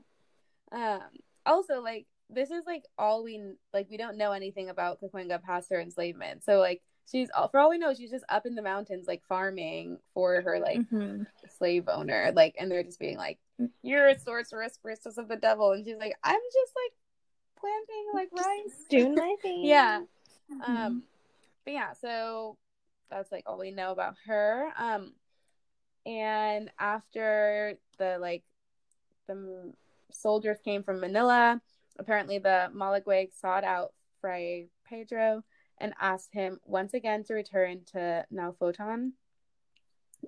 Um, 0.71 1.01
also, 1.45 1.81
like 1.81 2.05
this 2.29 2.51
is 2.51 2.63
like 2.65 2.83
all 2.97 3.23
we 3.23 3.41
like. 3.73 3.87
We 3.89 3.97
don't 3.97 4.17
know 4.17 4.31
anything 4.33 4.69
about 4.69 4.99
Caquenga 5.01 5.41
past 5.41 5.69
her 5.71 5.79
enslavement. 5.79 6.43
So 6.43 6.59
like 6.59 6.81
she's 7.09 7.29
all 7.35 7.47
for 7.47 7.59
all 7.59 7.69
we 7.69 7.77
know, 7.77 7.93
she's 7.93 8.11
just 8.11 8.25
up 8.29 8.45
in 8.45 8.55
the 8.55 8.61
mountains 8.61 9.07
like 9.07 9.23
farming 9.27 9.99
for 10.13 10.41
her 10.41 10.59
like 10.59 10.81
Mhm. 10.91 11.25
slave 11.49 11.87
owner. 11.87 12.31
Like, 12.35 12.55
and 12.59 12.69
they're 12.69 12.83
just 12.83 12.99
being 12.99 13.17
like, 13.17 13.39
"You're 13.81 14.07
a 14.07 14.19
sorceress, 14.19 14.77
priestess 14.77 15.17
of 15.17 15.27
the 15.29 15.37
devil," 15.37 15.71
and 15.71 15.85
she's 15.85 15.97
like, 15.97 16.17
"I'm 16.23 16.41
just 16.53 16.73
like 16.75 16.93
planting 17.59 18.05
like 18.13 18.29
rice." 18.33 18.85
Doing 18.89 19.15
my 19.15 19.35
thing. 19.41 19.65
yeah. 19.65 20.01
Mhm. 20.51 20.61
Um, 20.67 21.03
but 21.63 21.73
yeah, 21.73 21.93
so 21.93 22.57
that's 23.09 23.31
like 23.31 23.43
all 23.45 23.57
we 23.59 23.71
know 23.71 23.91
about 23.91 24.15
her. 24.25 24.69
Um, 24.77 25.13
and 26.05 26.69
after 26.79 27.75
the 27.97 28.17
like 28.19 28.43
the 29.27 29.73
soldiers 30.11 30.57
came 30.63 30.83
from 30.83 30.99
Manila, 31.01 31.61
apparently 31.99 32.39
the 32.39 32.69
Malaguay 32.73 33.29
sought 33.33 33.63
out 33.63 33.93
Fray 34.21 34.69
Pedro 34.87 35.43
and 35.79 35.93
asked 35.99 36.33
him 36.33 36.59
once 36.65 36.93
again 36.93 37.23
to 37.25 37.33
return 37.33 37.81
to 37.93 38.25
Nalfotan. 38.33 39.11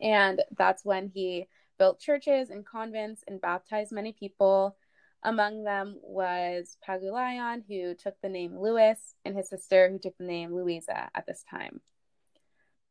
And 0.02 0.42
that's 0.58 0.86
when 0.86 1.08
he 1.08 1.48
built 1.78 2.00
churches 2.00 2.50
and 2.50 2.66
convents 2.66 3.24
and 3.28 3.42
baptized 3.42 3.92
many 3.92 4.14
people. 4.14 4.78
Among 5.24 5.64
them 5.64 5.98
was 6.02 6.78
Pagulayan, 6.88 7.64
who 7.68 7.94
took 7.96 8.16
the 8.22 8.30
name 8.30 8.58
Louis, 8.58 8.98
and 9.26 9.36
his 9.36 9.50
sister, 9.50 9.90
who 9.90 10.00
took 10.00 10.18
the 10.18 10.24
name 10.24 10.56
Louisa 10.56 11.10
at 11.14 11.26
this 11.26 11.44
time. 11.50 11.82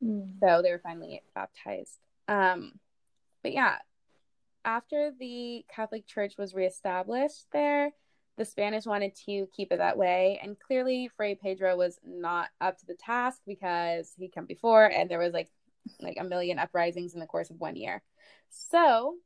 Mm. 0.05 0.39
So 0.41 0.61
they 0.63 0.71
were 0.71 0.81
finally 0.83 1.23
baptized. 1.35 1.99
Um, 2.27 2.73
but 3.43 3.53
yeah, 3.53 3.77
after 4.65 5.13
the 5.19 5.65
Catholic 5.75 6.07
Church 6.07 6.35
was 6.37 6.55
reestablished 6.55 7.47
there, 7.53 7.93
the 8.39 8.45
Spanish 8.45 8.87
wanted 8.87 9.15
to 9.27 9.47
keep 9.55 9.73
it 9.73 9.79
that 9.79 9.99
way. 9.99 10.41
And 10.43 10.59
clearly, 10.59 11.11
Fray 11.17 11.35
Pedro 11.35 11.77
was 11.77 11.99
not 12.07 12.49
up 12.61 12.79
to 12.79 12.87
the 12.87 12.95
task 12.95 13.41
because 13.47 14.13
he 14.17 14.29
came 14.29 14.47
before 14.47 14.87
and 14.87 15.11
there 15.11 15.19
was 15.19 15.33
like 15.33 15.51
like 16.01 16.17
a 16.21 16.25
million 16.25 16.59
uprisings 16.59 17.15
in 17.15 17.21
the 17.21 17.27
course 17.27 17.51
of 17.51 17.61
one 17.61 17.77
year. 17.77 18.03
So 18.51 19.17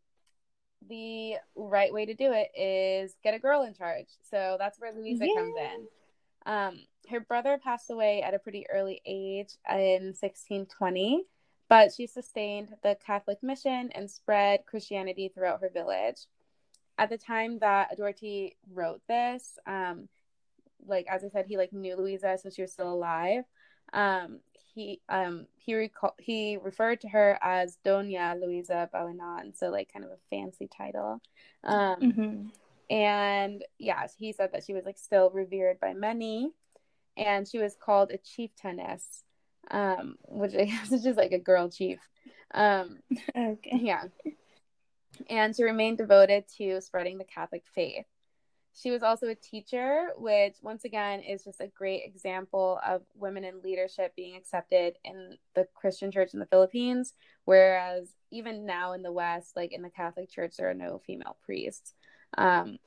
the 0.88 1.34
right 1.54 1.92
way 1.92 2.06
to 2.06 2.14
do 2.14 2.32
it 2.32 2.48
is 2.58 3.14
get 3.22 3.34
a 3.34 3.38
girl 3.38 3.62
in 3.62 3.74
charge. 3.74 4.08
So 4.30 4.56
that's 4.58 4.80
where 4.80 4.92
Louisa 4.92 5.26
comes 5.36 5.54
in. 5.56 5.86
Um, 6.44 6.80
her 7.10 7.20
brother 7.20 7.58
passed 7.62 7.90
away 7.90 8.22
at 8.22 8.34
a 8.34 8.38
pretty 8.38 8.66
early 8.72 9.00
age 9.06 9.56
in 9.68 10.14
1620, 10.18 11.24
but 11.68 11.92
she 11.92 12.06
sustained 12.06 12.74
the 12.82 12.96
Catholic 13.04 13.42
mission 13.42 13.90
and 13.94 14.10
spread 14.10 14.66
Christianity 14.66 15.30
throughout 15.32 15.60
her 15.60 15.70
village. 15.72 16.26
At 16.98 17.10
the 17.10 17.18
time 17.18 17.58
that 17.60 17.96
Duarte 17.96 18.54
wrote 18.72 19.00
this, 19.08 19.58
um, 19.66 20.08
like 20.86 21.06
as 21.08 21.24
I 21.24 21.28
said, 21.28 21.46
he 21.46 21.56
like 21.56 21.72
knew 21.72 21.96
Louisa, 21.96 22.38
so 22.42 22.50
she 22.50 22.62
was 22.62 22.72
still 22.72 22.92
alive. 22.92 23.44
Um, 23.92 24.40
he 24.74 25.00
um 25.08 25.46
he 25.56 25.74
recall 25.74 26.14
he 26.18 26.58
referred 26.62 27.00
to 27.02 27.08
her 27.08 27.38
as 27.42 27.78
Doña 27.84 28.40
Luisa 28.40 28.88
Balinan, 28.94 29.56
so 29.56 29.68
like 29.70 29.92
kind 29.92 30.04
of 30.04 30.10
a 30.12 30.18
fancy 30.30 30.68
title. 30.68 31.20
Um, 31.64 32.16
Mhm. 32.16 32.50
and 32.90 33.64
yeah, 33.78 34.06
he 34.18 34.32
said 34.32 34.52
that 34.52 34.64
she 34.64 34.74
was 34.74 34.84
like 34.84 34.98
still 34.98 35.30
revered 35.30 35.80
by 35.80 35.94
many, 35.94 36.52
and 37.16 37.48
she 37.48 37.58
was 37.58 37.76
called 37.76 38.10
a 38.10 38.18
chieftainess, 38.18 39.24
um, 39.70 40.16
which 40.28 40.54
I 40.54 40.64
guess 40.66 40.92
is 40.92 41.02
just 41.02 41.18
like 41.18 41.32
a 41.32 41.38
girl 41.38 41.70
chief. 41.70 42.00
Um, 42.54 43.00
Okay. 43.36 43.80
yeah, 43.80 44.04
and 45.28 45.54
she 45.54 45.62
remained 45.62 45.98
devoted 45.98 46.44
to 46.58 46.80
spreading 46.80 47.18
the 47.18 47.24
Catholic 47.24 47.64
faith. 47.74 48.06
She 48.74 48.90
was 48.90 49.02
also 49.02 49.28
a 49.28 49.34
teacher, 49.34 50.08
which 50.16 50.56
once 50.62 50.84
again 50.84 51.20
is 51.20 51.44
just 51.44 51.60
a 51.60 51.66
great 51.66 52.04
example 52.06 52.80
of 52.86 53.02
women 53.14 53.44
in 53.44 53.60
leadership 53.60 54.14
being 54.16 54.34
accepted 54.34 54.94
in 55.04 55.36
the 55.54 55.66
Christian 55.74 56.10
church 56.10 56.32
in 56.32 56.40
the 56.40 56.46
Philippines, 56.46 57.12
whereas 57.44 58.14
even 58.30 58.64
now 58.64 58.92
in 58.94 59.02
the 59.02 59.12
West, 59.12 59.56
like 59.56 59.72
in 59.72 59.82
the 59.82 59.90
Catholic 59.90 60.30
Church, 60.30 60.56
there 60.56 60.70
are 60.70 60.74
no 60.74 61.02
female 61.06 61.36
priests. 61.44 61.92
Um, 62.38 62.78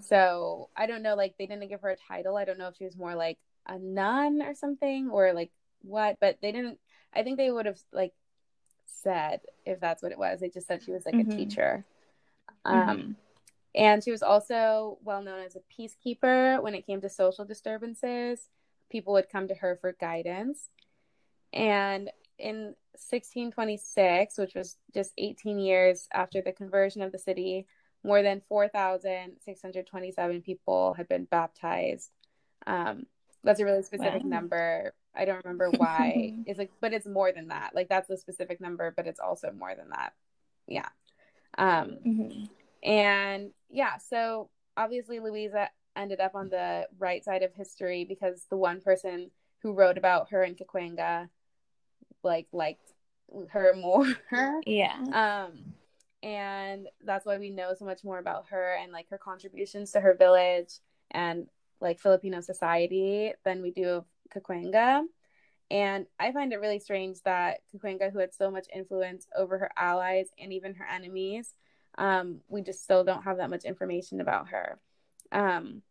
so 0.00 0.70
I 0.76 0.86
don't 0.86 1.02
know, 1.02 1.14
like 1.14 1.36
they 1.38 1.46
didn't 1.46 1.68
give 1.68 1.82
her 1.82 1.90
a 1.90 1.96
title. 1.96 2.36
I 2.36 2.44
don't 2.44 2.58
know 2.58 2.68
if 2.68 2.76
she 2.76 2.84
was 2.84 2.96
more 2.96 3.14
like 3.14 3.38
a 3.66 3.78
nun 3.78 4.42
or 4.42 4.54
something, 4.54 5.08
or 5.10 5.32
like 5.32 5.52
what, 5.82 6.18
but 6.20 6.38
they 6.42 6.50
didn't. 6.50 6.78
I 7.14 7.22
think 7.22 7.38
they 7.38 7.50
would 7.50 7.66
have 7.66 7.78
like 7.92 8.12
said 8.88 9.40
if 9.64 9.80
that's 9.80 10.02
what 10.02 10.12
it 10.12 10.18
was. 10.18 10.40
They 10.40 10.48
just 10.50 10.66
said 10.66 10.82
she 10.82 10.92
was 10.92 11.06
like 11.06 11.14
Mhm. 11.14 11.32
a 11.32 11.36
teacher. 11.36 11.84
Um, 12.64 12.86
Mhm. 12.88 13.16
and 13.74 14.02
she 14.04 14.10
was 14.10 14.22
also 14.22 14.98
well 15.02 15.22
known 15.22 15.40
as 15.40 15.56
a 15.56 15.60
peacekeeper 15.72 16.60
when 16.62 16.74
it 16.74 16.86
came 16.86 17.00
to 17.02 17.08
social 17.08 17.44
disturbances. 17.44 18.48
People 18.90 19.12
would 19.12 19.28
come 19.30 19.48
to 19.48 19.54
her 19.54 19.76
for 19.80 19.92
guidance. 19.92 20.70
And 21.52 22.10
in 22.38 22.74
1626, 22.96 24.38
which 24.38 24.54
was 24.54 24.76
just 24.94 25.12
18 25.18 25.58
years 25.58 26.08
after 26.12 26.40
the 26.42 26.52
conversion 26.52 27.02
of 27.02 27.12
the 27.12 27.18
city, 27.18 27.66
more 28.04 28.22
than 28.22 28.42
4,627 28.48 30.42
people 30.42 30.94
had 30.94 31.08
been 31.08 31.24
baptized. 31.24 32.10
Um, 32.66 33.06
that's 33.44 33.60
a 33.60 33.64
really 33.64 33.82
specific 33.82 34.22
Wow. 34.24 34.30
number. 34.30 34.94
I 35.18 35.24
don't 35.24 35.44
remember 35.44 35.70
why. 35.76 36.32
it's 36.46 36.58
like, 36.58 36.70
but 36.80 36.92
it's 36.92 37.06
more 37.06 37.32
than 37.32 37.48
that. 37.48 37.74
Like 37.74 37.88
that's 37.88 38.08
the 38.08 38.16
specific 38.16 38.60
number, 38.60 38.92
but 38.96 39.06
it's 39.06 39.20
also 39.20 39.50
more 39.52 39.74
than 39.74 39.90
that. 39.90 40.12
yeah. 40.66 40.88
Um, 41.56 41.98
Mm-hmm. 42.06 42.44
and 42.88 43.50
yeah, 43.70 43.96
so 43.98 44.50
obviously 44.76 45.18
Louisa 45.18 45.68
ended 45.96 46.20
up 46.20 46.34
on 46.36 46.48
the 46.48 46.86
right 46.98 47.24
side 47.24 47.42
of 47.42 47.52
history 47.54 48.04
because 48.04 48.46
the 48.48 48.56
one 48.56 48.80
person 48.80 49.30
who 49.62 49.72
wrote 49.72 49.98
about 49.98 50.30
her 50.30 50.44
in 50.44 50.54
Caquenga 50.54 51.28
like 52.22 52.46
liked 52.52 52.92
her 53.50 53.74
more. 53.76 54.06
Yeah. 54.66 54.96
um 55.12 55.74
and 56.22 56.88
that's 57.04 57.24
why 57.26 57.38
we 57.38 57.50
know 57.50 57.74
so 57.78 57.84
much 57.84 58.02
more 58.04 58.18
about 58.18 58.46
her 58.50 58.76
and 58.80 58.92
like 58.92 59.08
her 59.10 59.18
contributions 59.18 59.92
to 59.92 60.00
her 60.00 60.14
village 60.14 60.74
and 61.12 61.46
like 61.80 62.00
Filipino 62.00 62.40
society 62.40 63.32
than 63.44 63.62
we 63.62 63.70
do 63.70 63.88
of 63.88 64.04
Caquenga. 64.34 65.04
And 65.70 66.06
I 66.18 66.32
find 66.32 66.52
it 66.52 66.60
really 66.60 66.78
strange 66.78 67.20
that 67.24 67.58
Caquenga, 67.74 68.10
who 68.10 68.18
had 68.18 68.32
so 68.34 68.50
much 68.50 68.66
influence 68.74 69.26
over 69.36 69.58
her 69.58 69.70
allies 69.76 70.28
and 70.38 70.52
even 70.52 70.74
her 70.74 70.86
enemies, 70.86 71.52
um, 71.98 72.40
we 72.48 72.62
just 72.62 72.82
still 72.82 73.04
don't 73.04 73.24
have 73.24 73.36
that 73.38 73.50
much 73.50 73.64
information 73.64 74.20
about 74.20 74.48
her. 74.48 74.78
Um, 75.30 75.82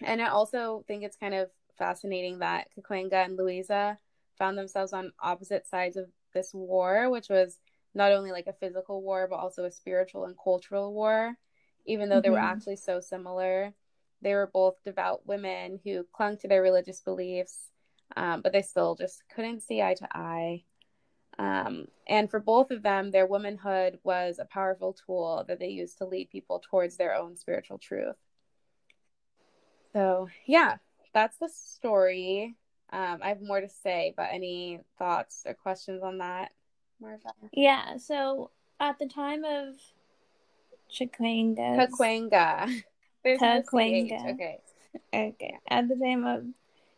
and 0.00 0.22
I 0.22 0.28
also 0.28 0.84
think 0.86 1.02
it's 1.02 1.16
kind 1.16 1.34
of 1.34 1.50
fascinating 1.76 2.38
that 2.38 2.68
Caquenga 2.76 3.24
and 3.24 3.36
Louisa 3.36 3.98
found 4.38 4.56
themselves 4.56 4.92
on 4.92 5.12
opposite 5.20 5.66
sides 5.66 5.96
of 5.96 6.06
this 6.32 6.54
war, 6.54 7.10
which 7.10 7.28
was 7.28 7.58
not 7.94 8.12
only 8.12 8.30
like 8.30 8.46
a 8.46 8.52
physical 8.52 9.02
war, 9.02 9.26
but 9.28 9.36
also 9.36 9.64
a 9.64 9.70
spiritual 9.70 10.24
and 10.24 10.36
cultural 10.42 10.92
war, 10.94 11.36
even 11.84 12.08
though 12.08 12.20
they 12.20 12.30
were 12.30 12.38
Mhm. 12.38 12.42
actually 12.44 12.76
so 12.76 13.00
similar. 13.00 13.74
They 14.22 14.34
were 14.34 14.50
both 14.52 14.82
devout 14.84 15.26
women 15.26 15.80
who 15.84 16.04
clung 16.12 16.36
to 16.38 16.48
their 16.48 16.62
religious 16.62 17.00
beliefs, 17.00 17.70
um, 18.16 18.42
but 18.42 18.52
they 18.52 18.62
still 18.62 18.94
just 18.94 19.22
couldn't 19.34 19.62
see 19.62 19.82
eye 19.82 19.94
to 19.94 20.08
eye. 20.12 20.64
Um, 21.38 21.86
and 22.08 22.28
for 22.28 22.40
both 22.40 22.70
of 22.70 22.82
them, 22.82 23.10
their 23.10 23.26
womanhood 23.26 24.00
was 24.02 24.38
a 24.38 24.44
powerful 24.46 24.96
tool 25.06 25.44
that 25.46 25.60
they 25.60 25.68
used 25.68 25.98
to 25.98 26.04
lead 26.06 26.30
people 26.30 26.62
towards 26.68 26.96
their 26.96 27.14
own 27.14 27.36
spiritual 27.36 27.78
truth. 27.78 28.16
So, 29.92 30.28
yeah, 30.46 30.76
that's 31.14 31.38
the 31.38 31.48
story. 31.48 32.56
Um, 32.90 33.18
I 33.22 33.28
have 33.28 33.42
more 33.42 33.60
to 33.60 33.68
say, 33.68 34.14
but 34.16 34.28
any 34.32 34.80
thoughts 34.98 35.42
or 35.46 35.54
questions 35.54 36.02
on 36.02 36.18
that, 36.18 36.52
Marva? 37.00 37.32
Yeah. 37.52 37.98
So 37.98 38.50
at 38.80 38.98
the 38.98 39.06
time 39.06 39.44
of 39.44 39.74
Chiquengas, 40.90 41.90
Caquenga. 41.90 42.82
There's 43.28 43.40
no 43.42 43.62
Okay. 44.30 44.60
okay, 45.12 45.58
at 45.68 45.86
the 45.86 45.96
time 45.96 46.24
of 46.24 46.46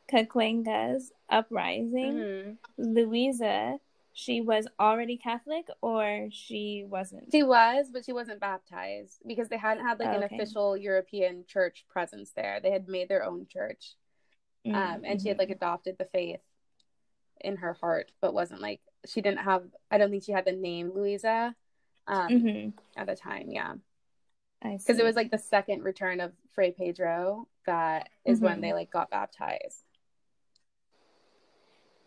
Caquenga's 0.09 1.11
uprising, 1.29 2.15
Mhm. 2.15 2.59
Louisa, 2.79 3.81
she 4.13 4.41
was 4.41 4.69
already 4.79 5.17
Catholic 5.17 5.67
or 5.81 6.29
she 6.31 6.85
wasn't? 6.87 7.33
She 7.33 7.43
was, 7.43 7.91
but 7.93 8.05
she 8.05 8.13
wasn't 8.13 8.39
baptized 8.39 9.23
because 9.27 9.49
they 9.49 9.57
hadn't 9.57 9.85
had 9.85 9.99
like 9.99 10.13
an 10.13 10.23
official 10.23 10.77
European 10.77 11.45
church 11.47 11.85
presence 11.89 12.31
there. 12.31 12.61
They 12.61 12.71
had 12.71 12.87
made 12.89 13.09
their 13.09 13.25
own 13.25 13.49
church. 13.49 13.97
Mm, 14.65 14.75
Um, 14.75 15.03
and 15.05 15.21
she 15.21 15.29
had 15.31 15.39
like 15.39 15.51
adopted 15.51 15.99
the 15.99 16.05
faith 16.05 16.41
in 17.41 17.57
her 17.57 17.73
heart, 17.73 18.13
but 18.21 18.35
wasn't 18.35 18.61
like 18.61 18.81
she 19.05 19.21
didn't 19.21 19.41
have. 19.41 19.65
I 19.91 19.99
don't 19.99 20.11
think 20.11 20.23
she 20.23 20.33
had 20.33 20.45
the 20.45 20.53
name 20.53 20.93
Louisa 20.95 21.57
um, 22.07 22.29
Mhm. 22.31 22.73
at 22.97 23.07
the 23.09 23.17
time. 23.17 23.51
Yeah, 23.51 23.75
because 24.63 24.99
it 24.99 25.05
was 25.05 25.17
like 25.17 25.31
the 25.31 25.39
second 25.39 25.83
return 25.83 26.21
of 26.21 26.33
Fray 26.53 26.73
Pedro 26.73 27.47
that 27.67 28.09
is 28.25 28.41
when 28.41 28.59
Mhm. 28.59 28.63
they 28.63 28.73
like 28.73 28.91
got 28.91 29.11
baptized. 29.11 29.85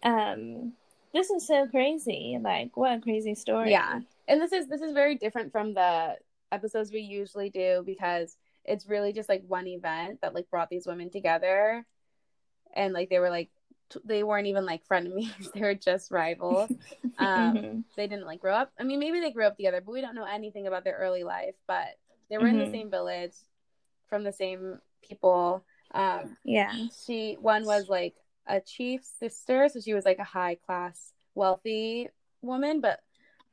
um, 0.03 0.73
this 1.13 1.29
is 1.29 1.47
so 1.47 1.67
crazy. 1.67 2.37
Like, 2.41 2.75
what 2.75 2.97
a 2.97 3.01
crazy 3.01 3.35
story. 3.35 3.71
Yeah. 3.71 4.01
And 4.27 4.41
this 4.41 4.51
is 4.51 4.67
this 4.67 4.81
is 4.81 4.93
very 4.93 5.15
different 5.15 5.51
from 5.51 5.73
the 5.73 6.17
episodes 6.51 6.91
we 6.91 6.99
usually 6.99 7.49
do 7.49 7.83
because 7.85 8.37
it's 8.65 8.87
really 8.87 9.13
just 9.13 9.29
like 9.29 9.43
one 9.47 9.67
event 9.67 10.19
that 10.21 10.33
like 10.33 10.49
brought 10.49 10.69
these 10.69 10.85
women 10.87 11.09
together, 11.09 11.85
and 12.73 12.93
like 12.93 13.09
they 13.09 13.19
were 13.19 13.29
like 13.29 13.49
t- 13.89 13.99
they 14.03 14.23
weren't 14.23 14.47
even 14.47 14.65
like 14.65 14.85
frenemies; 14.87 15.51
they 15.53 15.61
were 15.61 15.75
just 15.75 16.11
rivals. 16.11 16.71
Um, 17.19 17.53
Mhm. 17.55 17.83
they 17.95 18.07
didn't 18.07 18.25
like 18.25 18.39
grow 18.41 18.55
up. 18.55 18.71
I 18.79 18.83
mean, 18.83 18.99
maybe 18.99 19.19
they 19.19 19.31
grew 19.31 19.45
up 19.45 19.55
together, 19.55 19.81
but 19.85 19.91
we 19.91 20.01
don't 20.01 20.15
know 20.15 20.25
anything 20.25 20.65
about 20.67 20.83
their 20.83 20.95
early 20.97 21.23
life. 21.23 21.53
But 21.67 21.95
they 22.33 22.39
were 22.39 22.47
in 22.47 22.57
the 22.57 22.65
Mhm. 22.65 22.71
same 22.71 22.89
village, 22.89 23.35
from 24.09 24.23
the 24.23 24.33
same 24.33 24.79
people. 25.07 25.63
Um, 25.91 26.35
Yeah. 26.43 26.73
she 27.05 27.35
one 27.39 27.63
was 27.65 27.87
like 27.89 28.15
a 28.47 28.59
chief's 28.59 29.07
sister, 29.19 29.69
so 29.69 29.79
she 29.79 29.93
was 29.93 30.03
like 30.05 30.17
a 30.17 30.23
high 30.23 30.55
class, 30.55 31.13
wealthy 31.35 32.09
woman. 32.41 32.81
But 32.81 33.01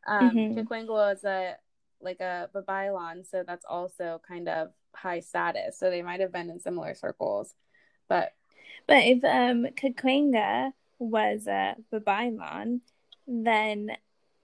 um, 0.07 0.31
Mhm. 0.35 0.55
Chikwangwa 0.57 0.89
was 1.13 1.25
a 1.25 1.57
like 2.01 2.21
a 2.21 2.49
Babaylan, 2.55 3.27
so 3.27 3.45
that's 3.47 3.67
also 3.69 4.21
kind 4.27 4.49
of 4.49 4.73
high 4.95 5.21
status. 5.21 5.79
So 5.79 5.91
they 5.91 6.01
might 6.03 6.21
have 6.21 6.33
been 6.33 6.49
in 6.49 6.59
similar 6.59 6.95
circles. 6.95 7.55
But 8.09 8.33
But 8.87 9.05
if 9.05 9.23
um 9.25 9.67
Caquenga 9.77 10.73
was 10.99 11.47
a 11.47 11.77
Babaylan, 11.93 12.81
then 13.27 13.97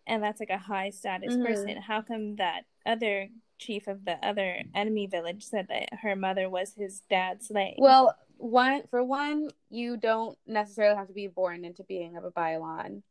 and 0.07 0.23
that's 0.23 0.39
like 0.41 0.51
a 0.51 0.59
high 0.59 0.91
status 0.91 1.35
Mhm. 1.35 1.43
person, 1.43 1.77
how 1.83 2.03
come 2.03 2.37
that 2.37 2.65
other 2.85 3.29
chief 3.59 3.87
of 3.87 4.05
the 4.05 4.13
other 4.27 4.63
enemy 4.75 5.07
village 5.07 5.45
said 5.45 5.69
that 5.69 5.89
her 6.03 6.17
mother 6.17 6.49
was 6.49 6.75
his 6.75 7.01
dad's 7.11 7.49
slave? 7.49 7.77
well, 7.79 8.17
one 8.39 8.83
for 8.91 9.03
one, 9.03 9.51
you 9.71 9.97
don't 9.97 10.39
necessarily 10.47 10.97
have 10.97 11.09
to 11.09 11.13
be 11.15 11.27
born 11.29 11.65
into 11.65 11.85
being 11.85 12.17
of 12.17 12.25
a 12.25 12.31
Babaylan. 12.31 13.03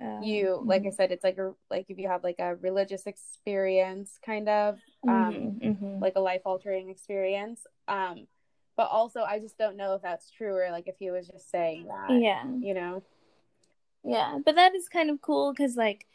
Um, 0.00 0.22
You, 0.22 0.62
like 0.66 0.82
I 0.86 0.88
mhm. 0.88 0.94
said, 0.94 1.12
it's 1.12 1.24
like 1.24 1.38
a 1.38 1.54
like 1.70 1.86
if 1.88 1.98
you 1.98 2.08
have 2.08 2.24
like 2.24 2.38
a 2.40 2.56
religious 2.56 3.06
experience, 3.06 4.18
kind 4.24 4.48
of. 4.48 4.78
Um, 5.06 5.58
Mhm, 5.60 5.60
mhm. 5.60 6.00
like 6.00 6.14
a 6.16 6.20
life 6.20 6.42
altering 6.44 6.90
experience. 6.90 7.66
Um, 7.88 8.26
but 8.76 8.88
also, 8.90 9.22
I 9.22 9.38
just 9.38 9.58
don't 9.58 9.76
know 9.76 9.94
if 9.94 10.02
that's 10.02 10.30
true 10.30 10.56
or 10.56 10.70
like 10.70 10.88
if 10.88 10.96
he 10.98 11.10
was 11.10 11.28
just 11.28 11.50
saying 11.50 11.86
that. 11.88 12.10
yeah. 12.20 12.44
You 12.44 12.74
know? 12.74 13.02
Yeah, 14.04 14.38
but 14.44 14.56
that 14.56 14.74
is 14.74 14.88
kind 14.88 15.10
of 15.10 15.20
cool 15.20 15.52
because, 15.52 15.76
like, 15.76 16.06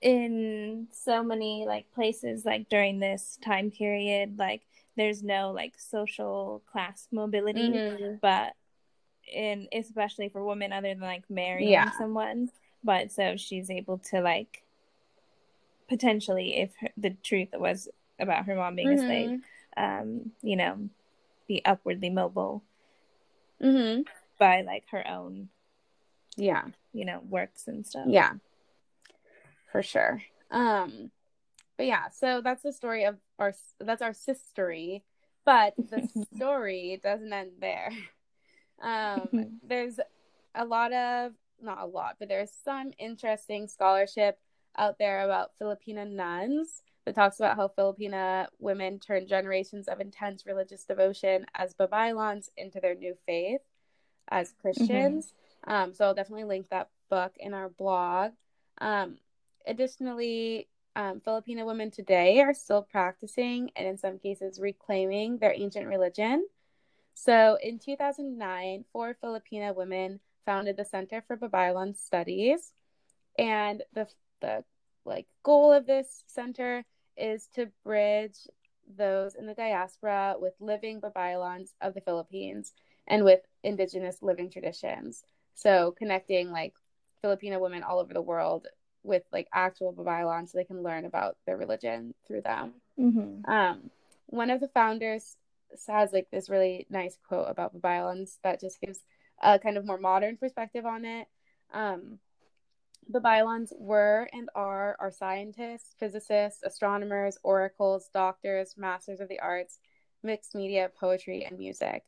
in 0.00 0.86
so 0.92 1.22
many 1.22 1.64
like 1.66 1.90
places, 1.92 2.44
like 2.44 2.68
during 2.68 2.98
this 3.00 3.38
time 3.44 3.70
period, 3.70 4.38
like 4.38 4.62
there's 4.96 5.22
no 5.22 5.50
like 5.52 5.74
social 5.78 6.62
class 6.70 7.08
mobility, 7.10 7.70
Mhm. 7.70 8.20
but 8.20 8.54
in 9.32 9.68
especially 9.72 10.28
for 10.28 10.44
women, 10.44 10.72
other 10.72 10.88
than 10.88 11.00
like 11.00 11.28
marrying 11.28 11.70
Yeah. 11.70 11.90
someone, 11.92 12.50
but 12.82 13.10
so 13.10 13.36
she's 13.36 13.70
able 13.70 13.98
to 13.98 14.20
like 14.20 14.62
potentially, 15.88 16.56
if 16.58 16.74
her, 16.76 16.88
the 16.96 17.10
truth 17.22 17.48
was 17.54 17.88
about 18.18 18.44
her 18.46 18.54
mom 18.54 18.76
being 18.76 18.88
a 18.92 18.98
slave, 18.98 19.30
Mhm. 19.30 19.42
um, 20.00 20.32
you 20.42 20.56
know, 20.56 20.88
be 21.46 21.64
upwardly 21.64 22.10
mobile 22.10 22.62
Mhm. 23.60 24.06
by 24.38 24.60
like 24.62 24.86
her 24.90 25.06
own, 25.08 25.48
Yeah. 26.36 26.66
you 26.92 27.04
know, 27.04 27.20
works 27.20 27.68
and 27.68 27.86
stuff. 27.86 28.06
Yeah. 28.08 28.34
For 29.70 29.82
sure. 29.82 30.22
Um, 30.50 31.10
but 31.76 31.86
yeah, 31.86 32.08
so 32.10 32.40
that's 32.42 32.62
the 32.62 32.72
story 32.72 33.04
of 33.04 33.16
our 33.38 33.52
that's 33.80 34.02
our 34.02 34.12
sistery, 34.12 35.02
but 35.44 35.74
the 35.76 36.08
story 36.36 37.00
doesn't 37.02 37.32
end 37.32 37.52
there. 37.60 37.90
Um, 38.82 39.58
there's 39.62 40.00
a 40.54 40.64
lot 40.64 40.92
of 40.92 41.32
not 41.60 41.80
a 41.80 41.86
lot, 41.86 42.16
but 42.18 42.28
there's 42.28 42.50
some 42.64 42.92
interesting 42.98 43.68
scholarship 43.68 44.38
out 44.76 44.98
there 44.98 45.24
about 45.24 45.50
Filipina 45.60 46.08
nuns 46.08 46.82
that 47.04 47.14
talks 47.14 47.40
about 47.40 47.56
how 47.56 47.68
Filipina 47.68 48.46
women 48.58 48.98
turned 48.98 49.28
generations 49.28 49.88
of 49.88 50.00
intense 50.00 50.46
religious 50.46 50.84
devotion 50.84 51.46
as 51.54 51.74
Babaylans 51.74 52.48
into 52.56 52.80
their 52.80 52.94
new 52.94 53.14
faith 53.26 53.60
as 54.30 54.54
Christians. 54.60 55.32
Um, 55.64 55.94
so 55.94 56.04
I'll 56.04 56.14
definitely 56.14 56.44
link 56.44 56.68
that 56.70 56.90
book 57.10 57.32
in 57.38 57.54
our 57.54 57.68
blog. 57.68 58.32
Um, 58.80 59.16
additionally, 59.68 60.68
um, 60.96 61.20
Filipino 61.20 61.64
women 61.64 61.90
today 61.90 62.40
are 62.40 62.54
still 62.54 62.82
practicing 62.82 63.70
and 63.76 63.86
in 63.86 63.96
some 63.96 64.18
cases 64.18 64.58
reclaiming 64.58 65.38
their 65.38 65.54
ancient 65.54 65.86
religion. 65.86 66.46
So 67.14 67.58
in 67.62 67.78
2009, 67.78 68.84
four 68.92 69.16
Filipino 69.20 69.72
women 69.72 70.20
founded 70.44 70.76
the 70.76 70.84
Center 70.84 71.22
for 71.26 71.36
Babaylan 71.36 71.96
Studies, 71.96 72.72
and 73.38 73.82
the 73.92 74.08
the 74.40 74.64
like 75.04 75.26
goal 75.42 75.72
of 75.72 75.86
this 75.86 76.22
center 76.26 76.84
is 77.16 77.48
to 77.54 77.70
bridge 77.84 78.46
those 78.96 79.34
in 79.34 79.46
the 79.46 79.54
diaspora 79.54 80.36
with 80.38 80.54
living 80.60 81.00
Babaylans 81.00 81.70
of 81.80 81.94
the 81.94 82.00
Philippines 82.00 82.72
and 83.06 83.24
with 83.24 83.40
indigenous 83.62 84.22
living 84.22 84.50
traditions. 84.50 85.24
So 85.54 85.94
connecting 85.98 86.50
like 86.50 86.74
Filipino 87.20 87.58
women 87.58 87.82
all 87.82 87.98
over 87.98 88.14
the 88.14 88.22
world 88.22 88.68
with 89.02 89.22
like 89.32 89.48
actual 89.52 89.92
Babaylans 89.92 90.50
so 90.50 90.58
they 90.58 90.64
can 90.64 90.82
learn 90.82 91.04
about 91.04 91.36
their 91.46 91.56
religion 91.56 92.14
through 92.26 92.42
them. 92.42 92.74
hmm 92.96 93.42
Um, 93.46 93.90
one 94.26 94.50
of 94.50 94.60
the 94.60 94.68
founders 94.68 95.36
has 95.86 96.12
like 96.12 96.28
this 96.30 96.48
really 96.50 96.86
nice 96.90 97.18
quote 97.28 97.48
about 97.48 97.74
Babaylans 97.74 98.38
that 98.42 98.60
just 98.60 98.80
gives 98.80 99.00
a 99.42 99.58
kind 99.58 99.76
of 99.76 99.86
more 99.86 99.98
modern 99.98 100.36
perspective 100.36 100.84
on 100.86 101.04
it. 101.04 101.26
Um, 101.72 102.18
the 103.08 103.20
Babaylans 103.20 103.72
were 103.78 104.28
and 104.32 104.50
are 104.54 104.96
our 105.00 105.10
scientists, 105.10 105.94
physicists, 105.98 106.62
astronomers, 106.62 107.38
oracles, 107.42 108.10
doctors, 108.12 108.74
masters 108.76 109.20
of 109.20 109.28
the 109.28 109.40
arts, 109.40 109.78
mixed 110.22 110.54
media, 110.54 110.90
poetry, 110.98 111.44
and 111.44 111.58
music. 111.58 112.02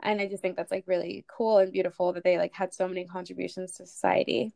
And 0.00 0.20
I 0.20 0.26
just 0.26 0.42
think 0.42 0.56
that's 0.56 0.72
like 0.72 0.84
really 0.88 1.24
cool 1.28 1.58
and 1.58 1.72
beautiful 1.72 2.12
that 2.12 2.24
they 2.24 2.38
like 2.38 2.54
had 2.54 2.74
so 2.74 2.88
many 2.88 3.04
contributions 3.04 3.72
to 3.72 3.86
society. 3.86 4.52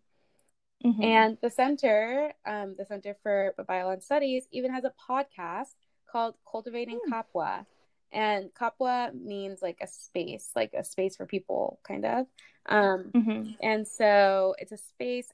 Mm-hmm. 0.84 1.02
And 1.02 1.38
the 1.42 1.50
center, 1.50 2.32
um, 2.46 2.74
the 2.78 2.84
Center 2.84 3.16
for 3.22 3.54
Babaylan 3.58 4.02
Studies, 4.02 4.46
even 4.52 4.72
has 4.72 4.84
a 4.84 4.92
podcast 5.10 5.74
called 6.10 6.34
Cultivating 6.50 7.00
mm. 7.06 7.12
Kapwa. 7.12 7.66
And 8.12 8.50
Kapwa 8.54 9.12
means 9.14 9.62
like 9.62 9.78
a 9.80 9.86
space, 9.86 10.50
like 10.54 10.74
a 10.74 10.84
space 10.84 11.16
for 11.16 11.26
people, 11.26 11.80
kind 11.86 12.04
of. 12.04 12.26
Um, 12.66 13.10
mm-hmm. 13.14 13.50
And 13.62 13.86
so 13.86 14.54
it's 14.58 14.72
a 14.72 14.76
space 14.76 15.28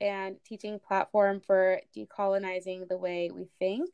and 0.00 0.36
teaching 0.44 0.78
platform 0.78 1.40
for 1.40 1.80
decolonizing 1.96 2.88
the 2.88 2.98
way 2.98 3.30
we 3.32 3.48
think. 3.58 3.90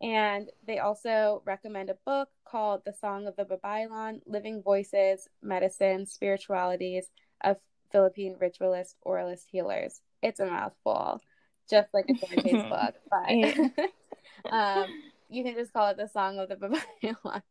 And 0.00 0.50
they 0.66 0.78
also 0.80 1.42
recommend 1.44 1.90
a 1.90 1.96
book 2.04 2.28
called 2.44 2.82
The 2.84 2.92
Song 2.92 3.28
of 3.28 3.36
the 3.36 3.44
Babaylan 3.44 4.20
Living 4.26 4.62
Voices, 4.62 5.28
Medicine, 5.42 6.06
Spiritualities 6.06 7.06
of 7.44 7.58
Philippine 7.92 8.36
Ritualist 8.40 8.96
Oralist 9.06 9.44
Healers. 9.52 10.00
It's 10.22 10.40
a 10.40 10.46
mouthful, 10.46 11.20
just 11.68 11.92
like 11.92 12.06
a 12.08 12.14
Dante's 12.14 12.62
book, 12.70 12.94
but 13.10 14.52
um, 14.52 14.86
you 15.28 15.42
can 15.44 15.54
just 15.54 15.72
call 15.72 15.88
it 15.88 15.96
The 15.96 16.08
Song 16.08 16.38
of 16.38 16.48
the 16.48 16.56
Babaylan. 16.56 17.42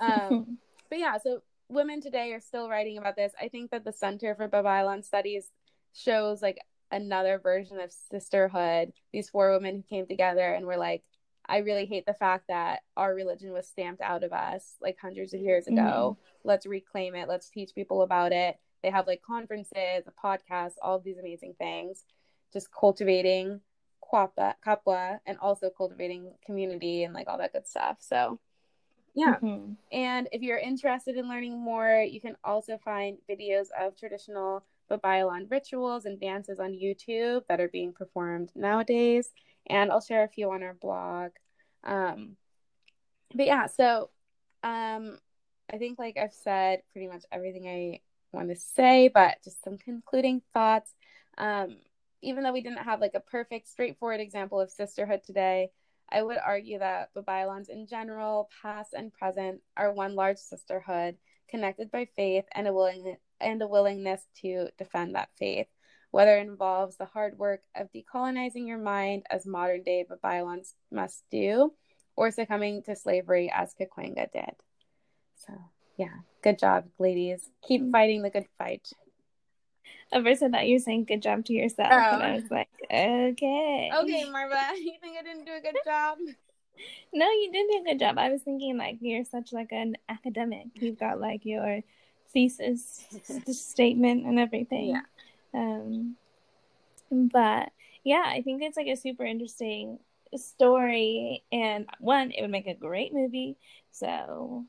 Um, 0.00 0.58
but 0.90 0.98
yeah, 0.98 1.18
so 1.18 1.42
women 1.68 2.00
today 2.00 2.32
are 2.32 2.40
still 2.40 2.68
writing 2.68 2.98
about 2.98 3.16
this. 3.16 3.32
I 3.40 3.48
think 3.48 3.70
that 3.70 3.84
the 3.84 3.92
Center 3.92 4.34
for 4.34 4.48
Babaylan 4.48 5.04
Studies 5.04 5.50
shows 5.92 6.42
like 6.42 6.58
another 6.90 7.38
version 7.38 7.78
of 7.78 7.92
sisterhood. 7.92 8.92
These 9.12 9.30
four 9.30 9.52
women 9.52 9.76
who 9.76 9.82
came 9.82 10.06
together 10.06 10.52
and 10.54 10.66
were 10.66 10.76
like, 10.76 11.02
I 11.46 11.58
really 11.58 11.86
hate 11.86 12.06
the 12.06 12.14
fact 12.14 12.44
that 12.48 12.80
our 12.96 13.14
religion 13.14 13.52
was 13.52 13.66
stamped 13.66 14.00
out 14.00 14.22
of 14.22 14.32
us 14.32 14.76
like 14.80 14.96
hundreds 15.00 15.34
of 15.34 15.40
years 15.40 15.66
ago. 15.66 16.16
Mm-hmm. 16.16 16.48
Let's 16.48 16.66
reclaim 16.66 17.14
it. 17.14 17.28
Let's 17.28 17.50
teach 17.50 17.74
people 17.74 18.02
about 18.02 18.32
it. 18.32 18.56
They 18.82 18.90
have 18.90 19.06
like 19.06 19.22
conferences, 19.22 20.04
a 20.06 20.26
podcast, 20.26 20.72
all 20.82 20.96
of 20.96 21.04
these 21.04 21.18
amazing 21.18 21.54
things. 21.58 22.04
Just 22.52 22.68
cultivating 22.72 23.60
Kapwa, 24.12 24.54
Kapwa 24.66 25.18
and 25.26 25.38
also 25.38 25.70
cultivating 25.70 26.32
community 26.44 27.04
and 27.04 27.14
like 27.14 27.28
all 27.28 27.38
that 27.38 27.52
good 27.52 27.66
stuff. 27.66 27.98
So, 28.00 28.38
yeah. 29.14 29.36
Mm-hmm. 29.42 29.72
And 29.92 30.28
if 30.32 30.42
you're 30.42 30.58
interested 30.58 31.16
in 31.16 31.28
learning 31.28 31.58
more, 31.58 32.04
you 32.08 32.20
can 32.20 32.36
also 32.44 32.78
find 32.78 33.18
videos 33.28 33.66
of 33.78 33.96
traditional 33.96 34.64
Babaylan 34.90 35.50
rituals 35.50 36.04
and 36.04 36.20
dances 36.20 36.58
on 36.58 36.72
YouTube 36.72 37.42
that 37.48 37.60
are 37.60 37.68
being 37.68 37.92
performed 37.92 38.50
nowadays. 38.54 39.30
And 39.68 39.90
I'll 39.92 40.00
share 40.00 40.24
a 40.24 40.28
few 40.28 40.50
on 40.50 40.62
our 40.62 40.74
blog. 40.74 41.30
Um, 41.84 42.36
but 43.34 43.46
yeah, 43.46 43.66
so 43.66 44.10
um, 44.62 45.18
I 45.72 45.78
think 45.78 45.98
like 45.98 46.16
I've 46.16 46.32
said 46.32 46.82
pretty 46.92 47.06
much 47.06 47.24
everything 47.30 47.68
I 47.68 48.00
want 48.32 48.48
to 48.48 48.56
say, 48.56 49.08
but 49.12 49.38
just 49.42 49.62
some 49.62 49.78
concluding 49.78 50.42
thoughts. 50.52 50.92
Um, 51.38 51.76
even 52.22 52.42
though 52.42 52.52
we 52.52 52.62
didn't 52.62 52.84
have 52.84 53.00
like 53.00 53.14
a 53.14 53.20
perfect, 53.20 53.68
straightforward 53.68 54.20
example 54.20 54.60
of 54.60 54.70
sisterhood 54.70 55.22
today, 55.24 55.70
I 56.10 56.22
would 56.22 56.38
argue 56.38 56.80
that 56.80 57.14
Babaylans 57.14 57.68
in 57.68 57.86
general, 57.86 58.50
past 58.62 58.94
and 58.94 59.12
present, 59.12 59.60
are 59.76 59.92
one 59.92 60.14
large 60.14 60.38
sisterhood 60.38 61.16
connected 61.48 61.90
by 61.90 62.08
faith 62.16 62.44
and 62.52 62.66
a 62.66 62.72
willingness 62.72 63.18
and 63.40 63.62
a 63.62 63.66
willingness 63.66 64.22
to 64.42 64.68
defend 64.76 65.14
that 65.14 65.30
faith, 65.38 65.66
whether 66.10 66.36
it 66.36 66.46
involves 66.46 66.96
the 66.96 67.06
hard 67.06 67.38
work 67.38 67.62
of 67.74 67.88
decolonizing 67.92 68.66
your 68.66 68.78
mind 68.78 69.24
as 69.30 69.46
modern 69.46 69.82
day 69.82 70.04
Babaylans 70.08 70.74
must 70.90 71.24
do, 71.30 71.72
or 72.16 72.30
succumbing 72.30 72.82
to 72.82 72.96
slavery 72.96 73.50
as 73.54 73.74
Kikwenga 73.74 74.30
did. 74.30 74.54
So, 75.36 75.54
yeah, 76.00 76.16
good 76.42 76.58
job, 76.58 76.86
ladies. 76.98 77.50
Keep 77.68 77.82
mm. 77.82 77.92
fighting 77.92 78.22
the 78.22 78.30
good 78.30 78.46
fight. 78.56 78.88
At 80.10 80.24
first, 80.24 80.42
I 80.42 80.48
thought 80.48 80.66
you 80.66 80.76
were 80.76 80.80
saying 80.80 81.04
good 81.04 81.20
job 81.20 81.44
to 81.44 81.52
yourself, 81.52 81.92
oh. 81.92 82.14
and 82.14 82.22
I 82.22 82.32
was 82.36 82.50
like, 82.50 82.70
okay. 82.90 83.90
Okay, 83.94 84.30
Marva, 84.30 84.62
you 84.76 84.94
think 84.98 85.18
I 85.18 85.22
didn't 85.22 85.44
do 85.44 85.52
a 85.52 85.60
good 85.60 85.76
job? 85.84 86.16
no, 87.12 87.26
you 87.26 87.50
did 87.52 87.66
do 87.70 87.80
a 87.82 87.92
good 87.92 87.98
job. 87.98 88.16
I 88.16 88.30
was 88.30 88.40
thinking 88.40 88.78
like 88.78 88.96
you're 89.02 89.26
such 89.26 89.52
like 89.52 89.72
an 89.72 89.98
academic. 90.08 90.68
You've 90.74 90.98
got 90.98 91.20
like 91.20 91.44
your 91.44 91.82
thesis 92.32 93.04
statement 93.52 94.24
and 94.24 94.38
everything. 94.38 94.96
Yeah. 94.96 95.02
Um, 95.52 96.16
but 97.10 97.72
yeah, 98.04 98.24
I 98.26 98.40
think 98.40 98.62
it's 98.62 98.78
like 98.78 98.86
a 98.86 98.96
super 98.96 99.26
interesting 99.26 99.98
story, 100.34 101.44
and 101.52 101.86
one, 101.98 102.30
it 102.30 102.40
would 102.40 102.50
make 102.50 102.68
a 102.68 102.74
great 102.74 103.12
movie. 103.12 103.58
So 103.90 104.64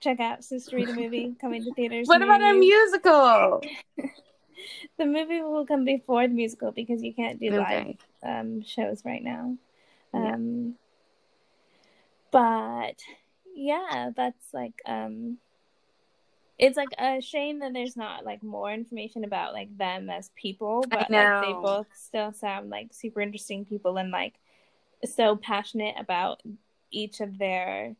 check 0.00 0.20
out 0.20 0.44
Sister 0.44 0.84
the 0.84 0.92
movie 0.92 1.34
coming 1.40 1.64
to 1.64 1.72
theaters. 1.74 2.08
what 2.08 2.22
about 2.22 2.42
a 2.42 2.54
musical? 2.54 3.62
the 4.98 5.06
movie 5.06 5.40
will 5.40 5.66
come 5.66 5.84
before 5.84 6.26
the 6.26 6.34
musical 6.34 6.72
because 6.72 7.02
you 7.02 7.14
can't 7.14 7.40
do 7.40 7.54
okay. 7.54 7.96
live 8.22 8.40
um, 8.40 8.62
shows 8.62 9.02
right 9.04 9.22
now. 9.22 9.56
Um, 10.12 10.66
yeah. 10.66 10.72
But 12.30 13.00
yeah, 13.54 14.10
that's 14.14 14.52
like 14.52 14.74
um, 14.86 15.38
it's 16.58 16.76
like 16.76 16.88
a 16.98 17.20
shame 17.20 17.60
that 17.60 17.72
there's 17.72 17.96
not 17.96 18.24
like 18.24 18.42
more 18.42 18.72
information 18.72 19.24
about 19.24 19.52
like 19.52 19.76
them 19.76 20.08
as 20.10 20.30
people, 20.36 20.84
but 20.88 21.10
like 21.10 21.42
they 21.42 21.52
both 21.52 21.86
still 21.94 22.32
sound 22.32 22.70
like 22.70 22.92
super 22.92 23.20
interesting 23.20 23.64
people 23.64 23.98
and 23.98 24.10
like 24.10 24.34
so 25.04 25.36
passionate 25.36 25.94
about 25.98 26.42
each 26.90 27.20
of 27.20 27.38
their 27.38 27.94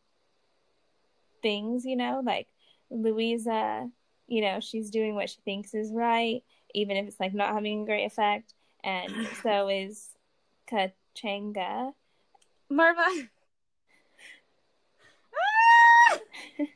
things, 1.41 1.85
you 1.85 1.95
know, 1.95 2.21
like 2.23 2.47
Louisa, 2.89 3.89
you 4.27 4.41
know, 4.41 4.59
she's 4.59 4.89
doing 4.89 5.15
what 5.15 5.29
she 5.29 5.37
thinks 5.45 5.73
is 5.73 5.91
right, 5.91 6.43
even 6.73 6.97
if 6.97 7.07
it's 7.07 7.19
like 7.19 7.33
not 7.33 7.53
having 7.53 7.83
a 7.83 7.85
great 7.85 8.05
effect, 8.05 8.53
and 8.83 9.11
so 9.43 9.69
is 9.69 10.09
Kachanga. 10.69 11.93
Marva. 12.69 13.05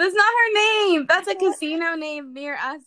That's 0.00 0.14
not 0.14 0.32
her 0.32 0.54
name. 0.54 1.06
That's 1.06 1.28
a 1.28 1.34
casino 1.38 1.94
name 1.94 2.32
near 2.32 2.54
us 2.54 2.80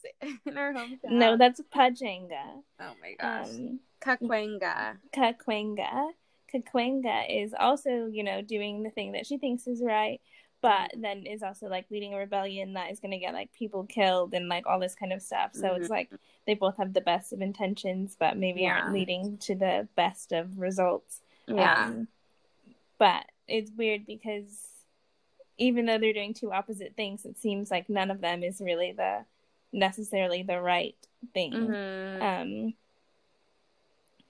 in 0.47 0.57
our 0.57 0.73
hometown. 0.73 1.11
No, 1.11 1.37
that's 1.37 1.61
Pechanga. 1.73 2.63
Oh 2.79 2.93
my 2.99 3.13
gosh. 3.19 3.49
Um, 3.49 3.79
Caquenga. 4.01 4.97
Caquenga. 5.15 6.09
Caquenga 6.51 7.43
is 7.43 7.53
also, 7.57 8.07
you 8.07 8.23
know, 8.23 8.41
doing 8.41 8.81
the 8.81 8.89
thing 8.89 9.11
that 9.11 9.27
she 9.27 9.37
thinks 9.37 9.67
is 9.67 9.83
right, 9.83 10.21
but 10.63 10.91
then 10.97 11.25
is 11.25 11.43
also 11.43 11.67
like 11.67 11.85
leading 11.91 12.13
a 12.13 12.17
rebellion 12.17 12.71
that 12.73 12.89
is 12.89 13.01
going 13.01 13.11
to 13.11 13.17
get 13.17 13.33
like 13.33 13.51
people 13.51 13.83
killed 13.83 14.33
and 14.33 14.47
like 14.47 14.65
all 14.65 14.79
this 14.79 14.95
kind 14.95 15.11
of 15.11 15.21
stuff. 15.21 15.51
So 15.53 15.63
mm-hmm. 15.63 15.81
it's 15.81 15.89
like 15.89 16.09
they 16.47 16.53
both 16.53 16.77
have 16.77 16.93
the 16.93 17.01
best 17.01 17.33
of 17.33 17.41
intentions, 17.41 18.15
but 18.17 18.37
maybe 18.37 18.61
yeah. 18.61 18.79
aren't 18.79 18.93
leading 18.93 19.37
to 19.39 19.55
the 19.55 19.89
best 19.97 20.31
of 20.31 20.57
results. 20.57 21.19
Yeah. 21.49 21.87
Um, 21.87 22.07
but 22.97 23.25
it's 23.45 23.71
weird 23.77 24.05
because 24.05 24.69
even 25.57 25.85
though 25.85 25.97
they're 25.97 26.13
doing 26.13 26.33
two 26.33 26.53
opposite 26.53 26.93
things, 26.95 27.25
it 27.25 27.37
seems 27.37 27.69
like 27.69 27.89
none 27.89 28.09
of 28.09 28.21
them 28.21 28.41
is 28.41 28.61
really 28.61 28.93
the 28.93 29.25
necessarily 29.73 30.43
the 30.43 30.61
right 30.61 30.95
thing. 31.33 31.51
Mm-hmm. 31.51 32.21
Um, 32.21 32.73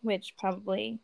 which 0.02 0.34
probably 0.40 0.98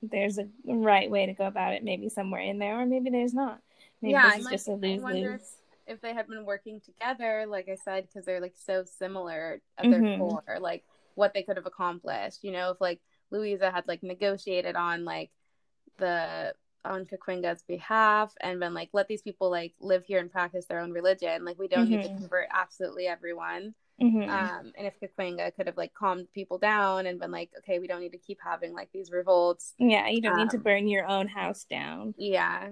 there's 0.00 0.38
a 0.38 0.48
right 0.64 1.10
way 1.10 1.26
to 1.26 1.34
go 1.34 1.46
about 1.46 1.74
it, 1.74 1.84
maybe 1.84 2.08
somewhere 2.08 2.40
in 2.40 2.58
there, 2.58 2.80
or 2.80 2.86
maybe 2.86 3.10
there's 3.10 3.34
not. 3.34 3.60
Maybe 4.02 4.12
yeah, 4.12 4.36
is 4.36 4.46
just 4.46 4.68
lose 4.68 5.02
lose. 5.02 5.54
If 5.86 6.00
they 6.02 6.12
had 6.12 6.28
been 6.28 6.44
working 6.44 6.80
together, 6.80 7.46
like 7.48 7.68
I 7.68 7.76
said, 7.76 8.06
because 8.06 8.26
they're 8.26 8.40
like 8.40 8.56
so 8.56 8.84
similar 8.84 9.60
at 9.78 9.90
their 9.90 10.02
mm-hmm. 10.02 10.20
core, 10.20 10.58
like 10.60 10.84
what 11.14 11.32
they 11.32 11.42
could 11.42 11.56
have 11.56 11.66
accomplished. 11.66 12.44
You 12.44 12.52
know, 12.52 12.70
if 12.70 12.80
like 12.80 13.00
Louisa 13.30 13.70
had 13.70 13.88
like 13.88 14.02
negotiated 14.02 14.76
on 14.76 15.04
like 15.04 15.30
the 15.96 16.54
on 16.84 17.06
Caquenga's 17.06 17.62
behalf 17.62 18.32
and 18.40 18.60
been 18.60 18.74
like, 18.74 18.90
let 18.92 19.08
these 19.08 19.22
people 19.22 19.50
like 19.50 19.74
live 19.80 20.04
here 20.04 20.20
and 20.20 20.30
practice 20.30 20.66
their 20.66 20.80
own 20.80 20.92
religion. 20.92 21.44
Like 21.44 21.58
we 21.58 21.68
don't 21.68 21.84
mm-hmm. 21.84 21.92
need 21.92 22.02
to 22.02 22.08
mm-hmm. 22.08 22.18
convert 22.18 22.48
absolutely 22.52 23.06
everyone. 23.06 23.74
Mm-hmm. 24.00 24.30
Um, 24.30 24.72
and 24.76 24.86
if 24.86 24.94
Caquenga 25.00 25.54
could 25.56 25.66
have 25.66 25.76
like 25.76 25.92
calmed 25.92 26.28
people 26.32 26.58
down 26.58 27.06
and 27.06 27.18
been 27.18 27.32
like, 27.32 27.50
okay, 27.58 27.78
we 27.78 27.88
don't 27.88 28.00
need 28.00 28.12
to 28.12 28.18
keep 28.18 28.38
having 28.42 28.72
like 28.72 28.90
these 28.92 29.10
revolts. 29.10 29.74
Yeah, 29.78 30.06
you 30.08 30.20
don't 30.20 30.34
um, 30.34 30.38
need 30.38 30.50
to 30.50 30.56
um, 30.56 30.62
burn 30.62 30.88
your 30.88 31.06
own 31.06 31.26
house 31.26 31.64
down. 31.64 32.14
Yeah, 32.16 32.70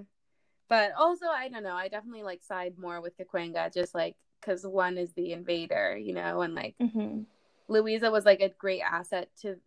but 0.69 0.91
also 0.97 1.27
I 1.27 1.49
don't 1.49 1.63
know. 1.63 1.75
I 1.75 1.87
definitely 1.87 2.23
like 2.23 2.43
side 2.43 2.75
more 2.77 3.01
with 3.01 3.17
Caquenga, 3.17 3.73
just 3.73 3.93
like 3.95 4.15
because 4.39 4.65
one 4.65 4.97
is 4.97 5.11
the 5.13 5.33
invader, 5.33 5.97
you 5.97 6.13
know, 6.13 6.41
and 6.41 6.55
like 6.55 6.75
mm-hmm. 6.81 7.21
Louisa 7.67 8.11
was 8.11 8.25
like 8.25 8.41
a 8.41 8.49
great 8.49 8.81
asset 8.81 9.29
to 9.41 9.57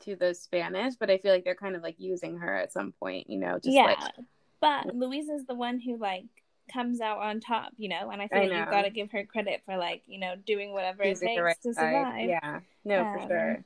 to 0.00 0.16
the 0.16 0.34
Spanish, 0.34 0.94
but 0.94 1.10
I 1.10 1.18
feel 1.18 1.32
like 1.32 1.44
they're 1.44 1.54
kind 1.54 1.76
of 1.76 1.82
like 1.82 1.96
using 1.98 2.38
her 2.38 2.56
at 2.56 2.72
some 2.72 2.92
point, 2.92 3.28
you 3.28 3.38
know, 3.38 3.58
just 3.58 3.74
yeah. 3.74 3.82
like 3.84 4.14
but 4.60 4.94
Louisa's 4.94 5.46
the 5.46 5.54
one 5.54 5.80
who 5.80 5.96
like 5.96 6.24
comes 6.72 7.00
out 7.00 7.18
on 7.18 7.40
top, 7.40 7.72
you 7.76 7.88
know, 7.88 8.10
and 8.10 8.20
I 8.20 8.28
feel 8.28 8.38
I 8.38 8.46
like 8.46 8.58
you've 8.58 8.70
got 8.70 8.82
to 8.82 8.90
give 8.90 9.10
her 9.12 9.24
credit 9.24 9.62
for 9.64 9.76
like, 9.76 10.02
you 10.06 10.20
know, 10.20 10.34
doing 10.46 10.72
whatever 10.72 11.02
it 11.02 11.18
takes 11.18 11.40
right 11.40 11.56
to 11.62 11.74
survive. 11.74 12.28
Yeah. 12.28 12.60
No, 12.84 13.04
um, 13.04 13.18
for 13.18 13.28
sure. 13.28 13.64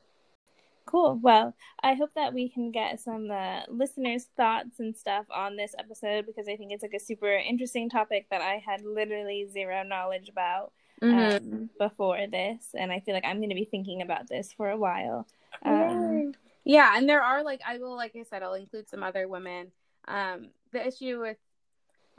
Cool. 0.86 1.18
Well, 1.22 1.54
I 1.82 1.94
hope 1.94 2.10
that 2.14 2.34
we 2.34 2.48
can 2.48 2.70
get 2.70 3.00
some 3.00 3.30
uh, 3.30 3.60
listeners' 3.68 4.28
thoughts 4.36 4.80
and 4.80 4.94
stuff 4.94 5.24
on 5.30 5.56
this 5.56 5.74
episode 5.78 6.26
because 6.26 6.46
I 6.46 6.56
think 6.56 6.72
it's 6.72 6.82
like 6.82 6.94
a 6.94 7.00
super 7.00 7.32
interesting 7.32 7.88
topic 7.88 8.26
that 8.30 8.42
I 8.42 8.62
had 8.64 8.84
literally 8.84 9.48
zero 9.50 9.82
knowledge 9.82 10.28
about 10.28 10.72
mm-hmm. 11.02 11.36
um, 11.36 11.70
before 11.78 12.26
this, 12.30 12.68
and 12.78 12.92
I 12.92 13.00
feel 13.00 13.14
like 13.14 13.24
I'm 13.24 13.38
going 13.38 13.48
to 13.48 13.54
be 13.54 13.64
thinking 13.64 14.02
about 14.02 14.28
this 14.28 14.52
for 14.52 14.70
a 14.70 14.76
while. 14.76 15.26
Um, 15.64 16.34
yeah, 16.64 16.96
and 16.96 17.08
there 17.08 17.22
are 17.22 17.42
like 17.42 17.60
I 17.66 17.78
will, 17.78 17.96
like 17.96 18.14
I 18.14 18.24
said, 18.24 18.42
I'll 18.42 18.54
include 18.54 18.88
some 18.88 19.02
other 19.02 19.26
women. 19.26 19.72
Um, 20.06 20.50
the 20.72 20.86
issue 20.86 21.20
with 21.20 21.38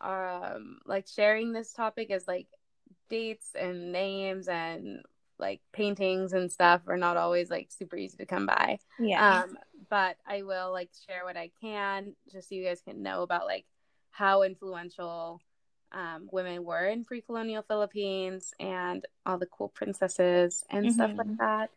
um 0.02 0.80
like 0.86 1.08
sharing 1.08 1.54
this 1.54 1.72
topic 1.72 2.12
is 2.12 2.28
like 2.28 2.48
dates 3.10 3.52
and 3.58 3.94
names 3.94 4.48
and 4.48 5.04
like 5.40 5.62
paintings 5.74 6.34
and 6.34 6.52
stuff 6.52 6.82
are 6.88 6.98
not 6.98 7.18
always 7.18 7.50
like 7.50 7.72
super 7.72 7.96
easy 7.96 8.18
to 8.18 8.26
come 8.26 8.46
by. 8.46 8.80
Yeah. 9.00 9.44
Um, 9.44 9.58
but 9.90 10.18
I 10.26 10.44
will 10.44 10.72
like 10.72 10.90
share 11.08 11.26
what 11.26 11.38
I 11.38 11.52
can 11.62 12.16
just 12.32 12.50
so 12.50 12.56
you 12.56 12.64
guys 12.64 12.82
can 12.82 13.04
know 13.04 13.22
about 13.22 13.46
like 13.46 13.66
how 14.12 14.44
influential 14.44 15.42
um, 15.92 16.30
women 16.32 16.64
were 16.64 16.86
in 16.88 17.06
pre-colonial 17.06 17.64
Philippines 17.64 18.54
and 18.60 19.06
all 19.26 19.38
the 19.38 19.46
cool 19.46 19.70
princesses 19.70 20.64
and 20.70 20.86
mm-hmm. 20.86 20.94
stuff 20.94 21.12
like 21.16 21.28
mm-hmm. 21.28 21.38
that. 21.38 21.70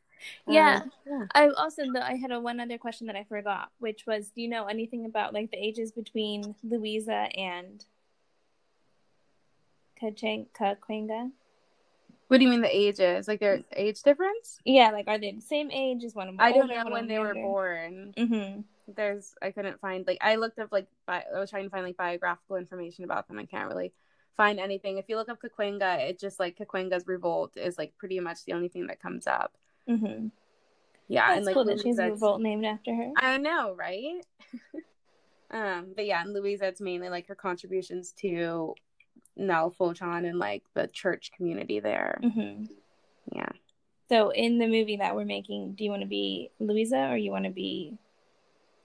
Yeah. 0.46 0.80
Um, 0.82 0.92
yeah. 1.06 1.26
I 1.34 1.48
also 1.48 1.82
I 2.02 2.14
had 2.14 2.32
a 2.32 2.40
one 2.40 2.60
other 2.60 2.78
question 2.78 3.06
that 3.06 3.16
I 3.16 3.24
forgot, 3.24 3.70
which 3.78 4.06
was, 4.06 4.30
do 4.30 4.42
you 4.42 4.48
know 4.48 4.66
anything 4.66 5.04
about 5.04 5.32
like 5.32 5.50
the 5.50 5.58
ages 5.58 5.92
between 5.92 6.54
Louisa 6.62 7.28
and 7.36 7.84
Caquenga? 10.00 11.30
What 12.28 12.38
do 12.38 12.44
you 12.44 12.50
mean 12.50 12.60
the 12.60 12.74
ages? 12.74 13.26
Like 13.26 13.40
their 13.40 13.62
age 13.74 14.02
difference? 14.02 14.60
Yeah, 14.64 14.90
like 14.90 15.08
are 15.08 15.18
they 15.18 15.32
the 15.32 15.40
same 15.40 15.70
age 15.70 16.04
as 16.04 16.14
one 16.14 16.28
of 16.28 16.36
them? 16.36 16.46
I 16.46 16.52
don't 16.52 16.68
know 16.68 16.84
when 16.90 17.08
they 17.08 17.14
younger? 17.14 17.34
were 17.34 17.42
born. 17.42 18.14
Mm-hmm. 18.16 18.60
There's 18.94 19.34
I 19.42 19.50
couldn't 19.50 19.80
find 19.80 20.06
like 20.06 20.18
I 20.20 20.36
looked 20.36 20.58
up 20.58 20.70
like 20.70 20.86
bi- 21.06 21.24
I 21.34 21.38
was 21.38 21.50
trying 21.50 21.64
to 21.64 21.70
find 21.70 21.84
like 21.84 21.96
biographical 21.96 22.56
information 22.56 23.04
about 23.04 23.28
them. 23.28 23.38
I 23.38 23.46
can't 23.46 23.68
really 23.68 23.92
find 24.36 24.60
anything. 24.60 24.98
If 24.98 25.06
you 25.08 25.16
look 25.16 25.28
up 25.28 25.40
Caquenga, 25.42 26.08
it 26.08 26.20
just 26.20 26.38
like 26.38 26.58
Caquenga's 26.58 27.06
revolt 27.06 27.56
is 27.56 27.78
like 27.78 27.96
pretty 27.96 28.20
much 28.20 28.44
the 28.44 28.52
only 28.52 28.68
thing 28.68 28.86
that 28.86 29.00
comes 29.00 29.26
up. 29.26 29.54
Mm-hmm. 29.88 30.28
Yeah, 31.08 31.28
That's 31.28 31.38
and 31.38 31.46
like 31.46 31.54
cool 31.54 31.64
that 31.64 31.80
she's 31.80 31.98
a 31.98 32.10
revolt 32.10 32.42
named 32.42 32.66
after 32.66 32.94
her. 32.94 33.12
I 33.16 33.38
know, 33.38 33.74
right? 33.74 34.20
um, 35.50 35.92
but 35.96 36.04
yeah, 36.04 36.22
and 36.22 36.34
Louisa, 36.34 36.66
it's 36.66 36.82
mainly 36.82 37.08
like 37.08 37.26
her 37.28 37.34
contributions 37.34 38.12
to 38.20 38.74
Nalfotan 39.38 40.28
and 40.28 40.38
like 40.38 40.64
the 40.74 40.88
church 40.88 41.30
community 41.36 41.80
there. 41.80 42.20
Mm-hmm. 42.22 42.64
Yeah. 43.32 43.48
So 44.08 44.30
in 44.30 44.58
the 44.58 44.66
movie 44.66 44.96
that 44.96 45.14
we're 45.14 45.24
making, 45.24 45.74
do 45.74 45.84
you 45.84 45.90
want 45.90 46.02
to 46.02 46.08
be 46.08 46.50
Louisa 46.58 47.08
or 47.10 47.16
you 47.16 47.30
want 47.30 47.44
to 47.44 47.50
be? 47.50 47.98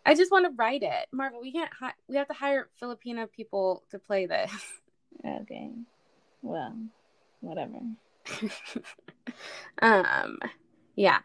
I 0.05 0.15
just 0.15 0.31
want 0.31 0.45
to 0.45 0.51
write 0.55 0.83
it, 0.83 1.07
Marvel. 1.13 1.41
We 1.41 1.53
can't. 1.53 1.71
Hi- 1.79 1.93
we 2.09 2.17
have 2.17 2.27
to 2.27 2.33
hire 2.33 2.67
Filipino 2.79 3.25
people 3.25 3.83
to 3.91 3.99
play 3.99 4.25
this. 4.25 4.51
Okay. 5.25 5.71
Well, 6.41 6.75
whatever. 7.39 7.77
um, 9.81 10.39
yeah, 10.95 11.19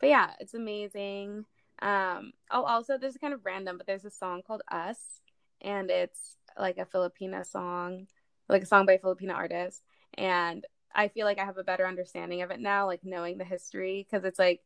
but 0.00 0.08
yeah, 0.10 0.30
it's 0.40 0.52
amazing. 0.52 1.46
Um, 1.80 2.32
oh, 2.50 2.64
also, 2.64 2.98
this 2.98 3.14
is 3.14 3.18
kind 3.18 3.32
of 3.32 3.46
random, 3.46 3.78
but 3.78 3.86
there's 3.86 4.04
a 4.04 4.10
song 4.10 4.42
called 4.46 4.62
"Us," 4.70 5.22
and 5.62 5.88
it's 5.88 6.36
like 6.58 6.76
a 6.76 6.84
Filipina 6.84 7.46
song 7.46 8.06
like 8.48 8.62
a 8.62 8.66
song 8.66 8.86
by 8.86 8.94
a 8.94 8.98
Filipino 8.98 9.34
artist. 9.34 9.82
And 10.14 10.64
I 10.94 11.08
feel 11.08 11.26
like 11.26 11.38
I 11.38 11.44
have 11.44 11.58
a 11.58 11.64
better 11.64 11.86
understanding 11.86 12.42
of 12.42 12.50
it 12.50 12.60
now, 12.60 12.86
like 12.86 13.04
knowing 13.04 13.38
the 13.38 13.44
history, 13.44 14.06
because 14.08 14.24
it's 14.24 14.38
like, 14.38 14.60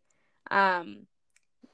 um, 0.51 1.07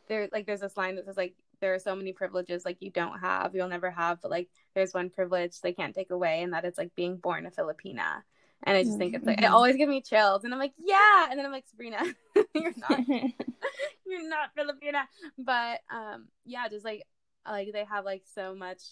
there 0.09 0.29
like 0.33 0.47
there's 0.47 0.61
this 0.61 0.77
line 0.77 0.97
that 0.97 1.05
says 1.05 1.17
like 1.17 1.35
there 1.61 1.75
are 1.75 1.79
so 1.79 1.95
many 1.95 2.13
privileges 2.13 2.65
like 2.65 2.79
you 2.81 2.91
don't 2.91 3.19
have, 3.19 3.55
you'll 3.55 3.69
never 3.69 3.91
have, 3.91 4.21
but 4.23 4.31
like 4.31 4.49
there's 4.75 4.95
one 4.95 5.11
privilege 5.11 5.61
they 5.61 5.73
can't 5.73 5.95
take 5.95 6.11
away, 6.11 6.43
and 6.43 6.53
that 6.53 6.65
is 6.65 6.79
like 6.79 6.95
being 6.95 7.17
born 7.17 7.47
a 7.47 7.51
Filipina. 7.51 8.23
And 8.65 8.77
I 8.77 8.83
just 8.83 8.93
mm-hmm. 8.93 8.99
think 8.99 9.15
it's 9.15 9.27
like 9.27 9.39
it 9.39 9.45
mm-hmm. 9.45 9.55
always 9.55 9.77
gives 9.77 9.91
me 9.91 10.03
chills, 10.03 10.45
and 10.45 10.53
I'm 10.53 10.59
like, 10.59 10.75
yeah, 10.79 11.29
and 11.31 11.39
then 11.39 11.47
I'm 11.47 11.53
like, 11.53 11.67
Sabrina, 11.69 12.03
you're 12.55 12.75
not, 12.77 13.09
you're 14.07 14.29
not 14.29 14.51
Filipina, 14.57 15.03
but 15.39 15.81
um, 15.91 16.29
yeah, 16.45 16.69
just 16.69 16.85
like 16.85 17.05
like 17.47 17.73
they 17.73 17.85
have 17.85 18.05
like 18.05 18.23
so 18.35 18.55
much 18.55 18.83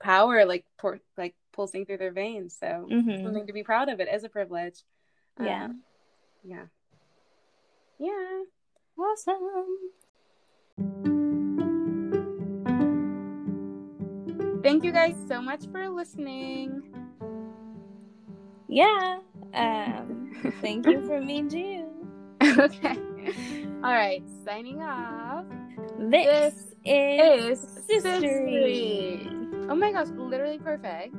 power 0.00 0.44
like 0.44 0.64
por- 0.78 1.00
like 1.16 1.34
pulsing 1.52 1.86
through 1.86 1.98
their 1.98 2.12
veins. 2.12 2.56
So 2.58 2.86
mm-hmm. 2.90 3.24
something 3.24 3.46
to 3.46 3.52
be 3.52 3.62
proud 3.62 3.88
of. 3.88 4.00
It 4.00 4.08
is 4.12 4.24
a 4.24 4.28
privilege. 4.28 4.82
Yeah. 5.40 5.66
um, 5.66 5.82
yeah. 6.44 6.64
Yeah. 7.98 8.42
Awesome. 8.98 9.76
Thank 14.62 14.84
you 14.84 14.92
guys 14.92 15.14
so 15.28 15.40
much 15.40 15.66
for 15.70 15.88
listening. 15.88 16.82
Yeah. 18.68 19.18
Um 19.54 20.32
thank 20.60 20.86
you 20.86 21.04
for 21.06 21.20
me 21.20 21.48
too. 21.48 21.86
Okay. 22.58 22.96
All 23.84 23.92
right. 23.92 24.22
Signing 24.44 24.82
off 24.82 25.44
this, 25.98 26.74
this 26.84 28.04
is, 28.04 28.04
is 28.04 29.38
Oh 29.70 29.74
my 29.74 29.92
gosh, 29.92 30.08
literally 30.08 30.58
perfect. 30.58 31.14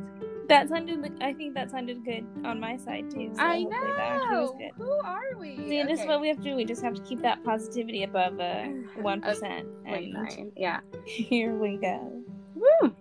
That 0.48 0.68
sounded 0.70 1.02
like 1.02 1.14
I 1.22 1.34
think 1.34 1.54
that 1.54 1.70
sounded 1.70 2.04
good 2.04 2.26
on 2.44 2.60
my 2.60 2.76
side 2.78 3.12
too. 3.12 3.30
So 3.36 3.42
I 3.42 3.62
know. 3.62 4.58
Who 4.78 4.92
are 5.04 5.38
we? 5.38 5.58
See, 5.58 5.82
okay. 5.82 5.84
this 5.86 6.00
is 6.00 6.08
what 6.08 6.20
we 6.22 6.28
have 6.28 6.38
to 6.38 6.44
do. 6.44 6.56
We 6.56 6.66
just 6.66 6.82
have 6.82 6.96
to 6.96 7.02
keep 7.04 7.22
that 7.22 7.44
positivity 7.44 8.02
above 8.02 8.40
uh, 8.40 8.64
one 9.02 9.24
uh, 9.24 9.28
percent. 9.28 9.68
and 9.86 10.52
yeah, 10.58 10.80
here 11.06 11.54
we 11.56 11.78
go. 11.78 12.24
Woo. 12.56 12.96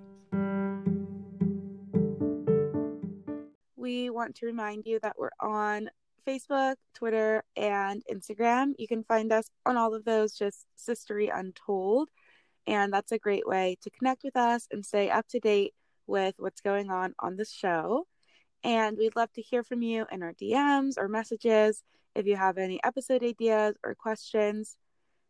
We 3.76 4.10
want 4.10 4.34
to 4.36 4.46
remind 4.46 4.84
you 4.84 4.98
that 5.00 5.16
we're 5.18 5.30
on 5.40 5.88
Facebook, 6.28 6.74
Twitter, 6.94 7.42
and 7.56 8.02
Instagram. 8.12 8.72
You 8.78 8.86
can 8.86 9.02
find 9.02 9.32
us 9.32 9.48
on 9.64 9.78
all 9.78 9.94
of 9.94 10.04
those, 10.04 10.34
just 10.34 10.66
Sistery 10.76 11.30
Untold. 11.34 12.10
And 12.66 12.92
that's 12.92 13.12
a 13.12 13.18
great 13.18 13.48
way 13.48 13.78
to 13.82 13.90
connect 13.90 14.24
with 14.24 14.36
us 14.36 14.68
and 14.70 14.84
stay 14.84 15.08
up 15.08 15.26
to 15.28 15.40
date 15.40 15.72
with 16.06 16.34
what's 16.36 16.60
going 16.60 16.90
on 16.90 17.14
on 17.18 17.36
the 17.36 17.46
show. 17.46 18.06
And 18.62 18.98
we'd 18.98 19.16
love 19.16 19.32
to 19.34 19.42
hear 19.42 19.62
from 19.62 19.80
you 19.80 20.04
in 20.12 20.22
our 20.22 20.34
DMs 20.34 20.98
or 20.98 21.08
messages 21.08 21.82
if 22.14 22.26
you 22.26 22.36
have 22.36 22.58
any 22.58 22.78
episode 22.84 23.22
ideas 23.22 23.76
or 23.82 23.94
questions. 23.94 24.76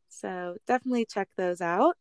So 0.09 0.57
definitely 0.67 1.05
check 1.05 1.29
those 1.37 1.61
out. 1.61 1.97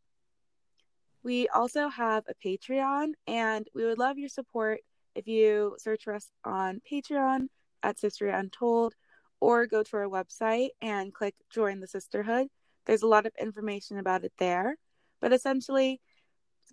We 1.22 1.50
also 1.50 1.90
have 1.90 2.24
a 2.28 2.48
Patreon, 2.48 3.12
and 3.28 3.68
we 3.76 3.86
would 3.86 4.00
love 4.00 4.18
your 4.18 4.30
support 4.30 4.80
if 5.14 5.28
you 5.28 5.76
search 5.78 6.06
for 6.06 6.16
us 6.16 6.32
on 6.46 6.82
Patreon 6.90 7.48
at 7.84 7.98
Sistery 7.98 8.38
Untold 8.38 8.94
or 9.40 9.68
go 9.68 9.84
to 9.84 9.98
our 9.98 10.06
website 10.06 10.70
and 10.82 11.14
click 11.14 11.36
Join 11.50 11.80
the 11.80 11.88
Sisterhood. 11.88 12.48
There's 12.86 13.04
a 13.04 13.08
lot 13.08 13.26
of 13.26 13.34
information 13.40 13.98
about 13.98 14.24
it 14.24 14.34
there. 14.38 14.78
But 15.22 15.34
essentially, 15.34 16.02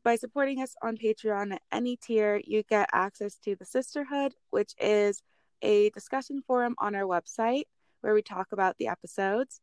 by 0.02 0.16
supporting 0.16 0.60
us 0.60 0.74
on 0.82 0.96
Patreon 0.96 1.54
at 1.54 1.62
any 1.72 1.96
tier, 1.96 2.40
you 2.44 2.62
get 2.62 2.88
access 2.92 3.36
to 3.44 3.56
the 3.56 3.64
Sisterhood, 3.64 4.34
which 4.50 4.74
is 4.78 5.22
a 5.62 5.90
discussion 5.90 6.42
forum 6.46 6.74
on 6.78 6.94
our 6.94 7.02
website 7.02 7.64
where 8.00 8.14
we 8.14 8.22
talk 8.22 8.48
about 8.52 8.76
the 8.78 8.88
episodes. 8.88 9.60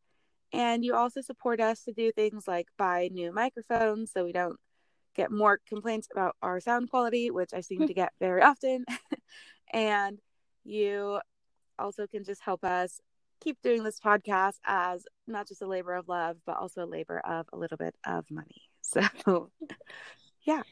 And 0.51 0.83
you 0.83 0.95
also 0.95 1.21
support 1.21 1.61
us 1.61 1.83
to 1.83 1.93
do 1.93 2.11
things 2.11 2.47
like 2.47 2.67
buy 2.77 3.09
new 3.11 3.31
microphones 3.31 4.11
so 4.11 4.25
we 4.25 4.33
don't 4.33 4.57
get 5.15 5.31
more 5.31 5.59
complaints 5.67 6.07
about 6.11 6.35
our 6.41 6.59
sound 6.59 6.89
quality, 6.89 7.31
which 7.31 7.53
I 7.53 7.61
seem 7.61 7.81
hmm. 7.81 7.87
to 7.87 7.93
get 7.93 8.13
very 8.19 8.41
often. 8.41 8.85
and 9.73 10.19
you 10.63 11.19
also 11.81 12.07
can 12.07 12.23
just 12.23 12.41
help 12.41 12.63
us 12.63 13.01
keep 13.41 13.61
doing 13.61 13.83
this 13.83 13.99
podcast 13.99 14.55
as 14.65 15.05
not 15.27 15.47
just 15.47 15.61
a 15.61 15.67
labor 15.67 15.95
of 15.95 16.07
love, 16.07 16.37
but 16.45 16.57
also 16.57 16.83
a 16.83 16.85
labor 16.85 17.19
of 17.19 17.47
a 17.51 17.57
little 17.57 17.77
bit 17.77 17.95
of 18.05 18.25
money. 18.29 18.61
So, 18.83 19.51
yeah. 20.41 20.63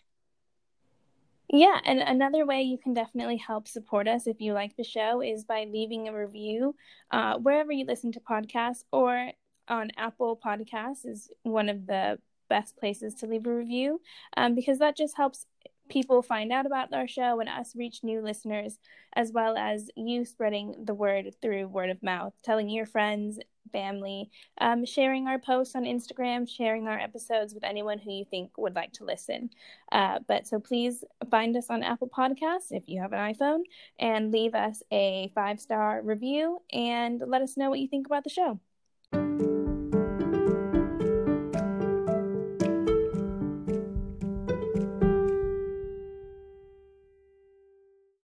Yeah, 1.51 1.80
and 1.86 1.99
another 1.99 2.45
way 2.45 2.64
you 2.64 2.78
can 2.78 2.93
definitely 2.93 3.38
help 3.38 3.68
support 3.68 4.07
us 4.07 4.28
if 4.28 4.41
you 4.41 4.53
like 4.53 4.76
the 4.76 4.84
show 4.84 5.22
is 5.22 5.45
by 5.45 5.66
leaving 5.72 6.07
a 6.07 6.14
review 6.14 6.76
uh, 7.12 7.38
wherever 7.38 7.72
you 7.72 7.86
listen 7.86 8.12
to 8.14 8.20
podcasts 8.20 8.84
or 8.91 9.32
on 9.68 9.91
Apple 9.97 10.39
Podcasts 10.43 11.05
is 11.05 11.32
one 11.43 11.70
of 11.70 11.88
the 11.88 12.20
best 12.49 12.76
places 12.78 13.16
to 13.16 13.28
leave 13.28 13.45
a 13.45 13.55
review 13.55 14.01
um, 14.36 14.53
because 14.53 14.80
that 14.80 14.97
just 14.97 15.16
helps 15.16 15.45
people 15.90 16.22
find 16.22 16.52
out 16.52 16.66
about 16.66 16.94
our 16.94 17.08
show 17.08 17.40
and 17.40 17.50
us 17.50 17.76
reach 17.76 18.04
new 18.04 18.22
listeners, 18.22 18.78
as 19.14 19.32
well 19.32 19.58
as 19.58 19.90
you 19.96 20.24
spreading 20.26 20.76
the 20.86 20.94
word 20.94 21.36
through 21.42 21.68
word 21.68 21.90
of 21.90 22.02
mouth, 22.02 22.34
telling 22.44 22.70
your 22.70 22.86
friends, 22.86 23.40
family, 23.72 24.30
um, 24.60 24.86
sharing 24.86 25.28
our 25.28 25.40
posts 25.40 25.76
on 25.76 25.84
Instagram, 25.84 26.50
sharing 26.50 26.88
our 26.88 27.00
episodes 27.00 27.54
with 27.54 27.64
anyone 27.64 28.00
who 28.00 28.12
you 28.12 28.26
think 28.26 28.58
would 28.58 28.76
like 28.76 28.92
to 28.94 29.04
listen. 29.04 29.50
Uh, 29.92 30.20
but 30.28 30.48
so 30.48 30.60
please 30.60 31.04
find 31.30 31.56
us 31.56 31.68
on 31.70 31.84
Apple 31.84 32.10
Podcasts 32.10 32.72
if 32.72 32.84
you 32.88 33.02
have 33.02 33.14
an 33.14 33.34
iPhone 33.34 33.62
and 34.00 34.32
leave 34.32 34.56
us 34.56 34.82
a 34.92 35.32
five 35.36 35.60
star 35.60 36.02
review 36.02 36.60
and 36.72 37.22
let 37.26 37.42
us 37.42 37.58
know 37.58 37.70
what 37.70 37.80
you 37.80 37.88
think 37.88 38.08
about 38.08 38.24
the 38.24 38.30
show. 38.30 38.60